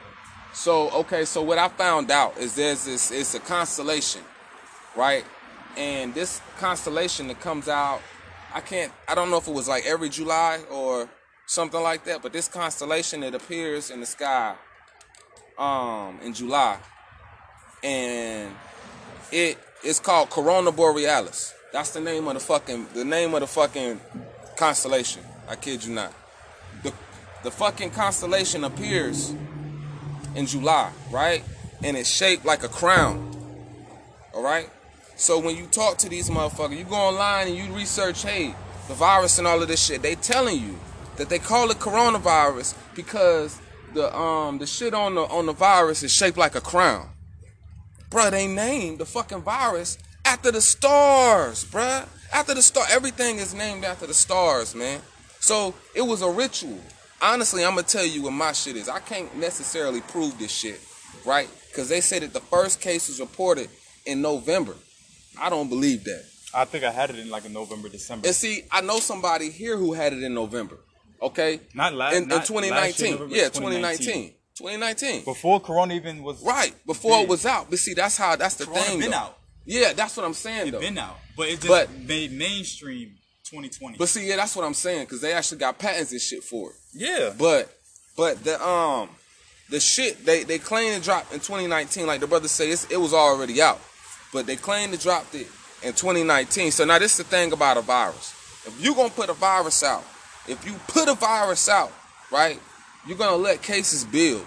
So 0.53 0.89
okay, 1.01 1.25
so 1.25 1.41
what 1.43 1.57
I 1.57 1.67
found 1.67 2.09
out 2.09 2.37
is 2.37 2.55
there's 2.55 2.85
this 2.85 3.11
it's 3.11 3.35
a 3.35 3.41
constellation, 3.41 4.21
right? 4.95 5.25
And 5.75 6.13
this 6.13 6.39
constellation 6.57 7.27
that 7.27 7.41
comes 7.41 7.67
out, 7.67 7.99
I 8.53 8.61
can't 8.61 8.91
I 9.09 9.15
don't 9.15 9.29
know 9.29 9.37
if 9.37 9.49
it 9.49 9.53
was 9.53 9.67
like 9.67 9.85
every 9.85 10.07
July 10.07 10.61
or 10.71 11.09
something 11.45 11.81
like 11.83 12.05
that, 12.05 12.21
but 12.21 12.31
this 12.31 12.47
constellation 12.47 13.21
it 13.21 13.35
appears 13.35 13.91
in 13.91 13.99
the 13.99 14.05
sky 14.05 14.55
um 15.57 16.19
in 16.23 16.33
July. 16.33 16.77
And 17.83 18.55
it 19.31 19.57
it's 19.83 19.99
called 19.99 20.29
Corona 20.29 20.71
Borealis. 20.71 21.53
That's 21.71 21.91
the 21.91 22.01
name 22.01 22.27
of 22.27 22.33
the 22.35 22.39
fucking 22.39 22.87
the 22.93 23.05
name 23.05 23.33
of 23.33 23.41
the 23.41 23.47
fucking 23.47 23.99
constellation. 24.55 25.23
I 25.47 25.55
kid 25.55 25.83
you 25.83 25.93
not. 25.93 26.13
The 26.83 26.93
the 27.43 27.51
fucking 27.51 27.91
constellation 27.91 28.63
appears 28.63 29.33
in 30.35 30.45
July, 30.45 30.91
right? 31.11 31.43
And 31.83 31.95
it's 31.97 32.09
shaped 32.09 32.45
like 32.45 32.63
a 32.63 32.67
crown. 32.67 33.31
All 34.33 34.43
right? 34.43 34.69
So 35.15 35.39
when 35.39 35.55
you 35.55 35.65
talk 35.67 35.97
to 35.99 36.09
these 36.09 36.29
motherfuckers, 36.29 36.77
you 36.77 36.83
go 36.83 36.95
online 36.95 37.47
and 37.47 37.55
you 37.55 37.71
research, 37.73 38.23
hey, 38.23 38.53
the 38.87 38.93
virus 38.93 39.37
and 39.37 39.47
all 39.47 39.61
of 39.61 39.67
this 39.67 39.85
shit, 39.85 40.01
they 40.01 40.15
telling 40.15 40.59
you 40.59 40.77
that 41.15 41.29
they 41.29 41.39
call 41.39 41.71
it 41.71 41.77
coronavirus 41.77 42.75
because 42.95 43.59
the 43.93 44.15
um 44.15 44.57
the 44.57 44.67
shit 44.67 44.93
on 44.93 45.15
the 45.15 45.21
on 45.21 45.45
the 45.45 45.53
virus 45.53 46.03
is 46.03 46.13
shaped 46.13 46.37
like 46.37 46.55
a 46.55 46.61
crown. 46.61 47.09
Bruh, 48.09 48.31
they 48.31 48.47
named 48.47 48.99
the 48.99 49.05
fucking 49.05 49.41
virus 49.41 49.97
after 50.23 50.51
the 50.51 50.61
stars, 50.61 51.65
bruh. 51.65 52.07
After 52.33 52.53
the 52.53 52.61
star, 52.61 52.85
everything 52.89 53.37
is 53.37 53.53
named 53.53 53.83
after 53.85 54.07
the 54.07 54.13
stars, 54.13 54.75
man. 54.75 54.99
So 55.39 55.73
it 55.93 56.01
was 56.01 56.21
a 56.21 56.29
ritual. 56.29 56.79
Honestly, 57.21 57.63
I'm 57.63 57.75
gonna 57.75 57.83
tell 57.83 58.05
you 58.05 58.23
what 58.23 58.33
my 58.33 58.51
shit 58.51 58.75
is. 58.75 58.89
I 58.89 58.99
can't 58.99 59.33
necessarily 59.37 60.01
prove 60.01 60.37
this 60.37 60.51
shit, 60.51 60.81
right? 61.25 61.49
Because 61.69 61.89
they 61.89 62.01
said 62.01 62.23
that 62.23 62.33
the 62.33 62.41
first 62.41 62.81
case 62.81 63.07
was 63.07 63.19
reported 63.19 63.69
in 64.05 64.21
November. 64.21 64.75
I 65.39 65.49
don't 65.49 65.69
believe 65.69 66.03
that. 66.05 66.23
I 66.53 66.65
think 66.65 66.83
I 66.83 66.91
had 66.91 67.09
it 67.09 67.19
in 67.19 67.29
like 67.29 67.45
a 67.45 67.49
November, 67.49 67.89
December. 67.89 68.27
And 68.27 68.35
see, 68.35 68.63
I 68.71 68.81
know 68.81 68.99
somebody 68.99 69.49
here 69.49 69.77
who 69.77 69.93
had 69.93 70.13
it 70.13 70.23
in 70.23 70.33
November. 70.33 70.77
Okay, 71.21 71.59
Not 71.73 71.93
last 71.93 72.15
in, 72.15 72.23
in 72.23 72.29
not 72.29 72.37
last 72.37 72.47
2019. 72.47 73.05
year, 73.05 73.27
yeah, 73.29 73.49
2019. 73.49 73.97
2019. 73.97 74.33
2019. 74.57 75.23
Before 75.25 75.59
Corona 75.59 75.93
even 75.93 76.23
was 76.23 76.41
Right 76.43 76.73
before 76.85 77.21
it 77.21 77.27
was 77.29 77.45
out. 77.45 77.69
But 77.69 77.79
see, 77.79 77.93
that's 77.93 78.17
how. 78.17 78.35
That's 78.35 78.55
the 78.55 78.65
Corona 78.65 78.81
thing. 78.83 78.99
been 78.99 79.11
though. 79.11 79.17
out. 79.17 79.37
Yeah, 79.65 79.93
that's 79.93 80.15
what 80.15 80.25
I'm 80.25 80.33
saying 80.33 80.67
It 80.67 80.71
though. 80.71 80.79
been 80.79 80.97
out, 80.97 81.17
but 81.35 81.47
it 81.47 81.55
just 81.55 81.67
But- 81.67 81.91
made 81.91 82.31
mainstream 82.31 83.17
2020. 83.45 83.97
But 83.97 84.09
see, 84.09 84.27
yeah, 84.27 84.35
that's 84.37 84.55
what 84.55 84.63
I'm 84.65 84.73
saying 84.75 85.05
because 85.05 85.21
they 85.21 85.33
actually 85.33 85.57
got 85.57 85.77
patents 85.79 86.11
and 86.11 86.21
shit 86.21 86.43
for 86.43 86.69
it. 86.71 86.75
yeah, 86.93 87.31
But 87.37 87.75
but 88.15 88.43
the 88.43 88.63
um 88.65 89.09
the 89.69 89.79
shit 89.79 90.23
they 90.25 90.43
they 90.43 90.59
claim 90.59 90.93
it 90.93 91.03
dropped 91.03 91.33
in 91.33 91.39
2019. 91.39 92.05
Like 92.07 92.19
the 92.21 92.27
brothers 92.27 92.51
say, 92.51 92.69
it's, 92.69 92.85
it 92.91 92.97
was 92.97 93.13
already 93.13 93.61
out, 93.61 93.81
but 94.31 94.45
they 94.45 94.55
claim 94.55 94.93
it 94.93 94.99
dropped 95.01 95.33
it 95.35 95.47
in 95.83 95.93
2019. 95.93 96.71
So 96.71 96.85
now 96.85 96.99
this 96.99 97.11
is 97.13 97.17
the 97.17 97.23
thing 97.23 97.51
about 97.51 97.77
a 97.77 97.81
virus. 97.81 98.33
If 98.67 98.83
you 98.83 98.93
gonna 98.95 99.09
put 99.09 99.29
a 99.29 99.33
virus 99.33 99.83
out, 99.83 100.03
if 100.47 100.63
you 100.65 100.73
put 100.87 101.09
a 101.09 101.15
virus 101.15 101.67
out, 101.69 101.91
right, 102.31 102.59
you're 103.07 103.17
gonna 103.17 103.37
let 103.37 103.61
cases 103.61 104.03
build. 104.03 104.45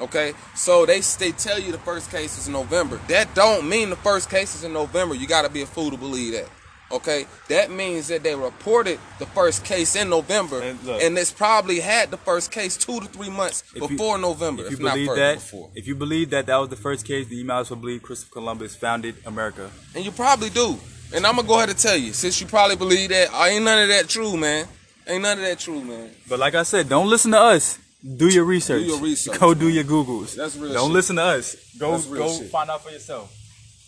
Okay, 0.00 0.34
so 0.54 0.84
they 0.84 1.00
they 1.00 1.32
tell 1.32 1.58
you 1.58 1.72
the 1.72 1.78
first 1.78 2.10
case 2.10 2.36
is 2.38 2.46
in 2.48 2.52
November. 2.52 3.00
That 3.08 3.34
don't 3.34 3.68
mean 3.68 3.88
the 3.90 3.96
first 3.96 4.28
case 4.28 4.54
is 4.54 4.62
in 4.64 4.72
November. 4.72 5.14
You 5.14 5.26
gotta 5.26 5.48
be 5.48 5.62
a 5.62 5.66
fool 5.66 5.90
to 5.90 5.96
believe 5.96 6.32
that. 6.34 6.48
Okay, 6.92 7.26
that 7.48 7.70
means 7.72 8.06
that 8.08 8.22
they 8.22 8.36
reported 8.36 9.00
the 9.18 9.26
first 9.26 9.64
case 9.64 9.96
in 9.96 10.08
November, 10.08 10.60
And 10.62 10.78
and, 10.88 11.18
it's 11.18 11.32
probably 11.32 11.80
had 11.80 12.12
the 12.12 12.16
first 12.16 12.52
case 12.52 12.76
two 12.76 13.00
to 13.00 13.06
three 13.06 13.28
months 13.30 13.64
If 13.74 13.82
you- 13.82 13.88
before 13.88 14.18
November, 14.18 14.66
If 14.66 14.74
if, 14.74 14.78
you 14.78 14.86
believe 14.86 15.14
that, 15.16 15.34
before. 15.34 15.70
if 15.74 15.86
you 15.88 15.96
believe 15.96 16.30
that 16.30 16.46
that 16.46 16.56
was 16.58 16.68
the 16.68 16.76
first 16.76 17.04
case, 17.04 17.26
then 17.28 17.38
you 17.38 17.44
might 17.44 17.60
as 17.60 17.70
well 17.70 17.80
believe 17.80 18.02
Christopher 18.04 18.34
Columbus 18.34 18.76
founded 18.76 19.16
America. 19.26 19.68
And 19.96 20.04
you 20.04 20.12
probably 20.12 20.48
do. 20.50 20.78
And 21.12 21.26
I'm 21.26 21.34
gonna 21.36 21.48
go 21.48 21.56
ahead 21.56 21.70
and 21.70 21.78
tell 21.78 21.96
you, 21.96 22.12
since 22.12 22.40
you 22.40 22.46
probably 22.46 22.76
believe 22.76 23.08
that, 23.08 23.32
I 23.34 23.48
ain't 23.48 23.64
none 23.64 23.80
of 23.82 23.88
that 23.88 24.08
true, 24.08 24.36
man. 24.36 24.68
Ain't 25.08 25.22
none 25.22 25.38
of 25.38 25.44
that 25.44 25.58
true, 25.58 25.82
man. 25.82 26.10
But 26.28 26.38
like 26.38 26.54
I 26.54 26.64
said, 26.64 26.88
don't 26.88 27.08
listen 27.08 27.30
to 27.32 27.40
us. 27.40 27.78
Do 28.16 28.28
your 28.28 28.44
research. 28.44 28.86
your 28.86 29.00
research, 29.00 29.38
Go 29.38 29.54
do 29.54 29.68
your 29.68 29.84
Googles. 29.84 30.34
That's 30.36 30.56
real 30.56 30.72
Don't 30.72 30.88
shit. 30.88 30.92
listen 30.92 31.16
to 31.16 31.22
us. 31.22 31.56
Go 31.78 31.98
go 31.98 32.32
shit. 32.32 32.50
find 32.50 32.70
out 32.70 32.84
for 32.84 32.90
yourself. 32.90 33.32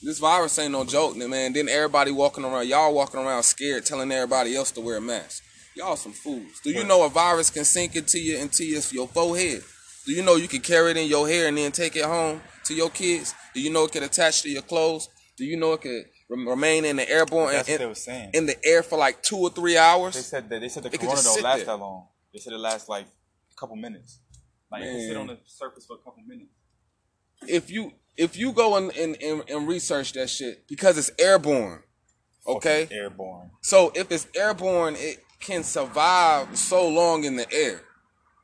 This 0.03 0.19
virus 0.19 0.59
ain't 0.59 0.73
no 0.73 0.85
joke, 0.85 1.17
man. 1.17 1.53
Then 1.53 1.69
everybody 1.69 2.13
walking 2.13 2.45
around, 2.45 2.69
y'all 2.69 2.95
walking 2.95 3.21
around 3.21 3.43
scared, 3.43 3.85
telling 3.85 4.11
everybody 4.13 4.55
else 4.57 4.71
to 4.73 4.81
wear 4.81 4.97
a 4.97 5.01
mask. 5.01 5.43
Y'all 5.77 5.97
some 5.97 6.13
fools. 6.13 6.61
Do 6.65 6.71
you 6.71 6.85
know 6.85 7.05
a 7.05 7.09
virus 7.09 7.51
can 7.51 7.65
sink 7.65 7.95
into 7.97 8.19
your 8.19 8.41
into 8.41 8.65
your, 8.65 8.81
your 8.91 9.09
forehead? 9.09 9.63
Do 10.07 10.13
you 10.13 10.23
know 10.23 10.37
you 10.37 10.49
can 10.49 10.61
carry 10.61 10.93
it 10.93 10.97
in 10.97 11.07
your 11.07 11.29
hair 11.29 11.49
and 11.49 11.59
then 11.59 11.71
take 11.71 11.95
it 11.95 12.05
home 12.05 12.41
to 12.65 12.75
your 12.75 12.91
kids? 12.91 13.35
Do 13.55 13.61
you 13.61 13.71
know 13.71 13.85
it 13.85 13.93
can 13.93 14.03
attach 14.03 14.43
to 14.43 14.49
your 14.49 14.63
clothes? 14.63 15.09
Do 15.37 15.45
you 15.45 15.57
know 15.57 15.75
it 15.75 15.83
can 15.83 16.05
remain 16.29 16.85
in 16.85 16.97
the 16.97 17.09
airborne 17.09 17.53
That's 17.53 17.69
in, 17.69 17.75
what 17.75 17.79
they 17.79 17.87
were 17.87 17.95
saying. 17.95 18.31
in 18.35 18.47
the 18.47 18.57
air 18.65 18.83
for 18.83 18.99
like 18.99 19.23
two 19.23 19.37
or 19.39 19.51
three 19.51 19.77
hours. 19.79 20.15
They 20.15 20.21
said 20.21 20.49
that 20.51 20.61
they 20.61 20.69
said 20.69 20.83
the 20.83 20.93
It 20.93 21.01
corona 21.01 21.23
don't 21.23 21.43
last 21.43 21.57
there. 21.59 21.65
that 21.67 21.77
long. 21.79 22.07
They 22.33 22.39
said 22.39 22.53
it 22.53 22.59
lasts 22.59 22.89
like 22.89 23.07
a 23.07 23.55
couple 23.59 23.77
minutes. 23.77 24.21
Like 24.71 24.83
it 24.83 24.87
can 24.87 25.01
sit 25.01 25.17
on 25.17 25.27
the 25.29 25.39
surface 25.47 25.87
for 25.87 25.95
a 25.95 25.99
couple 25.99 26.23
minutes. 26.27 26.51
if 27.47 27.71
you 27.71 27.93
if 28.17 28.37
you 28.37 28.53
go 28.53 28.77
and, 28.77 28.95
and, 28.97 29.17
and, 29.23 29.43
and 29.49 29.69
research 29.69 30.13
that 30.15 30.29
shit 30.29 30.67
because 30.69 30.99
it's 30.99 31.11
airborne, 31.21 31.83
okay? 32.47 32.83
Fucking 32.83 32.97
airborne. 32.99 33.51
So 33.63 33.93
if 33.95 34.11
it's 34.11 34.27
airborne, 34.37 34.97
it 34.99 35.19
can 35.41 35.63
survive 35.63 36.59
so 36.59 36.89
long 36.89 37.23
in 37.25 37.37
the 37.37 37.51
air, 37.53 37.81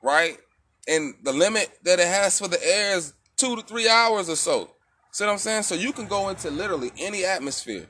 right? 0.02 0.38
And 0.86 1.14
the 1.24 1.32
limit 1.32 1.70
that 1.82 1.98
it 1.98 2.06
has 2.06 2.38
for 2.38 2.46
the 2.46 2.64
air 2.64 2.96
is 2.96 3.14
two 3.36 3.56
to 3.56 3.62
three 3.62 3.88
hours 3.88 4.28
or 4.30 4.36
so. 4.36 4.70
See 5.14 5.24
what 5.24 5.31
I'm 5.31 5.38
saying? 5.38 5.62
So 5.62 5.77
you 5.77 5.92
can 5.92 6.09
go 6.09 6.29
into 6.29 6.50
literally 6.50 6.90
any 6.98 7.24
atmosphere. 7.24 7.87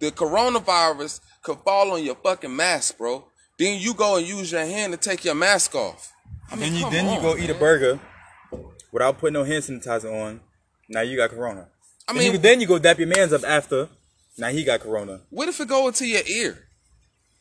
The 0.00 0.10
coronavirus 0.10 1.20
could 1.44 1.58
fall 1.58 1.92
on 1.92 2.02
your 2.04 2.16
fucking 2.16 2.56
mask, 2.56 2.98
bro. 2.98 3.24
Then 3.56 3.80
you 3.80 3.94
go 3.94 4.16
and 4.16 4.26
use 4.26 4.50
your 4.50 4.64
hand 4.66 4.92
to 4.92 4.98
take 4.98 5.24
your 5.24 5.36
mask 5.36 5.76
off. 5.76 6.12
I 6.50 6.56
mean, 6.56 6.72
Then 6.72 6.74
you 6.80 6.90
then 6.90 7.04
you 7.04 7.10
on, 7.18 7.22
go 7.22 7.36
eat 7.36 7.50
a 7.50 7.54
burger 7.54 8.00
without 8.90 9.16
putting 9.18 9.34
no 9.34 9.44
hand 9.44 9.62
sanitizer 9.62 10.12
on. 10.12 10.40
Now 10.88 11.02
you 11.02 11.16
got 11.16 11.30
corona. 11.30 11.68
I 12.08 12.14
Then 12.14 12.18
mean- 12.24 12.32
you, 12.32 12.38
then 12.38 12.60
you 12.60 12.66
go 12.66 12.80
dap 12.80 12.98
your 12.98 13.06
man's 13.06 13.32
up 13.32 13.44
after. 13.44 13.88
Now 14.36 14.48
he 14.48 14.64
got 14.64 14.80
corona. 14.80 15.20
What 15.30 15.48
if 15.48 15.60
it 15.60 15.68
go 15.68 15.86
into 15.86 16.04
your 16.04 16.22
ear? 16.26 16.64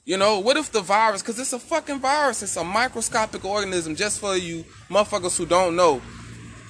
You 0.06 0.18
know, 0.18 0.38
what 0.38 0.56
if 0.56 0.72
the 0.72 0.82
virus, 0.82 1.24
because 1.24 1.40
it's 1.40 1.52
a 1.52 1.58
fucking 1.58 1.98
virus, 2.00 2.44
it's 2.44 2.58
a 2.58 2.64
microscopic 2.64 3.44
organism, 3.44 3.96
just 3.96 4.20
for 4.20 4.38
you 4.38 4.66
motherfuckers 4.88 5.36
who 5.36 5.48
don't 5.48 5.76
know, 5.76 6.00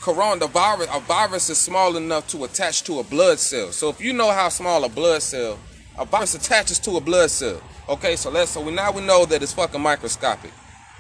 corona, 0.02 0.40
the 0.40 0.48
virus, 0.48 0.88
a 0.94 1.00
virus 1.00 1.50
is 1.50 1.58
small 1.58 1.96
enough 1.98 2.28
to 2.30 2.44
attach 2.44 2.84
to 2.84 3.00
a 3.00 3.04
blood 3.04 3.40
cell. 3.40 3.72
So 3.72 3.90
if 3.90 4.00
you 4.02 4.14
know 4.14 4.32
how 4.32 4.50
small 4.50 4.84
a 4.84 4.90
blood 4.90 5.22
cell, 5.22 5.60
a 5.98 6.06
virus 6.06 6.36
attaches 6.36 6.80
to 6.80 6.98
a 6.98 7.02
blood 7.02 7.32
cell. 7.32 7.62
Okay, 7.88 8.16
so 8.16 8.30
let's, 8.30 8.52
so 8.52 8.62
we 8.62 8.72
now 8.72 8.92
we 8.92 9.02
know 9.02 9.26
that 9.26 9.42
it's 9.44 9.54
fucking 9.54 9.82
microscopic. 9.82 10.52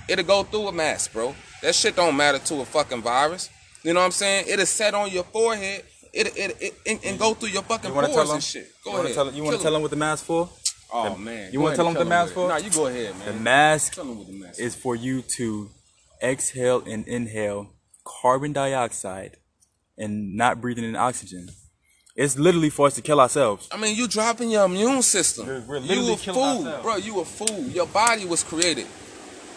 It'll 0.07 0.25
go 0.25 0.43
through 0.43 0.67
a 0.67 0.71
mask, 0.71 1.13
bro. 1.13 1.35
That 1.61 1.73
shit 1.73 1.95
don't 1.95 2.15
matter 2.15 2.39
to 2.39 2.61
a 2.61 2.65
fucking 2.65 3.01
virus. 3.01 3.49
You 3.83 3.93
know 3.93 3.99
what 3.99 4.07
I'm 4.07 4.11
saying? 4.11 4.45
It'll 4.47 4.65
set 4.65 4.93
on 4.93 5.09
your 5.11 5.23
forehead, 5.23 5.83
it, 6.13 6.27
it, 6.37 6.57
it, 6.61 6.73
and, 6.85 6.99
and 7.03 7.19
go 7.19 7.33
through 7.33 7.49
your 7.49 7.63
fucking 7.63 7.89
You 7.89 7.95
want 7.95 8.07
to 8.07 8.13
pores 8.13 8.29
and 8.29 8.43
shit. 8.43 8.67
Go 8.83 8.91
you 8.93 8.99
ahead. 8.99 9.13
Tell, 9.15 9.31
you 9.31 9.43
want 9.43 9.57
to 9.57 9.61
tell 9.61 9.71
him. 9.73 9.77
him 9.77 9.81
what 9.81 9.91
the 9.91 9.97
mask 9.97 10.25
for? 10.25 10.49
Oh 10.93 11.13
The- 11.13 11.17
man, 11.19 11.51
you 11.51 11.59
wanna 11.59 11.75
tell 11.75 11.87
and 11.87 11.97
him 11.97 12.03
the 12.03 12.09
mask 12.09 12.33
for? 12.33 12.47
Nah, 12.47 12.57
you 12.57 12.69
go 12.69 12.87
ahead, 12.87 13.17
man. 13.17 13.27
The 13.27 13.33
mask 13.41 13.97
what 13.97 14.27
the 14.27 14.33
mask 14.33 14.59
is 14.59 14.75
for 14.75 14.95
you 14.95 15.21
to 15.23 15.69
exhale 16.21 16.83
and 16.85 17.07
inhale 17.07 17.74
carbon 18.05 18.53
dioxide 18.53 19.37
and 19.97 20.35
not 20.35 20.61
breathing 20.61 20.83
in 20.85 20.95
oxygen. 20.95 21.49
It's 22.15 22.37
literally 22.37 22.69
for 22.69 22.87
us 22.87 22.93
to 22.95 23.01
kill 23.01 23.19
ourselves. 23.19 23.67
I 23.73 23.77
mean, 23.77 23.95
you 23.97 24.07
dropping 24.07 24.49
your 24.49 24.63
immune 24.65 25.01
system. 25.01 25.47
We're- 25.47 25.63
we're 25.67 25.79
literally 25.79 26.07
you 26.07 26.13
a 26.13 26.17
fool, 26.17 26.57
ourselves. 26.67 26.83
bro. 26.83 26.95
You 26.95 27.19
a 27.19 27.25
fool. 27.25 27.63
Your 27.67 27.87
body 27.87 28.23
was 28.25 28.41
created. 28.43 28.85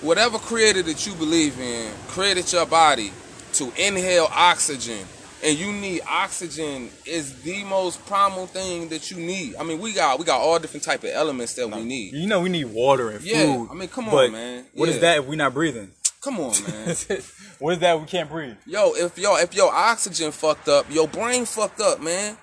Whatever 0.00 0.38
created 0.38 0.86
that 0.86 1.06
you 1.06 1.14
believe 1.14 1.58
in 1.60 1.92
created 2.08 2.52
your 2.52 2.66
body 2.66 3.12
to 3.54 3.72
inhale 3.76 4.28
oxygen, 4.32 5.06
and 5.42 5.56
you 5.58 5.72
need 5.72 6.00
oxygen 6.08 6.90
is 7.04 7.42
the 7.42 7.62
most 7.64 8.04
primal 8.06 8.46
thing 8.46 8.88
that 8.88 9.10
you 9.10 9.16
need. 9.18 9.54
I 9.56 9.62
mean, 9.64 9.80
we 9.80 9.92
got 9.92 10.18
we 10.18 10.24
got 10.24 10.40
all 10.40 10.58
different 10.58 10.84
type 10.84 11.02
of 11.04 11.10
elements 11.10 11.54
that 11.54 11.68
we 11.68 11.82
need. 11.84 12.12
You 12.12 12.26
know 12.26 12.40
we 12.40 12.48
need 12.48 12.66
water 12.66 13.10
and 13.10 13.24
Yeah, 13.24 13.44
food. 13.44 13.68
I 13.70 13.74
mean, 13.74 13.88
come 13.88 14.06
on, 14.08 14.10
but 14.14 14.32
man. 14.32 14.66
What 14.74 14.88
is 14.88 14.96
Yeah. 14.96 15.00
that 15.02 15.18
if 15.18 15.24
we're 15.26 15.34
not 15.36 15.54
breathing? 15.54 15.90
Come 16.28 16.40
on, 16.40 16.52
man. 16.64 16.94
what 17.58 17.72
is 17.72 17.78
that 17.80 17.98
we 18.00 18.06
can't 18.06 18.28
breathe? 18.28 18.56
Yo, 18.66 18.92
if 18.94 19.16
yo 19.18 19.36
if 19.36 19.54
your 19.54 19.72
oxygen 19.72 20.30
fucked 20.32 20.68
up, 20.68 20.86
your 20.92 21.08
brain 21.08 21.46
fucked 21.46 21.80
up, 21.80 22.00
man. 22.02 22.36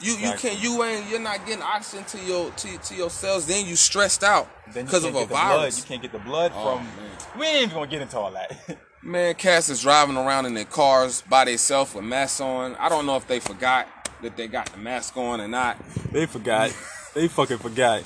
You 0.00 0.10
you 0.12 0.32
Exactly. 0.32 0.50
can 0.50 0.60
you 0.62 0.82
ain't 0.84 1.08
you're 1.08 1.20
not 1.20 1.46
getting 1.46 1.62
oxygen 1.62 2.04
to 2.06 2.18
your 2.26 2.50
to, 2.50 2.76
to 2.78 2.94
your 2.94 3.08
cells. 3.08 3.46
Then 3.46 3.66
you 3.66 3.76
stressed 3.76 4.22
out 4.24 4.48
Then 4.72 4.84
because 4.84 5.04
of 5.04 5.14
a 5.14 5.20
the 5.20 5.26
blood. 5.26 5.58
virus. 5.60 5.78
You 5.78 5.84
can't 5.84 6.02
get 6.02 6.12
the 6.12 6.18
blood 6.18 6.52
Oh, 6.54 6.76
from. 6.76 6.84
man. 6.86 7.10
We 7.38 7.46
ain't 7.46 7.56
even 7.62 7.74
gonna 7.74 7.86
get 7.86 8.02
into 8.02 8.18
all 8.18 8.32
that. 8.32 8.78
Man, 9.04 9.34
cats 9.34 9.68
is 9.68 9.82
driving 9.82 10.16
around 10.16 10.46
in 10.46 10.54
their 10.54 10.64
cars 10.64 11.22
by 11.22 11.44
themselves 11.44 11.92
with 11.92 12.04
masks 12.04 12.40
on. 12.40 12.76
I 12.76 12.88
don't 12.88 13.04
know 13.04 13.16
if 13.16 13.26
they 13.26 13.40
forgot 13.40 13.88
that 14.22 14.36
they 14.36 14.46
got 14.46 14.66
the 14.66 14.78
mask 14.78 15.16
on 15.16 15.40
or 15.40 15.48
not. 15.48 15.76
they 16.12 16.26
forgot. 16.26 16.72
they 17.14 17.26
fucking 17.26 17.58
forgot. 17.58 18.04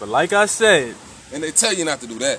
But 0.00 0.08
like 0.08 0.32
I 0.32 0.46
said, 0.46 0.94
And 1.34 1.42
they 1.42 1.50
tell 1.50 1.74
you 1.74 1.84
not 1.84 2.00
to 2.00 2.06
do 2.06 2.18
that. 2.20 2.38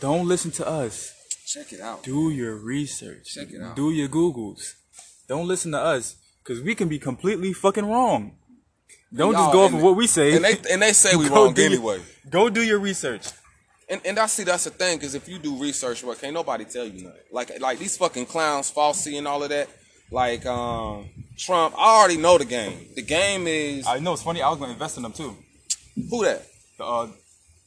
Don't 0.00 0.26
listen 0.26 0.50
to 0.52 0.66
us. 0.66 1.14
Check 1.46 1.72
it 1.72 1.80
out. 1.80 2.02
Do 2.02 2.30
your 2.30 2.56
research. 2.56 3.34
Check 3.34 3.50
it 3.50 3.60
out. 3.60 3.76
Do 3.76 3.90
your 3.90 4.08
Googles. 4.08 4.74
Don't 5.28 5.46
listen 5.46 5.72
to 5.72 5.78
us, 5.78 6.16
cause 6.42 6.60
we 6.60 6.74
can 6.74 6.88
be 6.88 6.98
completely 6.98 7.52
fucking 7.52 7.86
wrong. 7.88 8.32
Don't 9.12 9.34
just 9.34 9.52
go 9.52 9.64
off 9.64 9.72
of 9.72 9.82
what 9.82 9.96
we 9.96 10.06
say. 10.06 10.36
And 10.36 10.44
they 10.44 10.58
and 10.70 10.82
they 10.82 10.92
say 10.92 11.16
we 11.16 11.28
wrong 11.28 11.52
do 11.52 11.64
anyway. 11.64 12.00
Go 12.28 12.48
do 12.48 12.62
your 12.62 12.78
research. 12.78 13.28
And 13.88 14.00
and 14.04 14.18
I 14.18 14.26
see 14.26 14.44
that's 14.44 14.64
the 14.64 14.70
thing, 14.70 14.98
because 14.98 15.14
if 15.14 15.28
you 15.28 15.38
do 15.38 15.56
research 15.56 16.02
work, 16.02 16.20
can't 16.20 16.34
nobody 16.34 16.64
tell 16.64 16.84
you 16.84 17.04
nothing. 17.04 17.20
Like 17.30 17.60
like 17.60 17.78
these 17.78 17.96
fucking 17.96 18.26
clowns, 18.26 18.72
Fauci 18.72 19.18
and 19.18 19.26
all 19.28 19.42
of 19.42 19.50
that. 19.50 19.68
Like 20.10 20.46
um 20.46 21.08
Trump, 21.36 21.74
I 21.76 21.98
already 21.98 22.16
know 22.16 22.38
the 22.38 22.44
game. 22.44 22.86
The 22.94 23.02
game 23.02 23.46
is 23.46 23.86
I 23.86 23.98
know 23.98 24.12
it's 24.12 24.22
funny. 24.22 24.42
I 24.42 24.48
was 24.50 24.58
gonna 24.58 24.72
invest 24.72 24.96
in 24.96 25.02
them 25.02 25.12
too. 25.12 25.36
who 26.08 26.24
that? 26.24 26.46
The 26.78 26.84
uh, 26.84 27.08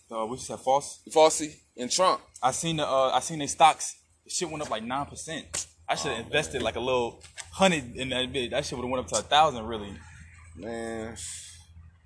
the 0.09 0.25
what 0.25 0.39
you 0.39 0.45
said, 0.45 0.59
false. 0.59 1.01
Fauci 1.09 1.55
and 1.77 1.91
Trump. 1.91 2.21
I 2.41 2.51
seen 2.51 2.77
the 2.77 2.87
uh, 2.87 3.11
I 3.13 3.19
seen 3.19 3.39
their 3.39 3.47
stocks. 3.47 3.95
The 4.25 4.29
shit 4.29 4.49
went 4.49 4.61
up 4.63 4.69
like 4.69 4.83
nine 4.83 5.05
percent. 5.05 5.67
I 5.87 5.95
should 5.95 6.11
have 6.11 6.25
invested 6.25 6.61
like 6.61 6.75
a 6.75 6.79
little 6.79 7.21
hundred 7.51 7.95
in 7.95 8.09
that 8.09 8.31
bit. 8.31 8.51
That 8.51 8.65
shit 8.65 8.77
would 8.77 8.83
have 8.85 8.91
went 8.91 9.05
up 9.05 9.09
to 9.11 9.19
a 9.19 9.21
thousand. 9.21 9.65
Really, 9.65 9.93
Man, 10.55 11.15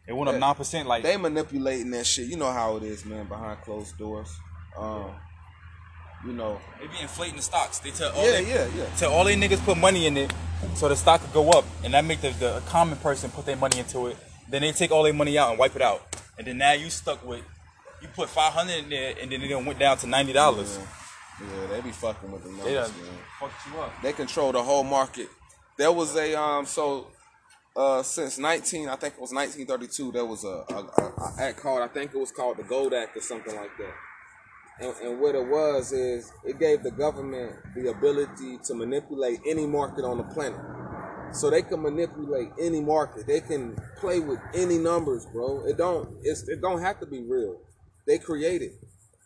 it 0.07 0.13
went 0.13 0.29
up 0.29 0.39
nine 0.39 0.55
percent. 0.55 0.87
Like 0.87 1.03
they 1.03 1.17
manipulating 1.17 1.91
that 1.91 2.05
shit. 2.05 2.27
You 2.27 2.37
know 2.37 2.51
how 2.51 2.77
it 2.77 2.83
is, 2.83 3.05
man, 3.05 3.27
behind 3.27 3.61
closed 3.61 3.97
doors. 3.97 4.29
Um, 4.77 5.11
you 6.25 6.33
know. 6.33 6.59
they 6.79 6.87
be 6.87 7.01
inflating 7.01 7.35
the 7.35 7.41
stocks. 7.41 7.79
They 7.79 7.91
tell 7.91 8.11
all 8.11 8.25
Yeah, 8.25 8.31
they, 8.31 8.47
yeah, 8.47 8.67
yeah. 8.75 8.85
tell 8.97 9.11
all 9.11 9.23
they 9.23 9.35
niggas 9.35 9.63
put 9.63 9.77
money 9.77 10.07
in 10.07 10.17
it, 10.17 10.33
so 10.75 10.89
the 10.89 10.95
stock 10.95 11.21
could 11.21 11.33
go 11.33 11.49
up, 11.51 11.65
and 11.83 11.93
that 11.93 12.05
make 12.05 12.21
the, 12.21 12.29
the 12.31 12.61
common 12.67 12.97
person 12.99 13.29
put 13.29 13.45
their 13.45 13.55
money 13.55 13.79
into 13.79 14.07
it. 14.07 14.17
Then 14.49 14.61
they 14.61 14.71
take 14.71 14.91
all 14.91 15.03
their 15.03 15.13
money 15.13 15.37
out 15.37 15.51
and 15.51 15.59
wipe 15.59 15.75
it 15.75 15.81
out, 15.81 16.15
and 16.37 16.47
then 16.47 16.57
now 16.57 16.73
you 16.73 16.89
stuck 16.89 17.25
with 17.25 17.43
you 18.01 18.07
put 18.15 18.29
five 18.29 18.53
hundred 18.53 18.83
in 18.83 18.89
there, 18.89 19.15
and 19.21 19.31
then 19.31 19.41
it 19.41 19.65
went 19.65 19.79
down 19.79 19.97
to 19.97 20.07
ninety 20.07 20.33
dollars. 20.33 20.79
Yeah, 21.39 21.67
they 21.67 21.81
be 21.81 21.91
fucking 21.91 22.31
with 22.31 22.43
the 22.43 22.49
numbers, 22.49 22.65
They 22.65 22.73
done 22.73 22.91
man. 22.91 23.19
fucked 23.39 23.67
you 23.71 23.79
up. 23.79 23.93
They 24.01 24.13
control 24.13 24.51
the 24.51 24.63
whole 24.63 24.83
market. 24.83 25.29
There 25.77 25.91
was 25.91 26.15
a 26.15 26.33
um 26.39 26.65
so 26.65 27.07
uh 27.75 28.01
since 28.01 28.39
19 28.39 28.89
I 28.89 28.95
think 28.95 29.13
it 29.13 29.21
was 29.21 29.31
1932 29.31 30.11
there 30.11 30.25
was 30.25 30.43
a, 30.43 30.47
a, 30.47 30.75
a, 30.97 31.03
a 31.05 31.33
act 31.39 31.59
called 31.59 31.83
I 31.83 31.87
think 31.89 32.11
it 32.15 32.17
was 32.17 32.31
called 32.31 32.57
the 32.57 32.63
Gold 32.63 32.93
Act 32.95 33.15
or 33.15 33.21
something 33.21 33.55
like 33.55 33.69
that. 33.77 33.93
And, 34.79 34.95
and 35.03 35.19
what 35.21 35.35
it 35.35 35.45
was 35.47 35.91
is 35.91 36.31
it 36.43 36.59
gave 36.59 36.81
the 36.81 36.89
government 36.91 37.53
the 37.75 37.91
ability 37.91 38.57
to 38.65 38.73
manipulate 38.73 39.39
any 39.47 39.67
market 39.67 40.05
on 40.05 40.17
the 40.17 40.23
planet. 40.23 40.59
So 41.33 41.51
they 41.51 41.61
can 41.61 41.81
manipulate 41.83 42.49
any 42.59 42.81
market. 42.81 43.27
They 43.27 43.41
can 43.41 43.75
play 43.99 44.19
with 44.19 44.39
any 44.55 44.77
numbers, 44.79 45.27
bro. 45.27 45.65
It 45.67 45.77
don't 45.77 46.17
it's 46.23 46.47
it 46.47 46.61
don't 46.61 46.81
have 46.81 46.99
to 47.01 47.05
be 47.05 47.21
real. 47.21 47.59
They 48.07 48.17
create 48.17 48.61
it. 48.61 48.73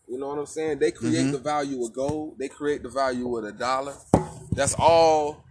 You 0.08 0.18
know 0.18 0.28
what 0.28 0.40
I'm 0.40 0.46
saying? 0.46 0.80
They 0.80 0.92
create 0.92 1.32
the 1.32 1.38
value 1.38 1.86
of 1.86 1.94
gold. 1.94 2.38
They 2.38 2.50
create 2.50 2.84
the 2.84 2.90
value 2.90 3.38
of 3.38 3.46
the 3.46 3.54
dollar. 3.54 3.94
That's 4.52 4.76
all 4.78 5.46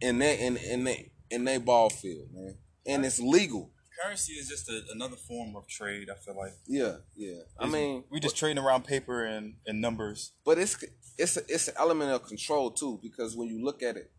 in 0.00 0.18
that 0.20 0.38
in 0.38 0.56
in 0.56 0.84
they 0.84 1.10
in 1.30 1.44
they 1.44 1.58
ball 1.58 1.90
field, 1.90 2.28
man. 2.32 2.56
And 2.86 3.04
it's 3.04 3.20
legal. 3.20 3.70
Currency 4.02 4.34
is 4.34 4.48
just 4.48 4.68
a, 4.68 4.80
another 4.94 5.16
form 5.16 5.56
of 5.56 5.66
trade. 5.66 6.08
I 6.08 6.14
feel 6.14 6.36
like. 6.36 6.52
Yeah, 6.66 6.98
yeah. 7.16 7.40
I 7.58 7.66
mean, 7.66 8.04
we 8.10 8.20
just 8.20 8.36
trading 8.36 8.62
around 8.62 8.84
paper 8.84 9.24
and, 9.24 9.54
and 9.66 9.80
numbers. 9.80 10.32
but 10.46 10.56
it's 10.56 10.82
it's 11.18 11.36
a, 11.36 11.40
it's 11.48 11.68
an 11.68 11.74
element 11.76 12.12
of 12.12 12.24
control 12.24 12.70
too 12.70 13.00
because 13.02 13.36
when 13.36 13.48
you 13.48 13.62
look 13.62 13.82
at 13.82 13.96
it, 13.96 14.10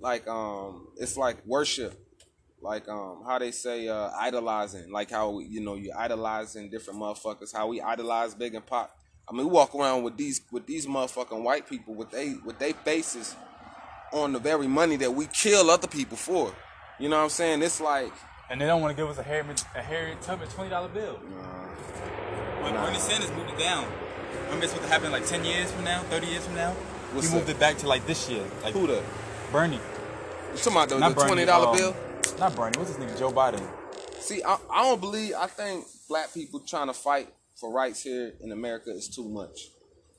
like 0.00 0.26
um, 0.26 0.88
it's 0.98 1.16
like 1.16 1.46
worship, 1.46 1.94
like 2.62 2.88
um, 2.88 3.22
how 3.26 3.38
they 3.38 3.50
say 3.52 3.88
uh, 3.88 4.10
idolizing, 4.18 4.90
like 4.92 5.10
how 5.10 5.38
you 5.38 5.60
know 5.60 5.74
you 5.74 5.92
idolizing 5.96 6.70
different 6.70 7.00
motherfuckers, 7.00 7.54
how 7.54 7.66
we 7.68 7.80
idolize 7.80 8.34
Big 8.34 8.54
and 8.54 8.64
Pop. 8.64 8.96
I 9.28 9.32
mean, 9.32 9.46
we 9.46 9.52
walk 9.52 9.74
around 9.74 10.02
with 10.02 10.16
these 10.16 10.40
with 10.50 10.66
these 10.66 10.86
motherfucking 10.86 11.42
white 11.42 11.68
people 11.68 11.94
with 11.94 12.10
they 12.10 12.34
with 12.44 12.58
they 12.58 12.72
faces 12.72 13.36
on 14.12 14.32
the 14.32 14.38
very 14.38 14.66
money 14.66 14.96
that 14.96 15.14
we 15.14 15.26
kill 15.26 15.70
other 15.70 15.86
people 15.86 16.16
for. 16.16 16.52
You 16.98 17.08
know 17.08 17.16
what 17.16 17.24
I'm 17.24 17.28
saying? 17.30 17.62
It's 17.62 17.80
like 17.80 18.12
And 18.50 18.60
they 18.60 18.66
don't 18.66 18.82
want 18.82 18.94
to 18.96 19.00
give 19.02 19.08
us 19.08 19.18
a 19.18 19.22
Harriet, 19.22 19.64
a 19.74 19.82
Harriet 19.82 20.20
Tubman 20.20 20.48
twenty 20.48 20.70
dollar 20.70 20.88
bill. 20.88 21.14
When 22.62 22.74
Bernie 22.74 22.98
Sanders 22.98 23.30
moved 23.30 23.50
it 23.50 23.58
down, 23.58 23.86
remember 24.44 24.64
it's 24.64 24.72
supposed 24.72 24.88
to 24.88 24.92
happen 24.92 25.12
like 25.12 25.26
ten 25.26 25.44
years 25.44 25.70
from 25.70 25.84
now, 25.84 26.02
thirty 26.02 26.26
years 26.26 26.44
from 26.44 26.56
now. 26.56 26.72
What's 27.12 27.28
he 27.28 27.34
moved 27.34 27.46
that? 27.46 27.56
it 27.56 27.60
back 27.60 27.78
to 27.78 27.88
like 27.88 28.06
this 28.06 28.28
year, 28.28 28.44
like 28.62 28.74
who 28.74 28.86
the 28.86 29.02
Bernie, 29.50 29.76
you 29.76 30.58
talking 30.58 30.72
about 30.72 30.88
the, 30.88 30.98
the 30.98 31.26
twenty 31.26 31.44
dollar 31.44 31.68
um, 31.68 31.76
bill? 31.76 31.96
Not 32.38 32.56
Bernie. 32.56 32.78
What's 32.78 32.94
this 32.94 32.98
name? 32.98 33.16
Joe 33.18 33.30
Biden. 33.30 33.66
See, 34.20 34.42
I, 34.42 34.58
I 34.72 34.84
don't 34.84 35.00
believe. 35.00 35.34
I 35.34 35.46
think 35.46 35.86
black 36.08 36.32
people 36.32 36.60
trying 36.60 36.86
to 36.86 36.94
fight 36.94 37.28
for 37.56 37.72
rights 37.72 38.02
here 38.02 38.32
in 38.40 38.52
America 38.52 38.90
is 38.90 39.08
too 39.08 39.28
much. 39.28 39.68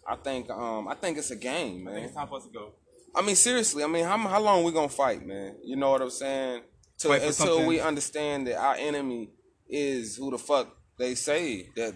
I 0.08 0.16
think 0.16 0.49
um 0.49 0.88
I 0.88 0.95
think 0.95 1.18
it's 1.18 1.32
a 1.32 1.36
game, 1.36 1.88
I 1.88 1.91
think 1.91 1.95
man. 1.95 1.97
it's 2.04 2.14
time 2.14 2.28
for 2.28 2.38
us 2.38 2.45
to 2.45 2.52
go. 2.52 2.74
I 3.16 3.22
mean, 3.22 3.36
seriously. 3.36 3.84
I 3.84 3.88
mean, 3.88 4.06
how 4.06 4.18
how 4.18 4.39
long 4.39 4.64
we 4.64 4.72
gonna 4.72 4.89
fight, 4.89 5.26
man? 5.26 5.56
You 5.64 5.76
know 5.76 5.91
what 5.91 6.02
I'm 6.02 6.10
saying? 6.10 6.64
Till, 6.97 7.14
until 7.14 7.32
something. 7.32 7.66
we 7.66 7.80
understand 7.80 8.47
that 8.47 8.58
our 8.58 8.76
enemy 8.76 9.32
is 9.68 10.18
who 10.18 10.32
the 10.32 10.38
fuck 10.38 10.68
they 10.97 11.16
say 11.16 11.70
that 11.76 11.95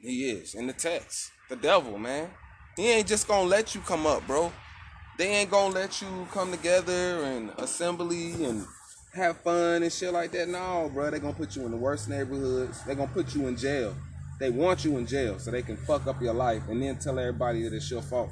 he 0.00 0.30
is 0.30 0.54
in 0.54 0.66
the 0.66 0.72
text, 0.72 1.30
the 1.48 1.56
devil, 1.56 1.98
man. 1.98 2.30
He 2.76 2.90
ain't 2.90 3.06
just 3.06 3.28
gonna 3.28 3.48
let 3.48 3.74
you 3.74 3.80
come 3.82 4.06
up, 4.06 4.26
bro. 4.26 4.52
They 5.18 5.28
ain't 5.28 5.50
gonna 5.50 5.74
let 5.74 6.00
you 6.02 6.26
come 6.32 6.50
together 6.50 7.22
and 7.24 7.50
assembly 7.58 8.44
and 8.44 8.66
have 9.14 9.36
fun 9.38 9.82
and 9.82 9.92
shit 9.92 10.12
like 10.12 10.32
that. 10.32 10.48
No, 10.48 10.90
bro. 10.92 11.10
They 11.10 11.18
gonna 11.18 11.34
put 11.34 11.54
you 11.56 11.64
in 11.64 11.70
the 11.70 11.76
worst 11.76 12.08
neighborhoods. 12.08 12.82
They 12.84 12.94
gonna 12.94 13.10
put 13.12 13.34
you 13.34 13.46
in 13.46 13.56
jail. 13.56 13.94
They 14.40 14.50
want 14.50 14.84
you 14.84 14.96
in 14.98 15.06
jail 15.06 15.38
so 15.38 15.50
they 15.50 15.62
can 15.62 15.76
fuck 15.76 16.06
up 16.06 16.20
your 16.20 16.34
life 16.34 16.62
and 16.68 16.82
then 16.82 16.98
tell 16.98 17.18
everybody 17.18 17.62
that 17.62 17.72
it's 17.72 17.90
your 17.90 18.02
fault. 18.02 18.30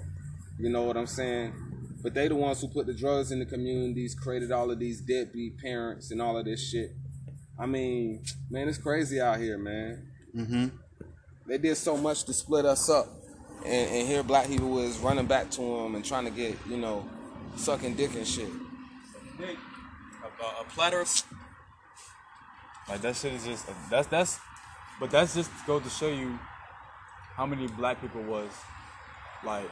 You 0.58 0.70
know 0.70 0.82
what 0.82 0.96
I'm 0.96 1.06
saying? 1.06 1.52
But 2.02 2.14
they 2.14 2.28
the 2.28 2.34
ones 2.34 2.60
who 2.60 2.68
put 2.68 2.86
the 2.86 2.94
drugs 2.94 3.30
in 3.30 3.38
the 3.38 3.46
communities, 3.46 4.14
created 4.14 4.52
all 4.52 4.70
of 4.70 4.78
these 4.78 5.00
deadbeat 5.00 5.58
parents 5.58 6.10
and 6.10 6.20
all 6.20 6.36
of 6.36 6.46
this 6.46 6.70
shit. 6.70 6.90
I 7.58 7.66
mean, 7.66 8.22
man, 8.50 8.68
it's 8.68 8.78
crazy 8.78 9.20
out 9.20 9.38
here, 9.38 9.58
man. 9.58 10.08
Mm-hmm. 10.34 10.66
They 11.46 11.58
did 11.58 11.76
so 11.76 11.96
much 11.96 12.24
to 12.24 12.32
split 12.32 12.64
us 12.64 12.88
up, 12.88 13.06
and, 13.66 13.90
and 13.90 14.08
here 14.08 14.22
black 14.22 14.46
people 14.46 14.78
is 14.78 14.98
running 14.98 15.26
back 15.26 15.50
to 15.52 15.60
them 15.60 15.94
and 15.94 16.04
trying 16.04 16.24
to 16.24 16.30
get, 16.30 16.56
you 16.68 16.78
know, 16.78 17.06
sucking 17.56 17.94
dick 17.94 18.14
and 18.14 18.26
shit. 18.26 18.48
A, 19.38 19.56
a, 20.42 20.60
a 20.62 20.64
platter 20.64 21.00
of 21.00 21.08
like 22.88 23.00
that 23.02 23.16
shit 23.16 23.32
is 23.34 23.44
just 23.44 23.66
that's 23.90 24.08
that's 24.08 24.38
but 24.98 25.10
that's 25.10 25.34
just 25.34 25.50
goes 25.66 25.82
to 25.82 25.90
show 25.90 26.08
you 26.08 26.38
how 27.34 27.46
many 27.46 27.66
black 27.68 28.00
people 28.00 28.22
was 28.22 28.50
like 29.44 29.68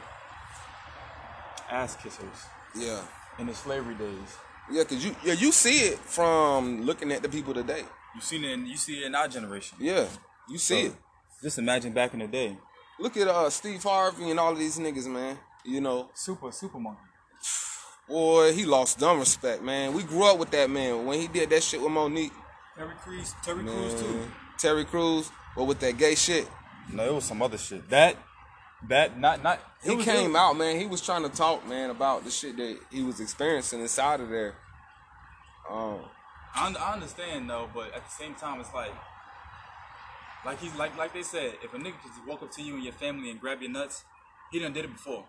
ass 1.69 1.95
kissers 1.97 2.45
Yeah, 2.75 3.01
in 3.37 3.47
the 3.47 3.53
slavery 3.53 3.95
days. 3.95 4.37
yeah, 4.71 4.83
cause 4.83 5.03
you 5.03 5.15
yeah 5.23 5.33
you 5.33 5.51
see 5.51 5.79
it 5.89 5.99
from 5.99 6.83
looking 6.83 7.11
at 7.11 7.21
the 7.21 7.29
people 7.29 7.53
today. 7.53 7.83
You 8.15 8.21
seen 8.21 8.43
it 8.43 8.51
in, 8.51 8.65
you 8.65 8.77
see 8.77 9.01
it 9.01 9.05
in 9.05 9.13
our 9.15 9.27
generation. 9.27 9.77
Yeah, 9.79 10.07
you 10.49 10.57
see 10.57 10.81
So, 10.83 10.87
it. 10.87 10.93
Just 11.43 11.59
imagine 11.59 11.93
back 11.93 12.13
in 12.13 12.19
the 12.19 12.27
day. 12.27 12.57
Look 12.99 13.15
at 13.17 13.27
uh 13.27 13.49
Steve 13.49 13.83
Harvey 13.83 14.29
and 14.31 14.39
all 14.39 14.51
of 14.53 14.59
these 14.59 14.79
niggas, 14.79 15.07
man. 15.07 15.37
You 15.63 15.81
know, 15.81 16.09
Super 16.15 16.51
super 16.51 16.79
monkey. 16.79 17.01
boy, 18.09 18.51
he 18.53 18.65
lost 18.65 18.99
dumb 18.99 19.19
respect, 19.19 19.61
man. 19.63 19.93
We 19.93 20.03
grew 20.03 20.23
up 20.25 20.37
with 20.39 20.51
that 20.51 20.69
man 20.69 21.05
when 21.05 21.19
he 21.19 21.27
did 21.27 21.49
that 21.51 21.63
shit 21.63 21.79
with 21.81 21.91
Mo'Nique. 21.91 22.31
Terry 22.75 22.93
Crews 23.03 23.33
Terry 23.43 23.63
Crews 23.63 24.01
too. 24.01 24.31
Terry 24.57 24.85
Crews, 24.85 25.29
but 25.55 25.63
with 25.65 25.79
that 25.79 25.97
gay 25.97 26.15
shit. 26.15 26.47
No, 26.91 27.05
it 27.05 27.13
was 27.13 27.23
some 27.25 27.41
other 27.41 27.57
shit. 27.57 27.89
That 27.89 28.15
that 28.87 29.19
not 29.19 29.43
not 29.43 29.59
it 29.83 29.89
He 29.91 29.95
was- 29.95 30.05
came 30.05 30.35
it- 30.35 30.39
out, 30.39 30.53
man. 30.57 30.79
He 30.79 30.85
was 30.87 31.01
trying 31.01 31.23
to 31.23 31.29
talk, 31.29 31.65
man, 31.67 31.89
about 31.89 32.23
the 32.25 32.31
shit 32.31 32.57
that 32.57 32.79
he 32.91 33.03
was 33.03 33.19
experiencing 33.19 33.79
inside 33.81 34.19
of 34.21 34.29
there. 34.29 34.55
Um, 35.69 35.99
I, 36.55 36.73
I 36.79 36.93
understand 36.93 37.49
though, 37.49 37.69
but 37.73 37.93
at 37.93 38.03
the 38.05 38.11
same 38.11 38.33
time, 38.35 38.59
it's 38.59 38.73
like, 38.73 38.91
like 40.45 40.59
he's 40.59 40.73
like 40.75 40.97
like 40.97 41.13
they 41.13 41.21
said, 41.23 41.55
if 41.63 41.73
a 41.73 41.77
nigga 41.77 42.01
just 42.01 42.25
walk 42.27 42.41
up 42.41 42.51
to 42.53 42.61
you 42.63 42.75
and 42.75 42.83
your 42.83 42.93
family 42.93 43.29
and 43.29 43.39
grab 43.39 43.61
your 43.61 43.71
nuts, 43.71 44.03
he 44.51 44.59
done 44.59 44.73
did 44.73 44.85
it 44.85 44.91
before, 44.93 45.25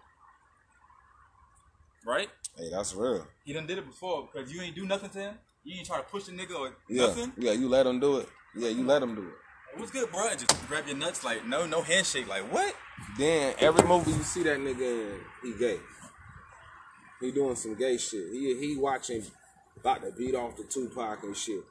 right? 2.07 2.29
Hey, 2.57 2.71
that's 2.71 2.95
real. 2.95 3.27
He 3.45 3.53
done 3.53 3.67
did 3.67 3.79
it 3.79 3.87
before 3.87 4.29
because 4.33 4.53
you 4.53 4.61
ain't 4.63 4.75
do 4.75 4.87
nothing 4.87 5.11
to 5.11 5.19
him. 5.19 5.35
You 5.65 5.77
ain't 5.79 5.87
try 5.87 5.99
to 5.99 6.03
push 6.05 6.25
the 6.25 6.33
nigga 6.33 6.59
or 6.59 6.73
Yeah, 6.89 7.07
nothing. 7.07 7.33
yeah. 7.39 7.53
You 7.53 7.69
let 7.69 7.87
him 7.87 8.01
do 8.01 8.19
it. 8.19 8.29
Yeah, 8.57 8.69
you 8.71 8.85
let 8.85 9.03
him 9.03 9.15
do 9.15 9.23
it. 9.23 9.35
What's 9.79 9.93
good, 9.93 10.11
bro? 10.11 10.29
Just 10.31 10.67
grab 10.69 10.87
your 10.89 10.97
nuts, 10.97 11.23
like 11.23 11.47
no, 11.47 11.65
no 11.67 11.81
handshake, 11.83 12.27
like 12.29 12.43
what? 12.53 12.75
Then 13.17 13.55
every 13.61 13.87
movie 13.87 14.11
you 14.11 14.23
see 14.23 14.43
that 14.43 14.59
nigga 14.59 14.81
in, 15.15 15.21
he 15.45 15.59
gay. 15.59 15.79
He 17.21 17.31
doing 17.31 17.55
some 17.57 17.75
gay 17.77 17.97
shit. 17.99 18.31
He 18.33 18.57
he 18.59 18.77
watching 18.77 19.23
about 19.79 20.03
to 20.03 20.11
beat 20.13 20.35
off 20.35 20.57
the 20.57 20.65
Tupac 20.65 21.23
and 21.23 21.37
shit. 21.37 21.63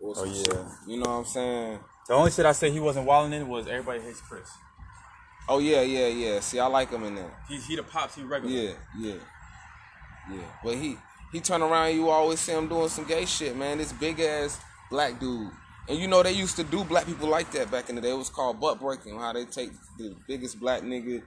Or 0.00 0.14
some 0.14 0.28
Oh, 0.28 0.32
yeah. 0.32 0.42
shit. 0.42 0.56
You 0.88 0.96
know 0.96 1.10
what 1.10 1.16
I'm 1.18 1.24
saying? 1.26 1.78
The 2.08 2.14
only 2.14 2.30
shit 2.30 2.46
I 2.46 2.52
say 2.52 2.70
he 2.70 2.80
wasn't 2.80 3.06
wilding 3.06 3.32
in 3.40 3.48
was 3.48 3.66
everybody 3.68 4.00
hates 4.00 4.20
Chris. 4.22 4.48
Oh 5.48 5.58
yeah, 5.58 5.82
yeah, 5.82 6.06
yeah. 6.08 6.40
See, 6.40 6.58
I 6.58 6.66
like 6.66 6.90
him 6.90 7.04
in 7.04 7.14
there. 7.14 7.30
He 7.48 7.58
he 7.58 7.76
the 7.76 7.82
pops, 7.82 8.16
he 8.16 8.22
regular. 8.22 8.54
Yeah, 8.54 8.72
yeah, 8.98 9.14
yeah. 10.30 10.38
But 10.64 10.74
he 10.76 10.96
he 11.32 11.40
turn 11.40 11.62
around, 11.62 11.94
you 11.94 12.08
always 12.08 12.40
see 12.40 12.52
him 12.52 12.68
doing 12.68 12.88
some 12.88 13.04
gay 13.04 13.24
shit, 13.24 13.56
man. 13.56 13.78
This 13.78 13.92
big 13.92 14.18
ass 14.20 14.60
black 14.90 15.20
dude, 15.20 15.50
and 15.88 15.98
you 15.98 16.08
know 16.08 16.22
they 16.22 16.32
used 16.32 16.56
to 16.56 16.64
do 16.64 16.82
black 16.84 17.06
people 17.06 17.28
like 17.28 17.50
that 17.52 17.70
back 17.70 17.88
in 17.88 17.94
the 17.94 18.00
day. 18.00 18.10
It 18.10 18.16
was 18.18 18.28
called 18.30 18.60
butt 18.60 18.80
breaking. 18.80 19.18
How 19.18 19.32
they 19.32 19.44
take 19.44 19.70
the 19.98 20.14
biggest 20.26 20.58
black 20.58 20.82
nigga, 20.82 21.22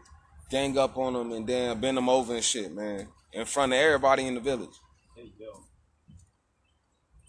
gang 0.51 0.77
up 0.77 0.97
on 0.97 1.13
them, 1.13 1.31
and 1.31 1.47
then 1.47 1.79
bend 1.79 1.97
them 1.97 2.09
over 2.09 2.33
and 2.35 2.43
shit, 2.43 2.73
man, 2.73 3.07
in 3.31 3.45
front 3.45 3.71
of 3.71 3.79
everybody 3.79 4.27
in 4.27 4.35
the 4.35 4.41
village. 4.41 4.75
Hey, 5.15 5.31
yo. 5.39 5.47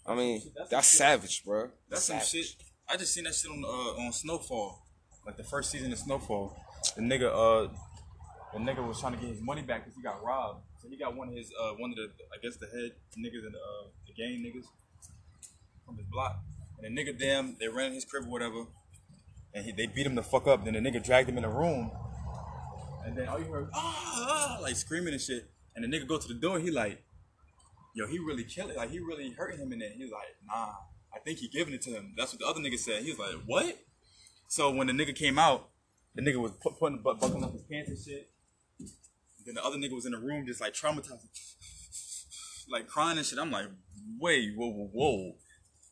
I 0.06 0.14
mean, 0.14 0.42
That's 0.56 0.70
that's 0.70 0.86
some 0.88 0.92
shit. 0.92 0.98
savage, 1.22 1.44
bro. 1.44 1.70
That's 1.88 2.04
some 2.04 2.18
savage. 2.20 2.28
shit. 2.28 2.56
I 2.88 2.96
just 2.96 3.14
seen 3.14 3.24
that 3.24 3.34
shit 3.34 3.50
on 3.50 3.64
uh, 3.64 4.02
on 4.04 4.12
Snowfall, 4.12 4.82
like 5.24 5.36
the 5.36 5.44
first 5.44 5.70
season 5.70 5.92
of 5.92 5.98
Snowfall. 5.98 6.54
The 6.96 7.00
nigga, 7.02 7.30
uh, 7.32 7.72
the 8.52 8.58
nigga 8.58 8.86
was 8.86 9.00
trying 9.00 9.14
to 9.14 9.18
get 9.18 9.30
his 9.30 9.40
money 9.40 9.62
back 9.62 9.84
because 9.84 9.96
he 9.96 10.02
got 10.02 10.22
robbed. 10.22 10.60
So 10.84 10.90
he 10.90 10.98
got 10.98 11.16
one 11.16 11.28
of 11.28 11.34
his, 11.34 11.50
uh, 11.58 11.70
one 11.78 11.92
of 11.92 11.96
the, 11.96 12.10
I 12.30 12.36
guess 12.42 12.56
the 12.56 12.66
head 12.66 12.92
niggas 13.18 13.46
and 13.46 13.56
uh, 13.56 13.88
the 14.06 14.12
gang 14.12 14.44
niggas 14.44 14.66
from 15.86 15.96
his 15.96 16.04
block. 16.04 16.40
And 16.78 16.94
the 16.94 17.02
nigga, 17.02 17.18
them, 17.18 17.56
they 17.58 17.68
ran 17.68 17.86
in 17.86 17.94
his 17.94 18.04
crib 18.04 18.24
or 18.24 18.30
whatever, 18.30 18.66
and 19.54 19.64
he, 19.64 19.72
they 19.72 19.86
beat 19.86 20.04
him 20.04 20.14
the 20.14 20.22
fuck 20.22 20.46
up. 20.46 20.62
Then 20.62 20.74
the 20.74 20.80
nigga 20.80 21.02
dragged 21.02 21.30
him 21.30 21.38
in 21.38 21.44
a 21.44 21.48
room, 21.48 21.90
and 23.06 23.16
then 23.16 23.28
all 23.28 23.38
you 23.38 23.46
heard, 23.46 23.70
ah, 23.72 24.56
ah, 24.58 24.58
like 24.60 24.76
screaming 24.76 25.14
and 25.14 25.22
shit. 25.22 25.50
And 25.74 25.82
the 25.82 25.88
nigga 25.88 26.06
go 26.06 26.18
to 26.18 26.28
the 26.28 26.34
door, 26.34 26.58
he 26.58 26.70
like, 26.70 27.02
yo, 27.94 28.06
he 28.06 28.18
really 28.18 28.44
killed 28.44 28.70
it. 28.70 28.76
like 28.76 28.90
he 28.90 28.98
really 28.98 29.30
hurt 29.30 29.56
him 29.58 29.72
in 29.72 29.78
there. 29.78 29.90
He 29.90 30.02
was 30.02 30.12
like, 30.12 30.36
nah, 30.46 30.74
I 31.14 31.18
think 31.24 31.38
he 31.38 31.48
giving 31.48 31.72
it 31.72 31.80
to 31.82 31.90
him. 31.92 32.12
That's 32.14 32.34
what 32.34 32.40
the 32.40 32.46
other 32.46 32.60
nigga 32.60 32.78
said. 32.78 33.04
He 33.04 33.10
was 33.10 33.18
like, 33.18 33.36
what? 33.46 33.78
So 34.48 34.70
when 34.70 34.88
the 34.88 34.92
nigga 34.92 35.16
came 35.16 35.38
out, 35.38 35.70
the 36.14 36.20
nigga 36.20 36.36
was 36.36 36.52
putting 36.78 36.98
bu- 36.98 37.14
buckling 37.14 37.42
up 37.42 37.54
his 37.54 37.62
pants 37.62 37.88
and 37.88 37.98
shit. 37.98 38.28
Then 39.44 39.54
the 39.54 39.64
other 39.64 39.76
nigga 39.76 39.92
was 39.92 40.06
in 40.06 40.12
the 40.12 40.18
room 40.18 40.46
just 40.46 40.60
like 40.60 40.72
traumatized, 40.72 41.26
like 42.70 42.86
crying 42.88 43.18
and 43.18 43.26
shit. 43.26 43.38
I'm 43.38 43.50
like, 43.50 43.66
wait, 44.18 44.52
whoa, 44.56 44.70
whoa, 44.70 44.90
whoa, 44.92 45.34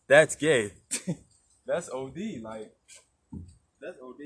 that's 0.09 0.37
gay. 0.37 0.73
that's 1.67 1.91
OD. 1.91 2.19
Like, 2.43 2.73
that's 3.81 3.99
OD. 4.03 4.21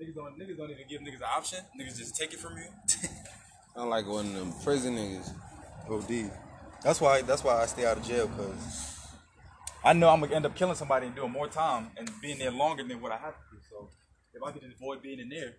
Niggas 0.00 0.14
don't, 0.14 0.38
niggas 0.38 0.56
don't 0.56 0.70
even 0.70 0.88
give 0.88 1.00
niggas 1.00 1.16
an 1.16 1.30
option. 1.36 1.58
Niggas 1.80 1.98
just 1.98 2.16
take 2.16 2.32
it 2.32 2.40
from 2.40 2.56
you. 2.56 2.64
I 3.76 3.80
don't 3.80 3.90
like 3.90 4.06
one 4.06 4.26
of 4.26 4.34
them 4.34 4.52
prison 4.64 4.96
niggas. 4.96 5.32
OD. 5.88 6.30
That's 6.82 7.00
why. 7.00 7.22
That's 7.22 7.44
why 7.44 7.62
I 7.62 7.66
stay 7.66 7.86
out 7.86 7.96
of 7.96 8.04
jail 8.04 8.28
because 8.28 8.98
I 9.84 9.92
know 9.92 10.08
I'm 10.08 10.20
gonna 10.20 10.34
end 10.34 10.46
up 10.46 10.54
killing 10.54 10.74
somebody 10.74 11.06
and 11.06 11.16
doing 11.16 11.32
more 11.32 11.48
time 11.48 11.90
and 11.96 12.10
being 12.20 12.38
there 12.38 12.50
longer 12.50 12.84
than 12.84 13.00
what 13.00 13.12
I 13.12 13.16
have 13.16 13.34
to 13.34 13.42
do. 13.50 13.58
So 13.68 13.90
if 14.34 14.42
I 14.42 14.52
could 14.52 14.62
just 14.62 14.76
avoid 14.76 15.02
being 15.02 15.18
in 15.18 15.28
there, 15.28 15.56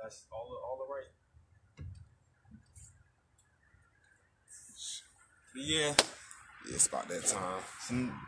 that's 0.00 0.24
all. 0.32 0.48
the- 0.50 0.56
All 0.66 0.78
the 0.78 0.92
right. 0.92 1.08
But 5.54 5.62
yeah, 5.64 5.94
Yeah, 6.68 6.74
it's 6.76 6.86
about 6.86 7.08
that 7.08 7.26
time. 7.26 7.62
some, 7.80 8.20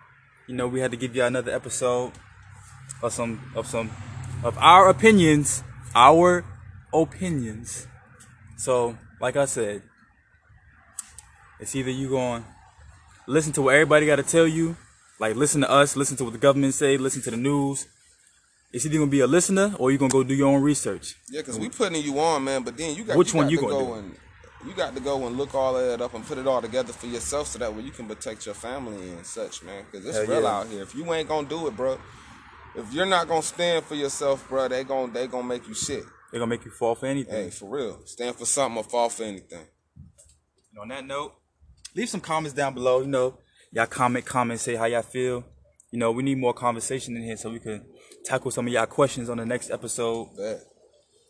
you 0.47 0.55
know, 0.55 0.69
we 0.69 0.81
had 0.81 0.91
to 0.91 0.97
give 0.97 1.15
you 1.17 1.25
another 1.25 1.53
episode 1.53 2.13
of 3.03 3.13
some 3.13 3.41
of 3.55 3.67
some 3.67 3.91
of 4.43 4.57
our 4.59 4.89
opinions, 4.91 5.63
our 5.95 6.45
opinions. 6.93 7.87
So, 8.57 8.97
like 9.21 9.37
I 9.37 9.47
said, 9.47 9.83
it's 11.61 11.75
either 11.75 11.91
you 11.91 12.09
going 12.11 12.45
listen 13.27 13.53
to 13.55 13.63
what 13.63 13.75
everybody 13.75 14.05
got 14.07 14.17
to 14.17 14.23
tell 14.23 14.47
you, 14.47 14.77
like 15.19 15.35
listen 15.35 15.63
to 15.63 15.71
us, 15.71 15.97
listen 15.97 16.17
to 16.19 16.25
what 16.25 16.33
the 16.35 16.39
government 16.39 16.75
say, 16.75 16.99
listen 16.99 17.23
to 17.23 17.31
the 17.31 17.37
news. 17.39 17.87
It's 18.75 18.85
either 18.85 18.99
gonna 18.99 19.09
be 19.09 19.21
a 19.21 19.27
listener 19.29 19.73
or 19.79 19.93
you 19.93 19.99
gonna 19.99 20.11
go 20.11 20.25
do 20.25 20.35
your 20.35 20.49
own 20.49 20.61
research. 20.61 21.15
Yeah, 21.31 21.43
because 21.43 21.61
we 21.61 21.69
putting 21.69 22.03
you 22.03 22.19
on, 22.19 22.43
man. 22.43 22.65
But 22.65 22.77
then 22.77 22.97
you 22.97 23.05
got 23.05 23.17
Which 23.17 23.33
you 23.33 23.37
one 23.37 23.47
got 23.47 23.53
you 23.53 23.59
to 23.59 23.63
gonna 23.63 23.75
go 23.75 23.87
do? 23.87 23.95
and 24.01 24.17
you 24.67 24.75
got 24.75 24.95
to 24.97 25.01
go 25.01 25.29
and 25.29 25.39
look 25.39 25.55
all 25.55 25.77
of 25.77 25.87
that 25.87 26.03
up 26.03 26.13
and 26.15 26.27
put 26.27 26.39
it 26.39 26.47
all 26.49 26.61
together 26.61 26.93
for 26.93 27.07
yourself, 27.07 27.47
so 27.47 27.61
that 27.61 27.73
way 27.73 27.83
you 27.83 27.93
can 27.93 28.07
protect 28.07 28.47
your 28.47 28.55
family 28.57 29.11
and 29.11 29.25
such, 29.25 29.63
man. 29.63 29.85
Because 29.89 30.05
it's 30.05 30.17
Hell 30.17 30.27
real 30.27 30.43
yeah. 30.43 30.57
out 30.57 30.67
here. 30.67 30.83
If 30.83 30.93
you 30.93 31.15
ain't 31.15 31.29
gonna 31.29 31.47
do 31.47 31.69
it, 31.69 31.77
bro, 31.77 32.01
if 32.75 32.93
you're 32.93 33.07
not 33.07 33.29
gonna 33.29 33.43
stand 33.43 33.85
for 33.85 33.95
yourself, 33.95 34.49
bro, 34.49 34.67
they 34.67 34.83
gonna 34.83 35.13
they 35.13 35.29
gonna 35.29 35.47
make 35.47 35.69
you 35.69 35.75
shit. 35.75 36.03
They're 36.33 36.41
gonna 36.41 36.51
make 36.51 36.65
you 36.65 36.73
fall 36.73 36.97
for 36.97 37.07
anything. 37.07 37.45
Hey, 37.45 37.51
for 37.51 37.69
real, 37.69 38.01
stand 38.07 38.35
for 38.35 38.45
something 38.45 38.79
or 38.79 38.83
fall 38.83 39.09
for 39.09 39.23
anything. 39.23 39.67
And 40.73 40.81
on 40.81 40.89
that 40.89 41.07
note, 41.07 41.33
leave 41.95 42.09
some 42.09 42.21
comments 42.21 42.57
down 42.57 42.75
below. 42.75 43.03
You 43.03 43.07
know, 43.07 43.39
y'all 43.71 43.87
comment, 43.87 44.25
comment, 44.25 44.59
say 44.59 44.75
how 44.75 44.87
y'all 44.87 45.03
feel. 45.03 45.45
You 45.93 46.01
know, 46.01 46.11
we 46.11 46.25
need 46.25 46.39
more 46.39 46.53
conversation 46.53 47.17
in 47.17 47.23
here 47.23 47.37
so 47.37 47.51
we 47.51 47.61
can 47.61 47.87
tackle 48.25 48.51
some 48.51 48.67
of 48.67 48.73
y'all 48.73 48.87
questions 48.87 49.29
on 49.29 49.37
the 49.37 49.47
next 49.47 49.71
episode. 49.71 50.37
Bet. 50.37 50.61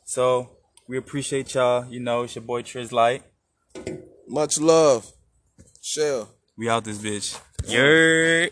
So 0.04 0.50
we 0.88 0.96
appreciate 0.96 1.54
y'all. 1.54 1.86
You 1.86 2.00
know, 2.00 2.22
it's 2.22 2.34
your 2.34 2.44
boy 2.44 2.62
Triz 2.62 2.92
Light. 2.92 3.22
Much 4.28 4.58
love, 4.58 5.12
Shell. 5.82 6.28
We 6.56 6.68
out 6.68 6.84
this 6.84 6.98
bitch. 6.98 7.38
Yeah. 7.66 8.48